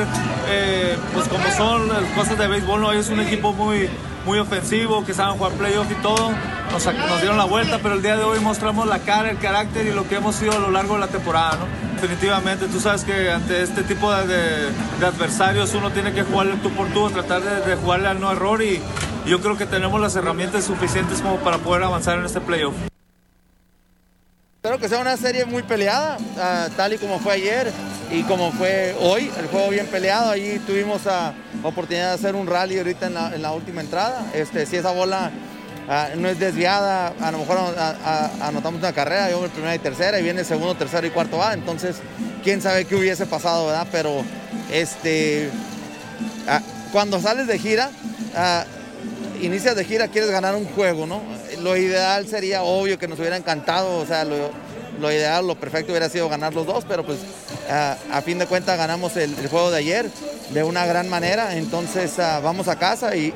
eh, 0.48 0.96
pues 1.12 1.28
como 1.28 1.46
son 1.50 1.88
las 1.88 2.02
cosas 2.16 2.36
de 2.36 2.48
béisbol, 2.48 2.80
¿no? 2.80 2.92
es 2.92 3.08
un 3.08 3.20
equipo 3.20 3.52
muy, 3.52 3.88
muy 4.24 4.38
ofensivo, 4.38 5.04
que 5.04 5.14
saben 5.14 5.36
jugar 5.36 5.52
playoff 5.52 5.90
y 5.90 5.94
todo. 6.02 6.32
Nos, 6.72 7.20
dieron 7.20 7.38
la 7.38 7.44
vuelta, 7.44 7.78
pero 7.82 7.94
el 7.94 8.02
día 8.02 8.16
de 8.16 8.24
hoy 8.24 8.40
mostramos 8.40 8.86
la 8.86 8.98
cara, 8.98 9.30
el 9.30 9.38
carácter 9.38 9.86
y 9.86 9.92
lo 9.92 10.08
que 10.08 10.16
hemos 10.16 10.34
sido 10.34 10.52
a 10.52 10.58
lo 10.58 10.70
largo 10.70 10.94
de 10.94 11.00
la 11.00 11.08
temporada. 11.08 11.58
¿no? 11.58 11.66
Definitivamente, 12.00 12.66
tú 12.66 12.80
sabes 12.80 13.04
que 13.04 13.30
ante 13.30 13.62
este 13.62 13.82
tipo 13.82 14.12
de, 14.12 14.70
adversarios 15.04 15.74
uno 15.74 15.90
tiene 15.90 16.12
que 16.12 16.22
jugarle 16.22 16.56
tú 16.56 16.70
por 16.70 16.88
tú, 16.88 17.08
tratar 17.10 17.42
de 17.42 17.76
jugarle 17.76 18.08
al 18.08 18.20
no 18.20 18.32
error 18.32 18.62
y 18.62 18.80
yo 19.26 19.40
creo 19.40 19.56
que 19.56 19.66
tenemos 19.66 20.00
las 20.00 20.16
herramientas 20.16 20.64
suficientes 20.64 21.20
como 21.20 21.36
para 21.38 21.58
poder 21.58 21.84
avanzar 21.84 22.18
en 22.18 22.24
este 22.24 22.40
playoff. 22.40 22.74
Espero 24.64 24.80
que 24.80 24.88
sea 24.88 24.98
una 24.98 25.18
serie 25.18 25.44
muy 25.44 25.62
peleada, 25.62 26.16
uh, 26.16 26.70
tal 26.74 26.94
y 26.94 26.96
como 26.96 27.18
fue 27.18 27.34
ayer 27.34 27.70
y 28.10 28.22
como 28.22 28.50
fue 28.50 28.96
hoy, 28.98 29.30
el 29.38 29.46
juego 29.48 29.68
bien 29.68 29.86
peleado. 29.88 30.30
Allí 30.30 30.58
tuvimos 30.60 31.04
la 31.04 31.34
uh, 31.62 31.66
oportunidad 31.66 32.08
de 32.08 32.14
hacer 32.14 32.34
un 32.34 32.46
rally 32.46 32.78
ahorita 32.78 33.08
en 33.08 33.42
la, 33.42 33.52
última 33.52 33.82
entrada. 33.82 34.24
Este, 34.32 34.64
si 34.64 34.76
esa 34.76 34.92
bola 34.92 35.30
uh, 35.86 36.18
no 36.18 36.30
es 36.30 36.38
desviada, 36.38 37.08
a 37.08 37.30
lo 37.30 37.40
mejor 37.40 37.58
anotamos 38.40 38.80
una 38.80 38.94
carrera, 38.94 39.30
yo 39.30 39.46
primera 39.50 39.74
y 39.74 39.80
tercera, 39.80 40.18
y 40.18 40.22
viene 40.22 40.44
segundo, 40.44 40.74
tercero 40.74 41.06
y 41.06 41.10
cuarto 41.10 41.36
va. 41.36 41.52
Entonces, 41.52 41.96
quién 42.42 42.62
sabe 42.62 42.86
qué 42.86 42.96
hubiese 42.96 43.26
pasado, 43.26 43.66
¿verdad? 43.66 43.86
Pero 43.92 44.24
este, 44.72 45.50
cuando 46.90 47.20
sales 47.20 47.48
de 47.48 47.58
gira, 47.58 47.90
inicias 49.42 49.76
de 49.76 49.84
gira, 49.84 50.08
quieres 50.08 50.30
ganar 50.30 50.54
un 50.54 50.64
juego, 50.64 51.06
¿no? 51.06 51.20
Lo 51.64 51.78
ideal 51.78 52.26
sería 52.28 52.62
obvio 52.62 52.98
que 52.98 53.08
nos 53.08 53.18
hubiera 53.18 53.38
encantado, 53.38 53.96
o 53.96 54.04
sea, 54.04 54.22
lo, 54.26 54.50
lo 55.00 55.10
ideal, 55.10 55.46
lo 55.46 55.54
perfecto 55.54 55.92
hubiera 55.92 56.10
sido 56.10 56.28
ganar 56.28 56.52
los 56.52 56.66
dos, 56.66 56.84
pero 56.86 57.06
pues 57.06 57.20
a, 57.70 57.96
a 58.12 58.20
fin 58.20 58.38
de 58.38 58.46
cuentas 58.46 58.76
ganamos 58.76 59.16
el, 59.16 59.34
juego 59.48 59.70
de 59.70 59.78
ayer 59.78 60.10
de 60.50 60.62
una 60.62 60.84
gran 60.84 61.08
manera, 61.08 61.56
entonces 61.56 62.18
uh, 62.18 62.42
vamos 62.42 62.68
a 62.68 62.78
casa 62.78 63.16
y, 63.16 63.32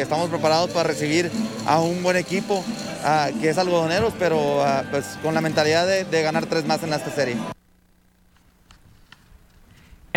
estamos 0.00 0.28
preparados 0.28 0.70
para 0.70 0.88
recibir 0.88 1.30
a 1.66 1.78
un 1.78 2.02
buen 2.02 2.16
equipo 2.16 2.64
uh, 2.64 3.40
que 3.40 3.50
es 3.50 3.58
algodoneros, 3.58 4.12
pero 4.18 4.60
pues 4.90 5.06
con 5.22 5.32
la 5.32 5.40
mentalidad 5.40 5.86
de, 5.86 6.02
de 6.02 6.22
ganar 6.22 6.46
tres 6.46 6.66
más 6.66 6.82
en 6.82 6.92
esta 6.92 7.14
serie. 7.14 7.36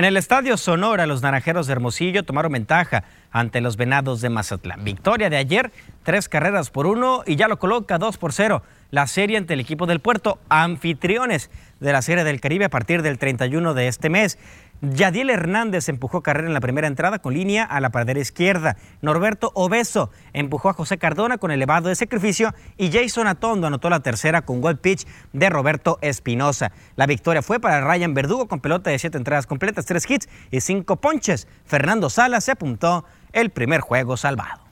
En 0.01 0.05
el 0.05 0.17
Estadio 0.17 0.57
Sonora, 0.57 1.05
los 1.05 1.21
Naranjeros 1.21 1.67
de 1.67 1.73
Hermosillo 1.73 2.23
tomaron 2.23 2.53
ventaja 2.53 3.03
ante 3.29 3.61
los 3.61 3.77
Venados 3.77 4.19
de 4.19 4.31
Mazatlán. 4.31 4.83
Victoria 4.83 5.29
de 5.29 5.37
ayer, 5.37 5.71
tres 6.01 6.27
carreras 6.27 6.71
por 6.71 6.87
uno 6.87 7.21
y 7.27 7.35
ya 7.35 7.47
lo 7.47 7.59
coloca 7.59 7.99
dos 7.99 8.17
por 8.17 8.33
cero. 8.33 8.63
La 8.89 9.05
serie 9.05 9.37
ante 9.37 9.53
el 9.53 9.59
equipo 9.59 9.85
del 9.85 9.99
puerto, 9.99 10.39
anfitriones 10.49 11.51
de 11.79 11.93
la 11.93 12.01
Serie 12.01 12.23
del 12.23 12.41
Caribe 12.41 12.65
a 12.65 12.69
partir 12.69 13.03
del 13.03 13.19
31 13.19 13.75
de 13.75 13.87
este 13.87 14.09
mes. 14.09 14.39
Yadiel 14.81 15.29
Hernández 15.29 15.89
empujó 15.89 16.23
carrera 16.23 16.47
en 16.47 16.55
la 16.55 16.59
primera 16.59 16.87
entrada 16.87 17.19
con 17.19 17.35
línea 17.35 17.63
a 17.63 17.79
la 17.79 17.91
pradera 17.91 18.19
izquierda. 18.19 18.77
Norberto 19.01 19.51
Obeso 19.53 20.09
empujó 20.33 20.69
a 20.69 20.73
José 20.73 20.97
Cardona 20.97 21.37
con 21.37 21.51
elevado 21.51 21.87
de 21.87 21.95
sacrificio 21.95 22.53
y 22.77 22.91
Jason 22.91 23.27
Atondo 23.27 23.67
anotó 23.67 23.91
la 23.91 23.99
tercera 23.99 24.41
con 24.41 24.59
gol 24.59 24.79
pitch 24.79 25.05
de 25.33 25.49
Roberto 25.51 25.99
Espinosa. 26.01 26.71
La 26.95 27.05
victoria 27.05 27.43
fue 27.43 27.59
para 27.59 27.81
Ryan 27.81 28.15
Verdugo 28.15 28.47
con 28.47 28.59
pelota 28.59 28.89
de 28.89 28.97
siete 28.97 29.19
entradas 29.19 29.45
completas, 29.45 29.85
tres 29.85 30.09
hits 30.09 30.27
y 30.49 30.61
cinco 30.61 30.95
ponches. 30.95 31.47
Fernando 31.63 32.09
Salas 32.09 32.43
se 32.43 32.51
apuntó 32.51 33.05
el 33.33 33.51
primer 33.51 33.81
juego 33.81 34.17
salvado. 34.17 34.70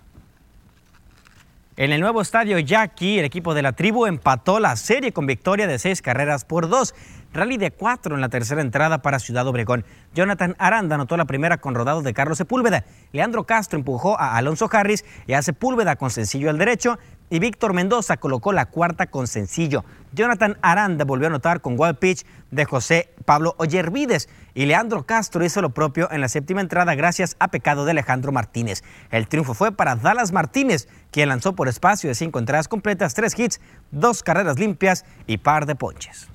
En 1.79 1.93
el 1.93 2.01
nuevo 2.01 2.19
estadio 2.19 2.59
Jackie, 2.59 3.19
el 3.19 3.23
equipo 3.23 3.53
de 3.53 3.61
la 3.61 3.71
tribu 3.71 4.05
empató 4.05 4.59
la 4.59 4.75
serie 4.75 5.13
con 5.13 5.25
victoria 5.25 5.65
de 5.65 5.79
seis 5.79 6.01
carreras 6.01 6.43
por 6.43 6.67
dos. 6.67 6.93
Rally 7.31 7.55
de 7.55 7.71
cuatro 7.71 8.15
en 8.15 8.19
la 8.19 8.27
tercera 8.27 8.59
entrada 8.59 9.01
para 9.01 9.17
Ciudad 9.17 9.47
Obregón. 9.47 9.85
Jonathan 10.13 10.57
Aranda 10.59 10.95
anotó 10.95 11.15
la 11.15 11.23
primera 11.23 11.59
con 11.59 11.75
rodado 11.75 12.01
de 12.01 12.13
Carlos 12.13 12.37
Sepúlveda. 12.37 12.83
Leandro 13.13 13.45
Castro 13.45 13.79
empujó 13.79 14.19
a 14.19 14.35
Alonso 14.35 14.67
Harris 14.69 15.05
y 15.25 15.31
a 15.31 15.41
Sepúlveda 15.41 15.95
con 15.95 16.09
sencillo 16.09 16.49
al 16.49 16.57
derecho. 16.57 16.99
Y 17.29 17.39
Víctor 17.39 17.73
Mendoza 17.73 18.17
colocó 18.17 18.53
la 18.53 18.65
cuarta 18.65 19.07
con 19.07 19.27
sencillo. 19.27 19.85
Jonathan 20.13 20.57
Aranda 20.61 21.05
volvió 21.05 21.27
a 21.27 21.29
anotar 21.29 21.61
con 21.61 21.75
wild 21.77 21.97
pitch 21.97 22.25
de 22.49 22.65
José 22.65 23.13
Pablo 23.25 23.53
Ollervides. 23.57 24.29
Y 24.55 24.65
Leandro 24.65 25.05
Castro 25.05 25.45
hizo 25.45 25.61
lo 25.61 25.69
propio 25.69 26.11
en 26.11 26.21
la 26.21 26.29
séptima 26.29 26.61
entrada 26.61 26.95
gracias 26.95 27.35
a 27.39 27.49
pecado 27.49 27.85
de 27.85 27.91
Alejandro 27.91 28.31
Martínez. 28.31 28.83
El 29.11 29.27
triunfo 29.27 29.53
fue 29.53 29.71
para 29.71 29.95
Dallas 29.95 30.31
Martínez, 30.31 30.87
quien 31.11 31.29
lanzó 31.29 31.53
por 31.53 31.67
espacio 31.67 32.09
de 32.09 32.15
cinco 32.15 32.39
entradas 32.39 32.67
completas, 32.67 33.13
tres 33.13 33.37
hits, 33.37 33.61
dos 33.91 34.23
carreras 34.23 34.57
limpias 34.57 35.05
y 35.27 35.37
par 35.37 35.67
de 35.67 35.75
ponches. 35.75 36.29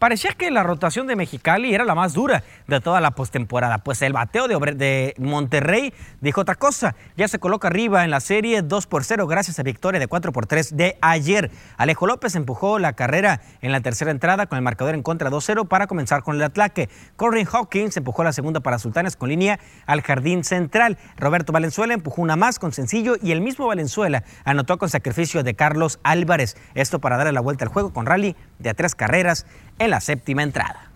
Parecía 0.00 0.32
que 0.32 0.50
la 0.50 0.62
rotación 0.62 1.06
de 1.06 1.14
Mexicali 1.14 1.74
era 1.74 1.84
la 1.84 1.94
más 1.94 2.14
dura 2.14 2.42
de 2.66 2.80
toda 2.80 3.02
la 3.02 3.10
postemporada, 3.10 3.76
pues 3.76 4.00
el 4.00 4.14
bateo 4.14 4.48
de, 4.48 5.14
Monterrey 5.18 5.92
dijo 6.22 6.40
otra 6.40 6.54
cosa. 6.54 6.96
Ya 7.18 7.28
se 7.28 7.38
coloca 7.38 7.68
arriba 7.68 8.02
en 8.02 8.10
la 8.10 8.20
serie 8.20 8.62
2 8.62 8.86
por 8.86 9.04
0 9.04 9.26
gracias 9.26 9.58
a 9.58 9.62
victoria 9.62 10.00
de 10.00 10.06
4 10.06 10.32
por 10.32 10.46
3 10.46 10.74
de 10.74 10.96
ayer. 11.02 11.50
Alejo 11.76 12.06
López 12.06 12.34
empujó 12.34 12.78
la 12.78 12.94
carrera 12.94 13.42
en 13.60 13.72
la 13.72 13.82
tercera 13.82 14.10
entrada 14.10 14.46
con 14.46 14.56
el 14.56 14.64
marcador 14.64 14.94
en 14.94 15.02
contra 15.02 15.28
2-0 15.28 15.68
para 15.68 15.86
comenzar 15.86 16.22
con 16.22 16.34
el 16.34 16.42
ataque. 16.44 16.88
Corbin 17.16 17.46
Hawkins 17.52 17.94
empujó 17.98 18.24
la 18.24 18.32
segunda 18.32 18.60
para 18.60 18.78
Sultanes 18.78 19.16
con 19.16 19.28
línea 19.28 19.60
al 19.84 20.00
jardín 20.00 20.44
central. 20.44 20.96
Roberto 21.18 21.52
Valenzuela 21.52 21.92
empujó 21.92 22.22
una 22.22 22.36
más 22.36 22.58
con 22.58 22.72
sencillo 22.72 23.16
y 23.22 23.32
el 23.32 23.42
mismo 23.42 23.66
Valenzuela 23.66 24.24
anotó 24.46 24.78
con 24.78 24.88
sacrificio 24.88 25.42
de 25.42 25.52
Carlos 25.52 26.00
Álvarez. 26.04 26.56
Esto 26.74 27.00
para 27.00 27.18
darle 27.18 27.32
la 27.32 27.42
vuelta 27.42 27.66
al 27.66 27.70
juego 27.70 27.92
con 27.92 28.06
rally 28.06 28.34
de 28.58 28.70
a 28.70 28.74
tres 28.74 28.94
carreras 28.94 29.44
en 29.80 29.90
la 29.90 30.00
séptima 30.00 30.44
entrada. 30.44 30.86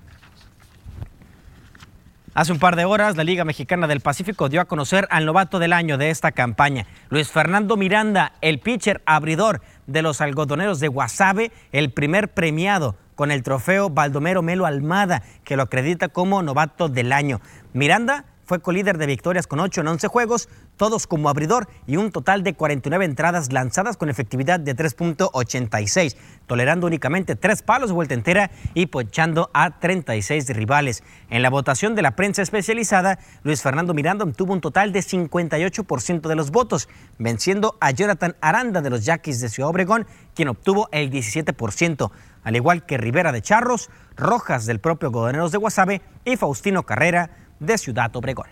Hace 2.35 2.53
un 2.53 2.59
par 2.59 2.77
de 2.77 2.85
horas, 2.85 3.17
la 3.17 3.25
Liga 3.25 3.45
Mexicana 3.45 3.87
del 3.87 4.01
Pacífico 4.01 4.49
dio 4.49 4.61
a 4.61 4.65
conocer 4.65 5.07
al 5.11 5.25
novato 5.25 5.61
del 5.61 5.73
año 5.73 5.99
de 5.99 6.11
esta 6.11 6.33
campaña, 6.33 6.87
Luis 7.09 7.31
Fernando 7.31 7.77
Miranda, 7.77 8.33
el 8.41 8.59
pitcher 8.59 9.03
abridor 9.07 9.63
de 9.87 10.03
los 10.03 10.21
algodoneros 10.21 10.81
de 10.81 10.89
Guasave, 10.89 11.53
el 11.71 11.93
primer 11.93 12.29
premiado 12.35 12.97
con 13.15 13.31
el 13.31 13.45
trofeo 13.45 13.89
Baldomero 13.89 14.43
Melo 14.43 14.67
Almada, 14.67 15.23
que 15.45 15.57
lo 15.57 15.63
acredita 15.63 16.09
como 16.09 16.43
novato 16.43 16.89
del 16.89 17.13
año. 17.13 17.41
Miranda 17.73 18.25
fue 18.45 18.61
colíder 18.61 18.99
de 18.99 19.07
victorias 19.07 19.47
con 19.47 19.61
8 19.61 19.81
en 19.81 19.89
11 19.89 20.09
juegos, 20.09 20.49
todos 20.77 21.07
como 21.07 21.29
abridor 21.29 21.69
y 21.87 21.97
un 21.97 22.11
total 22.11 22.43
de 22.43 22.55
49 22.55 23.05
entradas 23.05 23.53
lanzadas 23.53 23.97
con 23.97 24.09
efectividad 24.09 24.61
de 24.61 24.77
3.86, 24.77 26.17
tolerando 26.47 26.87
únicamente 26.87 27.37
tres 27.37 27.63
palos 27.63 27.91
de 27.91 27.95
vuelta 27.95 28.15
entera 28.15 28.51
y 28.75 28.87
ponchando 28.87 29.51
a 29.55 29.79
36 29.79 30.49
rivales. 30.51 31.03
En 31.31 31.43
la 31.43 31.51
votación 31.51 31.95
de 31.95 32.03
la 32.03 32.17
prensa 32.17 32.43
especializada, 32.43 33.19
Luis 33.43 33.63
Fernando 33.63 33.95
Miranda 33.95 34.25
obtuvo 34.25 34.53
un 34.53 34.61
total 34.61 34.93
de 34.93 35.01
58% 35.01 36.29
de 36.29 36.35
los 36.35 36.51
votos, 36.51 36.89
venciendo 37.19 37.77
a 37.81 37.91
Jonathan 37.91 38.37
Aranda 38.41 38.83
de 38.83 38.91
los 38.91 39.05
Yaquis 39.05 39.41
de 39.41 39.49
Ciudad 39.49 39.71
Obregón, 39.71 40.07
quien 40.35 40.49
obtuvo 40.49 40.89
el 40.93 41.11
17%, 41.11 42.11
al 42.43 42.57
igual 42.57 42.85
que 42.85 42.99
Rivera 42.99 43.33
de 43.33 43.43
Charros, 43.43 43.91
Rojas 44.17 44.67
del 44.67 44.81
propio 44.81 45.11
Godoneros 45.11 45.53
de 45.53 45.59
Guasave 45.59 46.03
y 46.25 46.37
Faustino 46.37 46.85
Carrera 46.85 47.44
de 47.65 47.79
Ciudad 47.79 48.15
Obregón. 48.17 48.49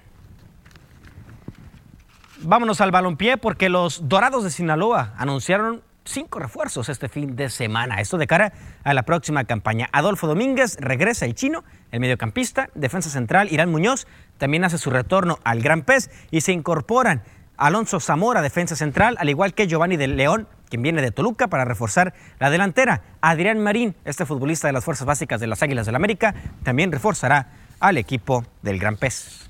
Vámonos 2.43 2.81
al 2.81 2.91
balompié 2.91 3.37
porque 3.37 3.69
los 3.69 4.09
Dorados 4.09 4.43
de 4.43 4.51
Sinaloa 4.51 5.15
anunciaron 5.17 5.83
cinco 6.05 6.41
refuerzos 6.41 6.89
este 6.89 7.09
fin 7.09 7.37
de 7.37 7.49
semana. 7.51 8.01
Esto 8.01 8.19
de 8.19 8.27
cara 8.27 8.53
a 8.83 8.95
la 8.95 9.05
próxima 9.05 9.45
campaña. 9.45 9.89
Adolfo 9.93 10.27
Domínguez 10.27 10.77
regresa 10.81 11.25
el 11.25 11.35
chino, 11.35 11.65
el 11.91 12.01
mediocampista, 12.01 12.71
defensa 12.75 13.11
central, 13.11 13.53
Irán 13.53 13.71
Muñoz 13.71 14.07
también 14.39 14.65
hace 14.65 14.79
su 14.79 14.91
retorno 14.91 15.39
al 15.45 15.63
Gran 15.63 15.83
Pez 15.83 16.11
y 16.31 16.41
se 16.41 16.53
incorporan 16.53 17.23
Alonso 17.57 18.01
Zamora, 18.01 18.43
defensa 18.43 18.75
central, 18.75 19.17
al 19.21 19.29
igual 19.29 19.55
que 19.55 19.69
Giovanni 19.69 19.97
de 19.97 20.09
León, 20.09 20.49
quien 20.69 20.83
viene 20.83 21.03
de 21.03 21.13
Toluca 21.13 21.47
para 21.47 21.65
reforzar 21.65 22.15
la 22.41 22.51
delantera. 22.51 23.03
Adrián 23.21 23.61
Marín, 23.61 23.95
este 24.05 24.27
futbolista 24.27 24.67
de 24.67 24.73
las 24.73 24.85
fuerzas 24.85 25.07
básicas 25.07 25.41
de 25.41 25.47
las 25.47 25.63
Águilas 25.63 25.87
del 25.87 25.93
la 25.93 25.99
América, 25.99 26.35
también 26.65 26.91
reforzará 26.91 27.51
al 27.83 27.99
equipo 27.99 28.47
del 28.63 28.79
Gran 28.79 28.97
Pez. 28.97 29.41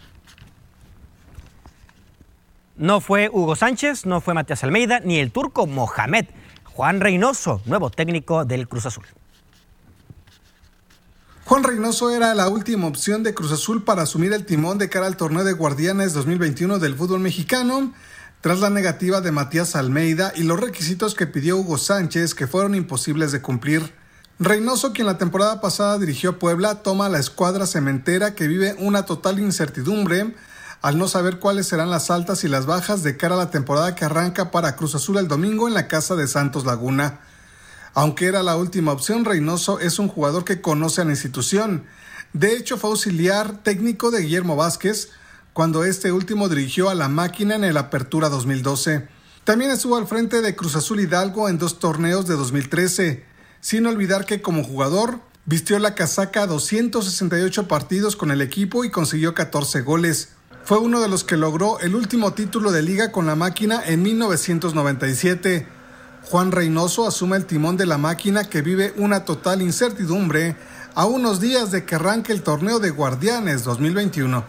No 2.76 3.00
fue 3.00 3.28
Hugo 3.28 3.54
Sánchez, 3.54 4.06
no 4.06 4.20
fue 4.20 4.34
Matías 4.34 4.64
Almeida, 4.64 5.00
ni 5.00 5.18
el 5.18 5.30
turco 5.30 5.66
Mohamed. 5.66 6.26
Juan 6.64 7.00
Reynoso, 7.00 7.60
nuevo 7.66 7.90
técnico 7.90 8.46
del 8.46 8.66
Cruz 8.66 8.86
Azul. 8.86 9.04
Juan 11.44 11.64
Reynoso 11.64 12.10
era 12.10 12.34
la 12.34 12.48
última 12.48 12.86
opción 12.86 13.22
de 13.22 13.34
Cruz 13.34 13.52
Azul 13.52 13.84
para 13.84 14.02
asumir 14.02 14.32
el 14.32 14.46
timón 14.46 14.78
de 14.78 14.88
cara 14.88 15.06
al 15.06 15.18
torneo 15.18 15.44
de 15.44 15.52
Guardianes 15.52 16.14
2021 16.14 16.78
del 16.78 16.94
fútbol 16.94 17.20
mexicano, 17.20 17.92
tras 18.40 18.60
la 18.60 18.70
negativa 18.70 19.20
de 19.20 19.32
Matías 19.32 19.76
Almeida 19.76 20.32
y 20.34 20.44
los 20.44 20.58
requisitos 20.58 21.14
que 21.14 21.26
pidió 21.26 21.58
Hugo 21.58 21.76
Sánchez 21.76 22.34
que 22.34 22.46
fueron 22.46 22.74
imposibles 22.74 23.30
de 23.32 23.42
cumplir. 23.42 24.01
Reynoso, 24.38 24.92
quien 24.92 25.06
la 25.06 25.18
temporada 25.18 25.60
pasada 25.60 25.98
dirigió 25.98 26.38
Puebla, 26.38 26.82
toma 26.82 27.08
la 27.08 27.18
escuadra 27.18 27.66
cementera 27.66 28.34
que 28.34 28.48
vive 28.48 28.74
una 28.78 29.04
total 29.04 29.38
incertidumbre 29.38 30.34
al 30.80 30.98
no 30.98 31.06
saber 31.06 31.38
cuáles 31.38 31.68
serán 31.68 31.90
las 31.90 32.10
altas 32.10 32.42
y 32.42 32.48
las 32.48 32.66
bajas 32.66 33.04
de 33.04 33.16
cara 33.16 33.36
a 33.36 33.38
la 33.38 33.50
temporada 33.50 33.94
que 33.94 34.04
arranca 34.04 34.50
para 34.50 34.74
Cruz 34.74 34.96
Azul 34.96 35.18
el 35.18 35.28
domingo 35.28 35.68
en 35.68 35.74
la 35.74 35.86
casa 35.86 36.16
de 36.16 36.26
Santos 36.26 36.64
Laguna. 36.64 37.20
Aunque 37.94 38.26
era 38.26 38.42
la 38.42 38.56
última 38.56 38.90
opción, 38.90 39.24
Reynoso 39.24 39.78
es 39.78 40.00
un 40.00 40.08
jugador 40.08 40.44
que 40.44 40.60
conoce 40.60 41.00
a 41.00 41.04
la 41.04 41.12
institución. 41.12 41.84
De 42.32 42.56
hecho, 42.56 42.78
fue 42.78 42.90
auxiliar 42.90 43.58
técnico 43.62 44.10
de 44.10 44.22
Guillermo 44.22 44.56
Vázquez 44.56 45.10
cuando 45.52 45.84
este 45.84 46.10
último 46.10 46.48
dirigió 46.48 46.88
a 46.88 46.94
la 46.94 47.08
máquina 47.08 47.54
en 47.54 47.64
el 47.64 47.76
Apertura 47.76 48.28
2012. 48.28 49.06
También 49.44 49.70
estuvo 49.70 49.96
al 49.96 50.06
frente 50.06 50.40
de 50.40 50.56
Cruz 50.56 50.74
Azul 50.74 51.00
Hidalgo 51.00 51.48
en 51.48 51.58
dos 51.58 51.78
torneos 51.78 52.26
de 52.26 52.34
2013, 52.34 53.31
sin 53.62 53.86
olvidar 53.86 54.26
que 54.26 54.42
como 54.42 54.64
jugador 54.64 55.20
vistió 55.46 55.78
la 55.78 55.94
casaca 55.94 56.46
268 56.46 57.68
partidos 57.68 58.16
con 58.16 58.32
el 58.32 58.42
equipo 58.42 58.84
y 58.84 58.90
consiguió 58.90 59.34
14 59.34 59.82
goles. 59.82 60.34
Fue 60.64 60.78
uno 60.78 61.00
de 61.00 61.08
los 61.08 61.22
que 61.24 61.36
logró 61.36 61.78
el 61.80 61.94
último 61.94 62.34
título 62.34 62.72
de 62.72 62.82
liga 62.82 63.12
con 63.12 63.24
la 63.26 63.36
máquina 63.36 63.80
en 63.86 64.02
1997. 64.02 65.66
Juan 66.24 66.50
Reynoso 66.50 67.06
asume 67.06 67.36
el 67.36 67.46
timón 67.46 67.76
de 67.76 67.86
la 67.86 67.98
máquina 67.98 68.44
que 68.44 68.62
vive 68.62 68.94
una 68.96 69.24
total 69.24 69.62
incertidumbre 69.62 70.56
a 70.94 71.06
unos 71.06 71.40
días 71.40 71.70
de 71.70 71.84
que 71.84 71.94
arranque 71.94 72.32
el 72.32 72.42
torneo 72.42 72.80
de 72.80 72.90
Guardianes 72.90 73.62
2021. 73.62 74.44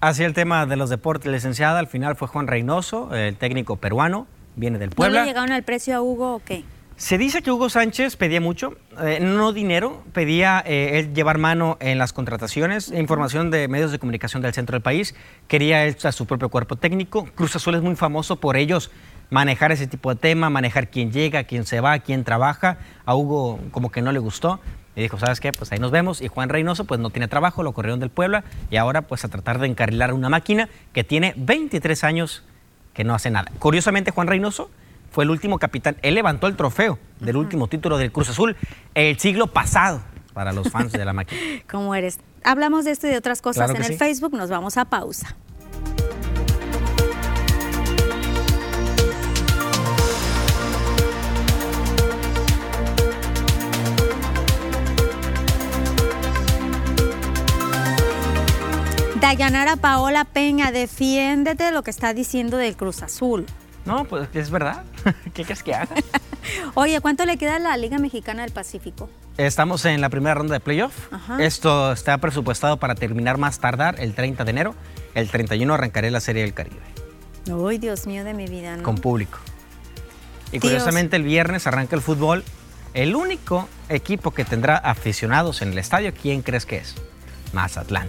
Así 0.00 0.22
el 0.22 0.34
tema 0.34 0.66
de 0.66 0.76
los 0.76 0.88
deportes, 0.88 1.30
licenciada, 1.30 1.80
al 1.80 1.88
final 1.88 2.16
fue 2.16 2.28
Juan 2.28 2.46
Reynoso, 2.46 3.14
el 3.14 3.36
técnico 3.36 3.76
peruano, 3.76 4.26
viene 4.60 4.78
del 4.78 4.90
Puebla. 4.90 5.20
¿No 5.20 5.24
le 5.24 5.30
llegaron 5.30 5.50
al 5.50 5.64
precio 5.64 5.96
a 5.96 6.02
Hugo 6.02 6.36
o 6.36 6.42
qué? 6.44 6.62
Se 7.00 7.16
dice 7.16 7.40
que 7.40 7.50
Hugo 7.50 7.70
Sánchez 7.70 8.16
pedía 8.16 8.42
mucho, 8.42 8.76
eh, 9.02 9.20
no 9.22 9.54
dinero, 9.54 10.04
pedía 10.12 10.62
eh, 10.66 11.10
llevar 11.14 11.38
mano 11.38 11.78
en 11.80 11.96
las 11.96 12.12
contrataciones, 12.12 12.92
información 12.92 13.50
de 13.50 13.68
medios 13.68 13.90
de 13.90 13.98
comunicación 13.98 14.42
del 14.42 14.52
centro 14.52 14.74
del 14.74 14.82
país, 14.82 15.14
quería 15.48 15.86
él 15.86 15.96
a 16.04 16.12
su 16.12 16.26
propio 16.26 16.50
cuerpo 16.50 16.76
técnico. 16.76 17.24
Cruz 17.34 17.56
Azul 17.56 17.74
es 17.74 17.80
muy 17.80 17.96
famoso 17.96 18.36
por 18.36 18.58
ellos 18.58 18.90
manejar 19.30 19.72
ese 19.72 19.86
tipo 19.86 20.10
de 20.10 20.20
tema, 20.20 20.50
manejar 20.50 20.90
quién 20.90 21.10
llega, 21.10 21.44
quién 21.44 21.64
se 21.64 21.80
va, 21.80 21.98
quién 22.00 22.22
trabaja. 22.22 22.76
A 23.06 23.16
Hugo 23.16 23.58
como 23.70 23.90
que 23.90 24.02
no 24.02 24.12
le 24.12 24.18
gustó 24.18 24.60
y 24.94 25.00
dijo, 25.00 25.18
¿sabes 25.18 25.40
qué? 25.40 25.54
Pues 25.54 25.72
ahí 25.72 25.78
nos 25.78 25.90
vemos. 25.90 26.20
Y 26.20 26.28
Juan 26.28 26.50
Reynoso 26.50 26.84
pues 26.84 27.00
no 27.00 27.08
tiene 27.08 27.28
trabajo, 27.28 27.62
lo 27.62 27.72
corrieron 27.72 28.00
del 28.00 28.10
Puebla 28.10 28.44
y 28.70 28.76
ahora 28.76 29.02
pues 29.02 29.24
a 29.24 29.28
tratar 29.28 29.58
de 29.58 29.68
encarrilar 29.68 30.12
una 30.12 30.28
máquina 30.28 30.68
que 30.92 31.02
tiene 31.02 31.32
23 31.38 32.04
años 32.04 32.44
que 32.92 33.04
no 33.04 33.14
hace 33.14 33.30
nada. 33.30 33.50
Curiosamente 33.58 34.10
Juan 34.10 34.26
Reynoso 34.26 34.70
fue 35.10 35.24
el 35.24 35.30
último 35.30 35.58
capitán. 35.58 35.96
Él 36.02 36.14
levantó 36.14 36.46
el 36.46 36.56
trofeo 36.56 36.98
del 37.20 37.36
último 37.36 37.66
título 37.68 37.98
del 37.98 38.12
Cruz 38.12 38.28
Azul 38.28 38.56
el 38.94 39.18
siglo 39.18 39.48
pasado 39.48 40.00
para 40.32 40.52
los 40.52 40.70
fans 40.70 40.92
de 40.92 41.04
la 41.04 41.12
máquina. 41.12 41.40
¿Cómo 41.70 41.94
eres? 41.94 42.18
Hablamos 42.44 42.84
de 42.84 42.92
esto 42.92 43.06
y 43.06 43.10
de 43.10 43.18
otras 43.18 43.42
cosas 43.42 43.70
en 43.70 43.82
el 43.84 43.98
Facebook. 43.98 44.32
Nos 44.34 44.50
vamos 44.50 44.76
a 44.76 44.84
pausa. 44.84 45.36
Dayanara 59.30 59.76
Paola 59.76 60.24
Peña, 60.24 60.72
defiéndete 60.72 61.62
de 61.62 61.70
lo 61.70 61.84
que 61.84 61.92
está 61.92 62.12
diciendo 62.12 62.56
del 62.56 62.76
Cruz 62.76 63.00
Azul. 63.00 63.46
No, 63.84 64.04
pues 64.04 64.28
es 64.34 64.50
verdad. 64.50 64.82
¿Qué 65.34 65.44
quieres 65.44 65.62
que 65.62 65.72
haga? 65.72 65.94
Oye, 66.74 67.00
¿cuánto 67.00 67.24
le 67.24 67.36
queda 67.36 67.54
a 67.54 67.58
la 67.60 67.76
Liga 67.76 67.98
Mexicana 67.98 68.42
del 68.42 68.50
Pacífico? 68.50 69.08
Estamos 69.36 69.84
en 69.84 70.00
la 70.00 70.08
primera 70.08 70.34
ronda 70.34 70.54
de 70.54 70.58
playoff. 70.58 71.12
Esto 71.38 71.92
está 71.92 72.18
presupuestado 72.18 72.78
para 72.78 72.96
terminar 72.96 73.38
más 73.38 73.60
tardar 73.60 74.00
el 74.00 74.14
30 74.14 74.42
de 74.42 74.50
enero. 74.50 74.74
El 75.14 75.28
31 75.28 75.74
arrancaré 75.74 76.10
la 76.10 76.18
Serie 76.18 76.42
del 76.42 76.52
Caribe. 76.52 76.82
Uy, 77.48 77.78
Dios 77.78 78.08
mío 78.08 78.24
de 78.24 78.34
mi 78.34 78.48
vida, 78.48 78.78
¿no? 78.78 78.82
Con 78.82 78.96
público. 78.96 79.38
Y 80.50 80.58
curiosamente 80.58 81.14
el 81.14 81.22
viernes 81.22 81.68
arranca 81.68 81.94
el 81.94 82.02
fútbol. 82.02 82.42
El 82.94 83.14
único 83.14 83.68
equipo 83.90 84.32
que 84.32 84.44
tendrá 84.44 84.76
aficionados 84.76 85.62
en 85.62 85.68
el 85.70 85.78
estadio, 85.78 86.12
¿quién 86.20 86.42
crees 86.42 86.66
que 86.66 86.78
es? 86.78 86.96
Mazatlán. 87.52 88.08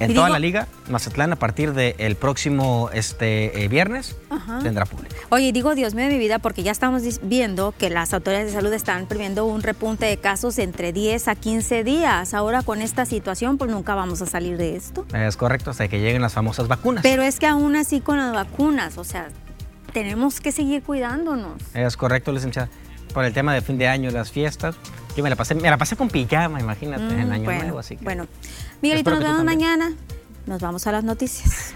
En 0.00 0.14
toda 0.14 0.28
la 0.28 0.38
liga, 0.38 0.66
Mazatlán 0.90 1.32
a 1.32 1.36
partir 1.36 1.72
del 1.72 2.16
próximo 2.16 2.90
este, 2.92 3.64
eh, 3.64 3.68
viernes 3.68 4.16
tendrá 4.62 4.84
público. 4.84 5.14
Oye, 5.30 5.52
digo 5.52 5.74
Dios 5.74 5.94
mío 5.94 6.06
de 6.06 6.12
mi 6.12 6.18
vida 6.18 6.38
porque 6.38 6.62
ya 6.62 6.72
estamos 6.72 7.02
viendo 7.22 7.72
que 7.78 7.90
las 7.90 8.12
autoridades 8.12 8.48
de 8.48 8.52
salud 8.54 8.72
están 8.72 9.06
previendo 9.06 9.46
un 9.46 9.62
repunte 9.62 10.06
de 10.06 10.16
casos 10.16 10.58
entre 10.58 10.92
10 10.92 11.28
a 11.28 11.34
15 11.34 11.84
días. 11.84 12.34
Ahora 12.34 12.62
con 12.62 12.82
esta 12.82 13.06
situación 13.06 13.58
pues 13.58 13.70
nunca 13.70 13.94
vamos 13.94 14.20
a 14.22 14.26
salir 14.26 14.56
de 14.56 14.76
esto. 14.76 15.06
Es 15.14 15.36
correcto, 15.36 15.70
hasta 15.70 15.88
que 15.88 16.00
lleguen 16.00 16.22
las 16.22 16.34
famosas 16.34 16.68
vacunas. 16.68 17.02
Pero 17.02 17.22
es 17.22 17.38
que 17.38 17.46
aún 17.46 17.76
así 17.76 18.00
con 18.00 18.18
las 18.18 18.32
vacunas, 18.32 18.98
o 18.98 19.04
sea, 19.04 19.28
tenemos 19.92 20.40
que 20.40 20.52
seguir 20.52 20.82
cuidándonos. 20.82 21.62
Es 21.72 21.96
correcto, 21.96 22.32
licenciada. 22.32 22.68
Por 23.12 23.24
el 23.24 23.32
tema 23.32 23.54
de 23.54 23.60
fin 23.60 23.78
de 23.78 23.86
año, 23.86 24.10
las 24.10 24.32
fiestas, 24.32 24.74
yo 25.16 25.22
me 25.22 25.30
la 25.30 25.36
pasé, 25.36 25.54
me 25.54 25.70
la 25.70 25.78
pasé 25.78 25.94
con 25.94 26.08
pijama, 26.08 26.58
imagínate, 26.58 27.02
en 27.02 27.28
mm, 27.28 27.32
Año 27.32 27.44
Nuevo, 27.44 27.78
así 27.78 27.96
que. 27.96 28.04
Bueno, 28.04 28.26
Miguelito, 28.84 29.12
nos 29.12 29.20
vemos 29.20 29.44
mañana. 29.44 29.94
Nos 30.44 30.60
vamos 30.60 30.86
a 30.86 30.92
las 30.92 31.04
noticias. 31.04 31.74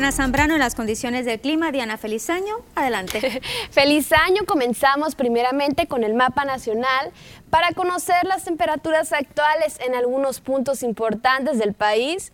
Diana 0.00 0.12
Zambrano 0.12 0.54
en 0.54 0.60
las 0.60 0.74
condiciones 0.74 1.26
del 1.26 1.38
clima. 1.40 1.72
Diana, 1.72 1.98
feliz 1.98 2.30
año. 2.30 2.54
Adelante. 2.74 3.42
feliz 3.70 4.10
año. 4.12 4.46
Comenzamos 4.46 5.14
primeramente 5.14 5.88
con 5.88 6.04
el 6.04 6.14
mapa 6.14 6.46
nacional 6.46 7.10
para 7.50 7.72
conocer 7.72 8.24
las 8.24 8.44
temperaturas 8.44 9.12
actuales 9.12 9.78
en 9.86 9.94
algunos 9.94 10.40
puntos 10.40 10.82
importantes 10.82 11.58
del 11.58 11.74
país. 11.74 12.32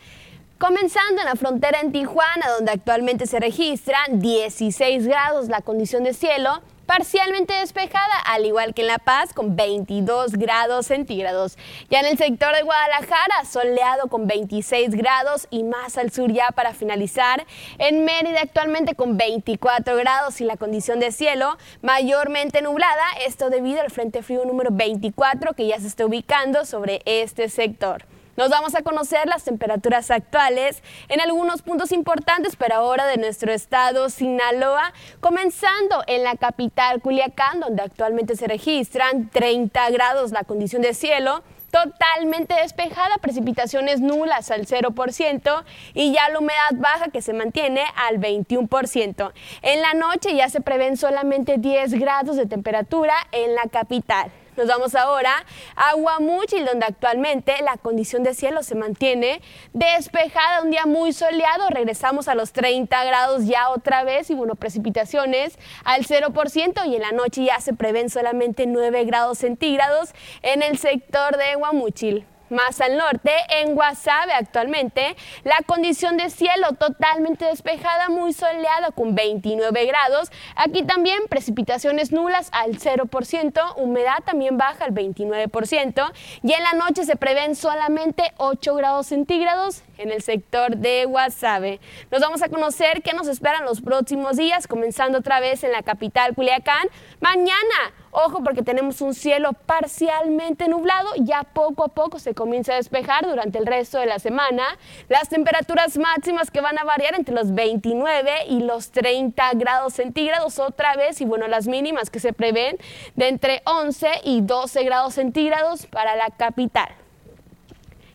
Comenzando 0.59 1.23
en 1.23 1.27
la 1.27 1.35
frontera 1.35 1.81
en 1.81 1.91
Tijuana, 1.91 2.49
donde 2.57 2.71
actualmente 2.71 3.27
se 3.27 3.41
registran 3.41 4.21
16 4.21 5.05
grados 5.09 5.49
la 5.49 5.61
condición 5.61 6.05
de 6.05 6.14
cielo 6.14 6.62
parcialmente 6.87 7.53
despejada, 7.55 8.18
al 8.26 8.47
igual 8.47 8.72
que 8.72 8.82
en 8.82 8.89
La 8.89 8.99
Paz 8.99 9.34
con 9.34 9.57
22 9.57 10.32
grados 10.32 10.87
centígrados. 10.87 11.59
Ya 11.91 12.01
en 12.01 12.07
el 12.07 12.16
sector 12.16 12.55
de 12.55 12.62
Guadalajara, 12.62 13.45
soleado 13.45 14.09
con 14.09 14.26
26 14.26 14.91
grados 14.91 15.49
y 15.51 15.64
más 15.64 15.99
al 15.99 16.11
sur 16.12 16.32
ya 16.32 16.51
para 16.53 16.72
finalizar. 16.72 17.45
En 17.78 18.05
Mérida 18.05 18.41
actualmente 18.43 18.95
con 18.95 19.16
24 19.16 19.97
grados 19.97 20.41
y 20.41 20.45
la 20.45 20.57
condición 20.57 21.01
de 21.01 21.12
cielo 21.12 21.59
mayormente 21.82 22.62
nublada, 22.62 23.05
esto 23.26 23.51
debido 23.51 23.80
al 23.80 23.91
Frente 23.91 24.22
Frío 24.22 24.45
número 24.45 24.70
24 24.72 25.55
que 25.55 25.66
ya 25.66 25.80
se 25.80 25.89
está 25.89 26.07
ubicando 26.07 26.64
sobre 26.64 27.03
este 27.05 27.49
sector. 27.49 28.07
Nos 28.37 28.51
vamos 28.51 28.74
a 28.74 28.82
conocer 28.82 29.26
las 29.26 29.45
temperaturas 29.45 30.11
actuales 30.11 30.82
en 31.09 31.22
algunos 31.22 31.62
puntos 31.62 31.91
importantes, 31.91 32.55
pero 32.57 32.74
ahora 32.74 33.07
de 33.07 33.16
nuestro 33.16 33.51
estado 33.51 34.11
Sinaloa, 34.11 34.93
comenzando 35.20 36.03
en 36.07 36.22
la 36.22 36.37
capital 36.37 37.01
Culiacán, 37.01 37.61
donde 37.61 37.82
actualmente 37.82 38.37
se 38.37 38.47
registran 38.47 39.30
30 39.30 39.89
grados 39.89 40.32
la 40.32 40.45
condición 40.45 40.82
de 40.82 40.93
cielo 40.93 41.43
totalmente 41.70 42.55
despejada, 42.55 43.16
precipitaciones 43.22 44.01
nulas 44.01 44.51
al 44.51 44.66
0% 44.66 45.64
y 45.95 46.12
ya 46.12 46.28
la 46.28 46.39
humedad 46.39 46.72
baja 46.74 47.09
que 47.09 47.22
se 47.22 47.32
mantiene 47.32 47.84
al 47.97 48.18
21%. 48.18 49.32
En 49.62 49.80
la 49.80 49.95
noche 49.95 50.34
ya 50.34 50.51
se 50.51 50.61
prevén 50.61 50.99
solamente 50.99 51.57
10 51.57 51.95
grados 51.95 52.37
de 52.37 52.47
temperatura 52.47 53.14
en 53.32 53.55
la 53.55 53.62
capital. 53.62 54.30
Nos 54.57 54.68
vamos 54.68 54.94
ahora 54.94 55.44
a 55.74 55.94
Guamuchil, 55.94 56.64
donde 56.64 56.86
actualmente 56.86 57.54
la 57.62 57.76
condición 57.76 58.22
de 58.22 58.32
cielo 58.32 58.62
se 58.62 58.74
mantiene 58.74 59.42
despejada, 59.74 60.62
un 60.62 60.70
día 60.70 60.86
muy 60.86 61.12
soleado. 61.12 61.68
Regresamos 61.68 62.26
a 62.26 62.34
los 62.34 62.52
30 62.52 63.04
grados 63.04 63.44
ya 63.44 63.68
otra 63.68 64.02
vez 64.04 64.30
y 64.30 64.34
bueno, 64.34 64.54
precipitaciones 64.54 65.59
al 65.84 66.07
0% 66.07 66.86
y 66.86 66.96
en 66.96 67.02
la 67.02 67.12
noche 67.12 67.44
ya 67.44 67.61
se 67.61 67.74
prevén 67.74 68.09
solamente 68.09 68.66
9 68.66 69.04
grados 69.04 69.38
centígrados 69.38 70.14
en 70.40 70.62
el 70.62 70.78
sector 70.78 71.36
de 71.36 71.54
Guamuchil. 71.57 72.26
Más 72.49 72.80
al 72.80 72.97
norte, 72.97 73.32
en 73.61 73.74
Guasave 73.74 74.32
actualmente, 74.32 75.16
la 75.42 75.59
condición 75.66 76.16
de 76.16 76.30
cielo 76.30 76.68
totalmente 76.78 77.44
despejada, 77.44 78.09
muy 78.09 78.32
soleada 78.32 78.92
con 78.92 79.16
29 79.16 79.84
grados. 79.86 80.30
Aquí 80.55 80.84
también 80.84 81.22
precipitaciones 81.28 82.12
nulas 82.12 82.49
al 82.53 82.78
0%, 82.78 83.74
humedad 83.76 84.18
también 84.24 84.57
baja 84.57 84.84
al 84.84 84.94
29% 84.94 86.12
y 86.42 86.53
en 86.53 86.62
la 86.62 86.72
noche 86.74 87.05
se 87.05 87.16
prevén 87.16 87.57
solamente 87.57 88.32
8 88.36 88.74
grados 88.76 89.09
centígrados 89.09 89.82
en 89.99 90.11
el 90.11 90.22
sector 90.22 90.76
de 90.76 91.05
Guasave. 91.05 91.80
Nos 92.11 92.20
vamos 92.20 92.42
a 92.42 92.49
conocer 92.49 93.03
qué 93.03 93.12
nos 93.12 93.28
esperan 93.28 93.64
los 93.64 93.80
próximos 93.80 94.36
días, 94.36 94.66
comenzando 94.66 95.18
otra 95.18 95.40
vez 95.40 95.64
en 95.64 95.72
la 95.72 95.82
capital 95.82 96.34
Culiacán. 96.34 96.88
Mañana 97.20 97.92
Ojo 98.18 98.42
porque 98.42 98.62
tenemos 98.62 99.03
un 99.03 99.12
cielo 99.12 99.53
parcialmente 99.53 100.68
nublado, 100.68 101.11
ya 101.18 101.42
poco 101.42 101.84
a 101.84 101.88
poco 101.88 102.18
se 102.18 102.32
comienza 102.32 102.72
a 102.72 102.76
despejar 102.76 103.26
durante 103.26 103.59
el 103.59 103.66
resto 103.66 103.99
de 103.99 104.07
la 104.07 104.18
semana. 104.18 104.64
Las 105.11 105.28
temperaturas 105.28 105.99
máximas 105.99 106.51
que 106.51 106.62
van 106.62 106.78
a 106.78 106.84
variar 106.84 107.14
entre 107.14 107.34
los 107.34 107.53
29 107.53 108.47
y 108.49 108.61
los 108.61 108.90
30 108.90 109.51
grados 109.57 109.92
centígrados 109.92 110.59
otra 110.59 110.97
vez 110.97 111.20
y 111.20 111.26
bueno, 111.26 111.47
las 111.47 111.66
mínimas 111.66 112.09
que 112.09 112.18
se 112.18 112.32
prevén 112.32 112.78
de 113.16 113.28
entre 113.28 113.61
11 113.66 114.09
y 114.24 114.40
12 114.40 114.84
grados 114.84 115.12
centígrados 115.12 115.84
para 115.84 116.16
la 116.16 116.30
capital. 116.30 117.05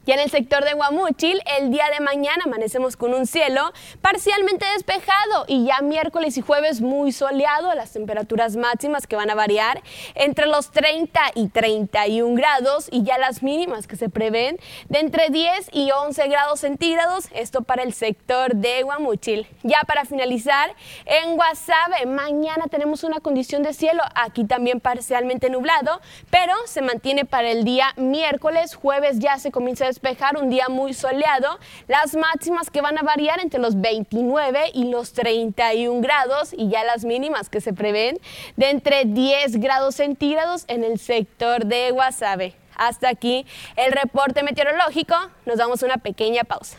Ya 0.07 0.15
en 0.15 0.21
el 0.21 0.31
sector 0.31 0.65
de 0.65 0.73
Guamúchil, 0.73 1.39
el 1.59 1.69
día 1.69 1.85
de 1.95 2.03
mañana 2.03 2.45
amanecemos 2.45 2.97
con 2.97 3.13
un 3.13 3.27
cielo 3.27 3.71
parcialmente 4.01 4.65
despejado 4.73 5.45
y 5.47 5.67
ya 5.67 5.79
miércoles 5.83 6.35
y 6.37 6.41
jueves 6.41 6.81
muy 6.81 7.11
soleado, 7.11 7.71
las 7.75 7.93
temperaturas 7.93 8.55
máximas 8.55 9.05
que 9.05 9.15
van 9.15 9.29
a 9.29 9.35
variar 9.35 9.83
entre 10.15 10.47
los 10.47 10.71
30 10.71 11.21
y 11.35 11.49
31 11.49 12.33
grados 12.33 12.87
y 12.91 13.03
ya 13.03 13.19
las 13.19 13.43
mínimas 13.43 13.85
que 13.85 13.95
se 13.95 14.09
prevén 14.09 14.57
de 14.89 15.01
entre 15.01 15.29
10 15.29 15.69
y 15.71 15.91
11 15.91 16.27
grados 16.29 16.61
centígrados, 16.61 17.27
esto 17.35 17.61
para 17.61 17.83
el 17.83 17.93
sector 17.93 18.55
de 18.55 18.81
Guamúchil. 18.81 19.45
Ya 19.61 19.81
para 19.85 20.05
finalizar, 20.05 20.73
en 21.05 21.35
Guasave 21.35 22.07
mañana 22.07 22.65
tenemos 22.71 23.03
una 23.03 23.19
condición 23.19 23.61
de 23.61 23.73
cielo 23.73 24.01
aquí 24.15 24.45
también 24.45 24.79
parcialmente 24.79 25.51
nublado, 25.51 26.01
pero 26.31 26.55
se 26.65 26.81
mantiene 26.81 27.25
para 27.25 27.51
el 27.51 27.65
día 27.65 27.93
miércoles, 27.97 28.73
jueves 28.73 29.19
ya 29.19 29.37
se 29.37 29.51
comienza 29.51 29.85
a 29.85 29.91
un 30.39 30.49
día 30.49 30.67
muy 30.69 30.93
soleado. 30.93 31.59
Las 31.87 32.15
máximas 32.15 32.69
que 32.69 32.81
van 32.81 32.97
a 32.97 33.03
variar 33.03 33.39
entre 33.39 33.59
los 33.59 33.79
29 33.79 34.71
y 34.73 34.85
los 34.85 35.13
31 35.13 36.01
grados 36.01 36.53
y 36.57 36.69
ya 36.69 36.83
las 36.83 37.05
mínimas 37.05 37.49
que 37.49 37.61
se 37.61 37.73
prevén 37.73 38.19
de 38.57 38.69
entre 38.69 39.05
10 39.05 39.59
grados 39.59 39.95
centígrados 39.95 40.65
en 40.67 40.83
el 40.83 40.99
sector 40.99 41.65
de 41.65 41.91
Guasave. 41.91 42.55
Hasta 42.75 43.09
aquí 43.09 43.45
el 43.75 43.91
reporte 43.91 44.43
meteorológico. 44.43 45.15
Nos 45.45 45.57
damos 45.57 45.83
una 45.83 45.97
pequeña 45.97 46.43
pausa. 46.43 46.77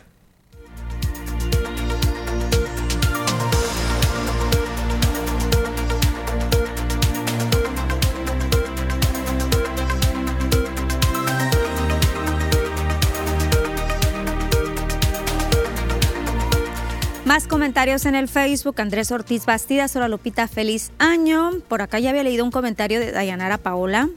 Más 17.25 17.47
comentarios 17.47 18.05
en 18.07 18.17
el 18.17 18.27
Facebook. 18.27 18.81
Andrés 18.81 19.13
Ortiz 19.13 19.47
Bastidas, 19.47 19.95
hola 19.95 20.09
Lupita, 20.09 20.49
feliz 20.49 20.91
año. 20.99 21.53
Por 21.69 21.81
acá 21.81 22.01
ya 22.01 22.11
había 22.11 22.25
leído 22.25 22.45
un 22.45 22.51
comentario 22.51 22.99
de 22.99 23.13
Dayanara 23.13 23.59
Paola 23.59 24.09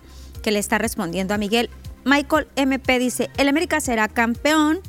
que 0.42 0.50
le 0.50 0.58
está 0.58 0.80
respondiendo 0.80 1.36
a 1.36 1.38
Miguel. 1.38 1.70
Michael 2.04 2.48
MP 2.56 2.98
dice, 2.98 3.30
el 3.38 3.48
América 3.48 3.80
será 3.80 4.08
campeón. 4.08 4.80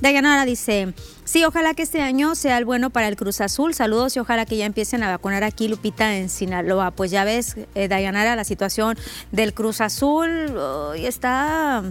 Dayanara 0.00 0.46
dice, 0.46 0.94
sí, 1.24 1.44
ojalá 1.44 1.74
que 1.74 1.82
este 1.82 2.00
año 2.00 2.34
sea 2.36 2.56
el 2.56 2.64
bueno 2.64 2.88
para 2.88 3.06
el 3.06 3.16
Cruz 3.16 3.42
Azul. 3.42 3.74
Saludos 3.74 4.16
y 4.16 4.20
ojalá 4.20 4.46
que 4.46 4.56
ya 4.56 4.64
empiecen 4.64 5.02
a 5.02 5.10
vacunar 5.10 5.44
aquí, 5.44 5.68
Lupita, 5.68 6.16
en 6.16 6.30
Sinaloa. 6.30 6.92
Pues 6.92 7.10
ya 7.10 7.24
ves, 7.24 7.56
eh, 7.74 7.88
Dayanara, 7.88 8.34
la 8.34 8.44
situación 8.44 8.96
del 9.30 9.52
Cruz 9.52 9.82
Azul 9.82 10.56
está 10.96 11.84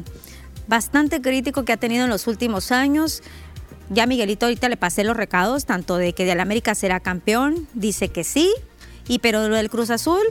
bastante 0.68 1.22
crítico 1.22 1.66
que 1.66 1.74
ha 1.74 1.78
tenido 1.78 2.04
en 2.04 2.10
los 2.10 2.28
últimos 2.28 2.72
años. 2.72 3.24
Ya 3.90 4.06
Miguelito 4.06 4.46
ahorita 4.46 4.70
le 4.70 4.78
pasé 4.78 5.04
los 5.04 5.16
recados, 5.16 5.66
tanto 5.66 5.98
de 5.98 6.14
que 6.14 6.26
del 6.26 6.40
América 6.40 6.76
será 6.76 7.00
campeón, 7.00 7.68
dice 7.74 8.10
que 8.10 8.24
sí, 8.24 8.54
y 9.08 9.20
pero 9.20 9.48
lo 9.48 9.56
del 9.56 9.70
Cruz 9.70 9.90
Azul, 9.90 10.22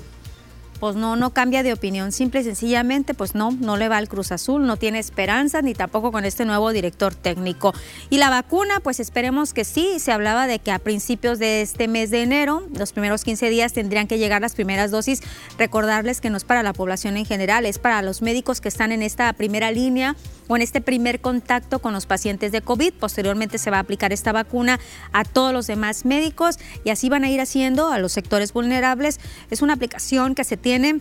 pues 0.79 0.97
no, 0.97 1.17
no 1.17 1.31
cambia 1.31 1.63
de 1.63 1.73
opinión. 1.73 2.13
Simple 2.13 2.41
y 2.41 2.45
sencillamente, 2.45 3.15
pues 3.15 3.35
no, 3.35 3.51
no 3.53 3.77
le 3.77 3.89
va 3.89 3.97
al 3.97 4.09
Cruz 4.09 4.33
Azul, 4.33 4.67
no 4.67 4.77
tiene 4.77 4.99
esperanza, 4.99 5.63
ni 5.63 5.75
tampoco 5.75 6.13
con 6.13 6.25
este 6.25 6.45
nuevo 6.45 6.73
director 6.73 7.15
técnico. 7.15 7.75
Y 8.11 8.19
la 8.19 8.31
vacuna, 8.31 8.81
pues 8.81 9.01
esperemos 9.01 9.55
que 9.55 9.65
sí. 9.65 9.99
Se 9.99 10.13
hablaba 10.13 10.47
de 10.47 10.59
que 10.59 10.73
a 10.73 10.79
principios 10.79 11.39
de 11.39 11.63
este 11.63 11.89
mes 11.89 12.11
de 12.11 12.23
enero, 12.23 12.67
los 12.73 12.93
primeros 12.93 13.25
15 13.25 13.51
días, 13.51 13.73
tendrían 13.73 14.07
que 14.07 14.19
llegar 14.19 14.43
las 14.43 14.55
primeras 14.55 14.91
dosis. 14.91 15.23
Recordarles 15.59 16.21
que 16.21 16.31
no 16.31 16.37
es 16.37 16.45
para 16.45 16.63
la 16.63 16.73
población 16.73 17.17
en 17.17 17.25
general, 17.25 17.67
es 17.67 17.79
para 17.79 18.03
los 18.03 18.23
médicos 18.23 18.61
que 18.61 18.69
están 18.69 18.93
en 18.93 19.03
esta 19.03 19.33
primera 19.33 19.71
línea 19.71 20.17
o 20.49 20.57
en 20.57 20.63
este 20.63 20.81
primer 20.81 21.21
contacto 21.21 21.81
con 21.81 21.93
los 21.93 22.07
pacientes 22.07 22.53
de 22.53 22.61
COVID. 22.61 22.95
Posteriormente 22.95 23.59
se 23.59 23.71
va 23.71 23.79
a 23.79 23.81
aplicar 23.81 24.13
esta 24.13 24.33
vacuna 24.33 24.79
a 25.13 25.25
todos 25.25 25.53
los 25.53 25.67
demás 25.67 26.05
médicos 26.05 26.59
y 26.85 26.91
así 26.91 27.09
van 27.09 27.25
a 27.25 27.31
ir 27.31 27.41
haciendo 27.41 27.89
a 27.89 27.99
los 27.99 28.13
sectores 28.13 28.53
vulnerables. 28.53 29.19
Es 29.51 29.63
una 29.63 29.75
aplicación 29.75 30.35
que 30.35 30.45
se 30.45 30.57
tiene 30.67 31.01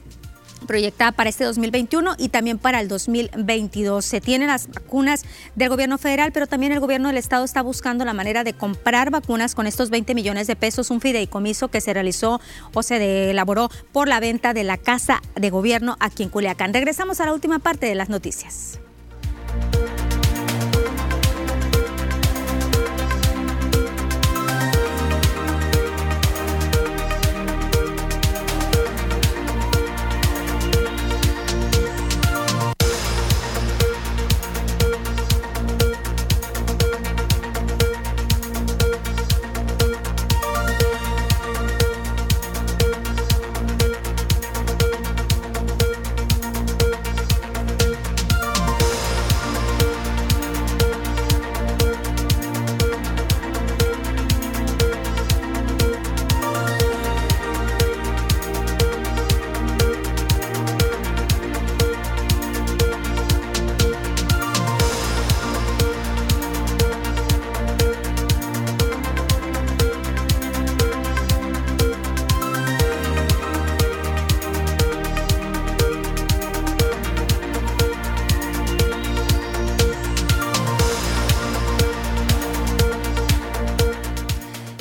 proyectada 0.68 1.11
para 1.11 1.28
este 1.28 1.43
2021 1.43 2.18
y 2.20 2.30
también 2.30 2.59
para 2.59 2.82
el 2.82 2.88
2022. 2.88 4.05
Se 4.05 4.22
tienen 4.22 4.47
las 4.47 4.68
vacunas 4.68 5.26
del 5.55 5.70
gobierno 5.70 5.97
federal, 5.97 6.32
pero 6.32 6.45
también 6.45 6.72
el 6.72 6.80
gobierno 6.80 7.07
del 7.07 7.18
estado 7.18 7.43
está 7.43 7.63
buscando 7.63 8.05
la 8.05 8.13
manera 8.13 8.43
de 8.43 8.53
comprar 8.53 9.09
vacunas 9.09 9.55
con 9.55 9.66
estos 9.66 9.89
20 9.89 10.13
millones 10.13 10.45
de 10.45 10.55
pesos, 10.55 10.91
un 10.91 11.01
fideicomiso 11.01 11.70
que 11.70 11.82
se 11.82 11.95
realizó 11.95 12.39
o 12.76 12.84
se 12.84 13.32
elaboró 13.32 13.72
por 13.91 14.07
la 14.07 14.20
venta 14.20 14.53
de 14.53 14.63
la 14.63 14.78
casa 14.78 15.20
de 15.36 15.49
gobierno 15.49 15.97
aquí 15.99 16.22
en 16.22 16.30
Culiacán. 16.30 16.72
Regresamos 16.72 17.20
a 17.22 17.26
la 17.26 17.34
última 17.34 17.57
parte 17.57 17.88
de 17.88 17.95
las 17.95 18.09
noticias. 18.09 18.78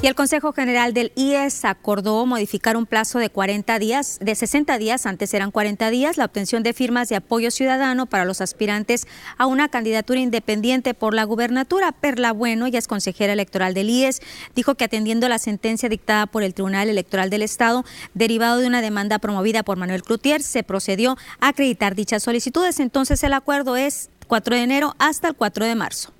Y 0.04 0.06
el 0.06 0.14
Consejo 0.14 0.52
General 0.52 0.92
del 0.92 1.12
IES 1.16 1.64
acordó 1.64 2.26
modificar 2.26 2.76
un 2.76 2.84
plazo 2.84 3.18
de 3.18 3.30
40 3.30 3.78
días, 3.78 4.18
de 4.20 4.34
60 4.34 4.76
días, 4.76 5.06
antes 5.06 5.32
eran 5.32 5.50
40 5.50 5.88
días, 5.88 6.18
la 6.18 6.26
obtención 6.26 6.62
de 6.62 6.74
firmas 6.74 7.08
de 7.08 7.16
apoyo 7.16 7.50
ciudadano 7.50 8.04
para 8.04 8.26
los 8.26 8.42
aspirantes 8.42 9.06
a 9.38 9.46
una 9.46 9.70
candidatura 9.70 10.20
independiente 10.20 10.92
por 10.92 11.14
la 11.14 11.24
gubernatura. 11.24 11.90
Perla 11.92 12.32
Bueno, 12.32 12.68
ya 12.68 12.78
es 12.78 12.86
consejera 12.86 13.32
electoral 13.32 13.72
del 13.72 13.88
IES, 13.88 14.20
dijo 14.54 14.74
que 14.74 14.84
atendiendo 14.84 15.26
la 15.30 15.38
sentencia 15.38 15.88
dictada 15.88 16.26
por 16.26 16.42
el 16.42 16.52
Tribunal 16.52 16.90
Electoral 16.90 17.30
del 17.30 17.40
Estado, 17.40 17.82
derivado 18.12 18.58
de 18.58 18.66
una 18.66 18.82
demanda 18.82 19.18
promovida 19.18 19.62
por 19.62 19.78
Manuel 19.78 20.02
Cloutier, 20.02 20.42
se 20.42 20.64
procedió 20.64 21.16
a 21.40 21.48
acreditar 21.48 21.94
dichas 21.94 22.22
solicitudes. 22.22 22.78
Entonces 22.78 23.24
el 23.24 23.32
acuerdo 23.32 23.76
es 23.76 24.10
4 24.26 24.54
de 24.54 24.64
enero 24.64 24.96
hasta 24.98 25.28
el 25.28 25.34
4 25.34 25.64
de 25.64 25.74
marzo 25.74 26.12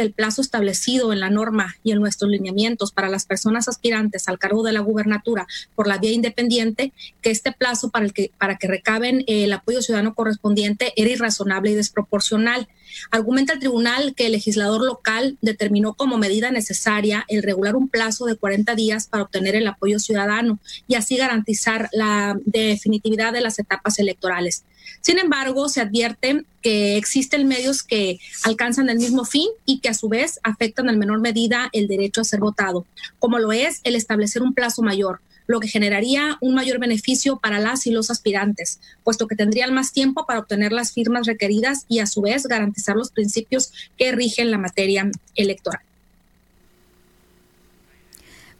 el 0.00 0.12
plazo 0.12 0.40
establecido 0.42 1.12
en 1.12 1.20
la 1.20 1.30
norma 1.30 1.76
y 1.82 1.92
en 1.92 2.00
nuestros 2.00 2.30
lineamientos 2.30 2.92
para 2.92 3.08
las 3.08 3.26
personas 3.26 3.68
aspirantes 3.68 4.28
al 4.28 4.38
cargo 4.38 4.62
de 4.62 4.72
la 4.72 4.80
gubernatura 4.80 5.46
por 5.74 5.86
la 5.86 5.98
vía 5.98 6.12
independiente, 6.12 6.92
que 7.20 7.30
este 7.30 7.52
plazo 7.52 7.90
para, 7.90 8.04
el 8.04 8.12
que, 8.12 8.32
para 8.38 8.56
que 8.56 8.68
recaben 8.68 9.24
el 9.26 9.52
apoyo 9.52 9.82
ciudadano 9.82 10.14
correspondiente 10.14 10.92
era 10.96 11.10
irrazonable 11.10 11.70
y 11.70 11.74
desproporcional. 11.74 12.68
Argumenta 13.10 13.52
el 13.52 13.58
tribunal 13.58 14.14
que 14.14 14.26
el 14.26 14.32
legislador 14.32 14.82
local 14.82 15.38
determinó 15.40 15.94
como 15.94 16.18
medida 16.18 16.50
necesaria 16.50 17.24
el 17.28 17.42
regular 17.42 17.76
un 17.76 17.88
plazo 17.88 18.26
de 18.26 18.36
40 18.36 18.74
días 18.74 19.06
para 19.06 19.24
obtener 19.24 19.56
el 19.56 19.66
apoyo 19.66 19.98
ciudadano 19.98 20.58
y 20.86 20.94
así 20.94 21.16
garantizar 21.16 21.88
la 21.92 22.38
definitividad 22.44 23.32
de 23.32 23.40
las 23.40 23.58
etapas 23.58 23.98
electorales. 23.98 24.64
Sin 25.00 25.18
embargo, 25.18 25.68
se 25.68 25.80
advierte 25.80 26.44
que 26.62 26.96
existen 26.96 27.48
medios 27.48 27.82
que 27.82 28.18
alcanzan 28.44 28.90
el 28.90 28.98
mismo 28.98 29.24
fin 29.24 29.48
y 29.64 29.80
que 29.80 29.88
a 29.88 29.94
su 29.94 30.08
vez 30.08 30.40
afectan 30.42 30.88
en 30.88 30.98
menor 30.98 31.20
medida 31.20 31.68
el 31.72 31.88
derecho 31.88 32.20
a 32.20 32.24
ser 32.24 32.40
votado, 32.40 32.86
como 33.18 33.38
lo 33.38 33.52
es 33.52 33.80
el 33.84 33.94
establecer 33.94 34.42
un 34.42 34.54
plazo 34.54 34.82
mayor, 34.82 35.20
lo 35.50 35.58
que 35.58 35.66
generaría 35.66 36.38
un 36.40 36.54
mayor 36.54 36.78
beneficio 36.78 37.40
para 37.40 37.58
las 37.58 37.84
y 37.86 37.90
los 37.90 38.08
aspirantes, 38.08 38.78
puesto 39.02 39.26
que 39.26 39.34
tendrían 39.34 39.74
más 39.74 39.92
tiempo 39.92 40.24
para 40.24 40.38
obtener 40.38 40.70
las 40.70 40.92
firmas 40.92 41.26
requeridas 41.26 41.86
y 41.88 41.98
a 41.98 42.06
su 42.06 42.22
vez 42.22 42.46
garantizar 42.46 42.94
los 42.94 43.10
principios 43.10 43.72
que 43.98 44.12
rigen 44.12 44.52
la 44.52 44.58
materia 44.58 45.10
electoral. 45.34 45.82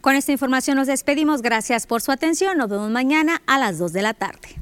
Con 0.01 0.16
esta 0.16 0.32
información 0.32 0.76
nos 0.76 0.88
despedimos. 0.88 1.43
Gracias 1.43 1.86
por 1.86 2.03
su 2.03 2.11
atención. 2.11 2.59
Nos 2.59 2.68
vemos 2.68 2.91
mañana 2.91 3.41
a 3.47 3.59
las 3.59 3.78
2 3.78 3.93
de 3.93 4.03
la 4.03 4.14
tarde. 4.14 4.59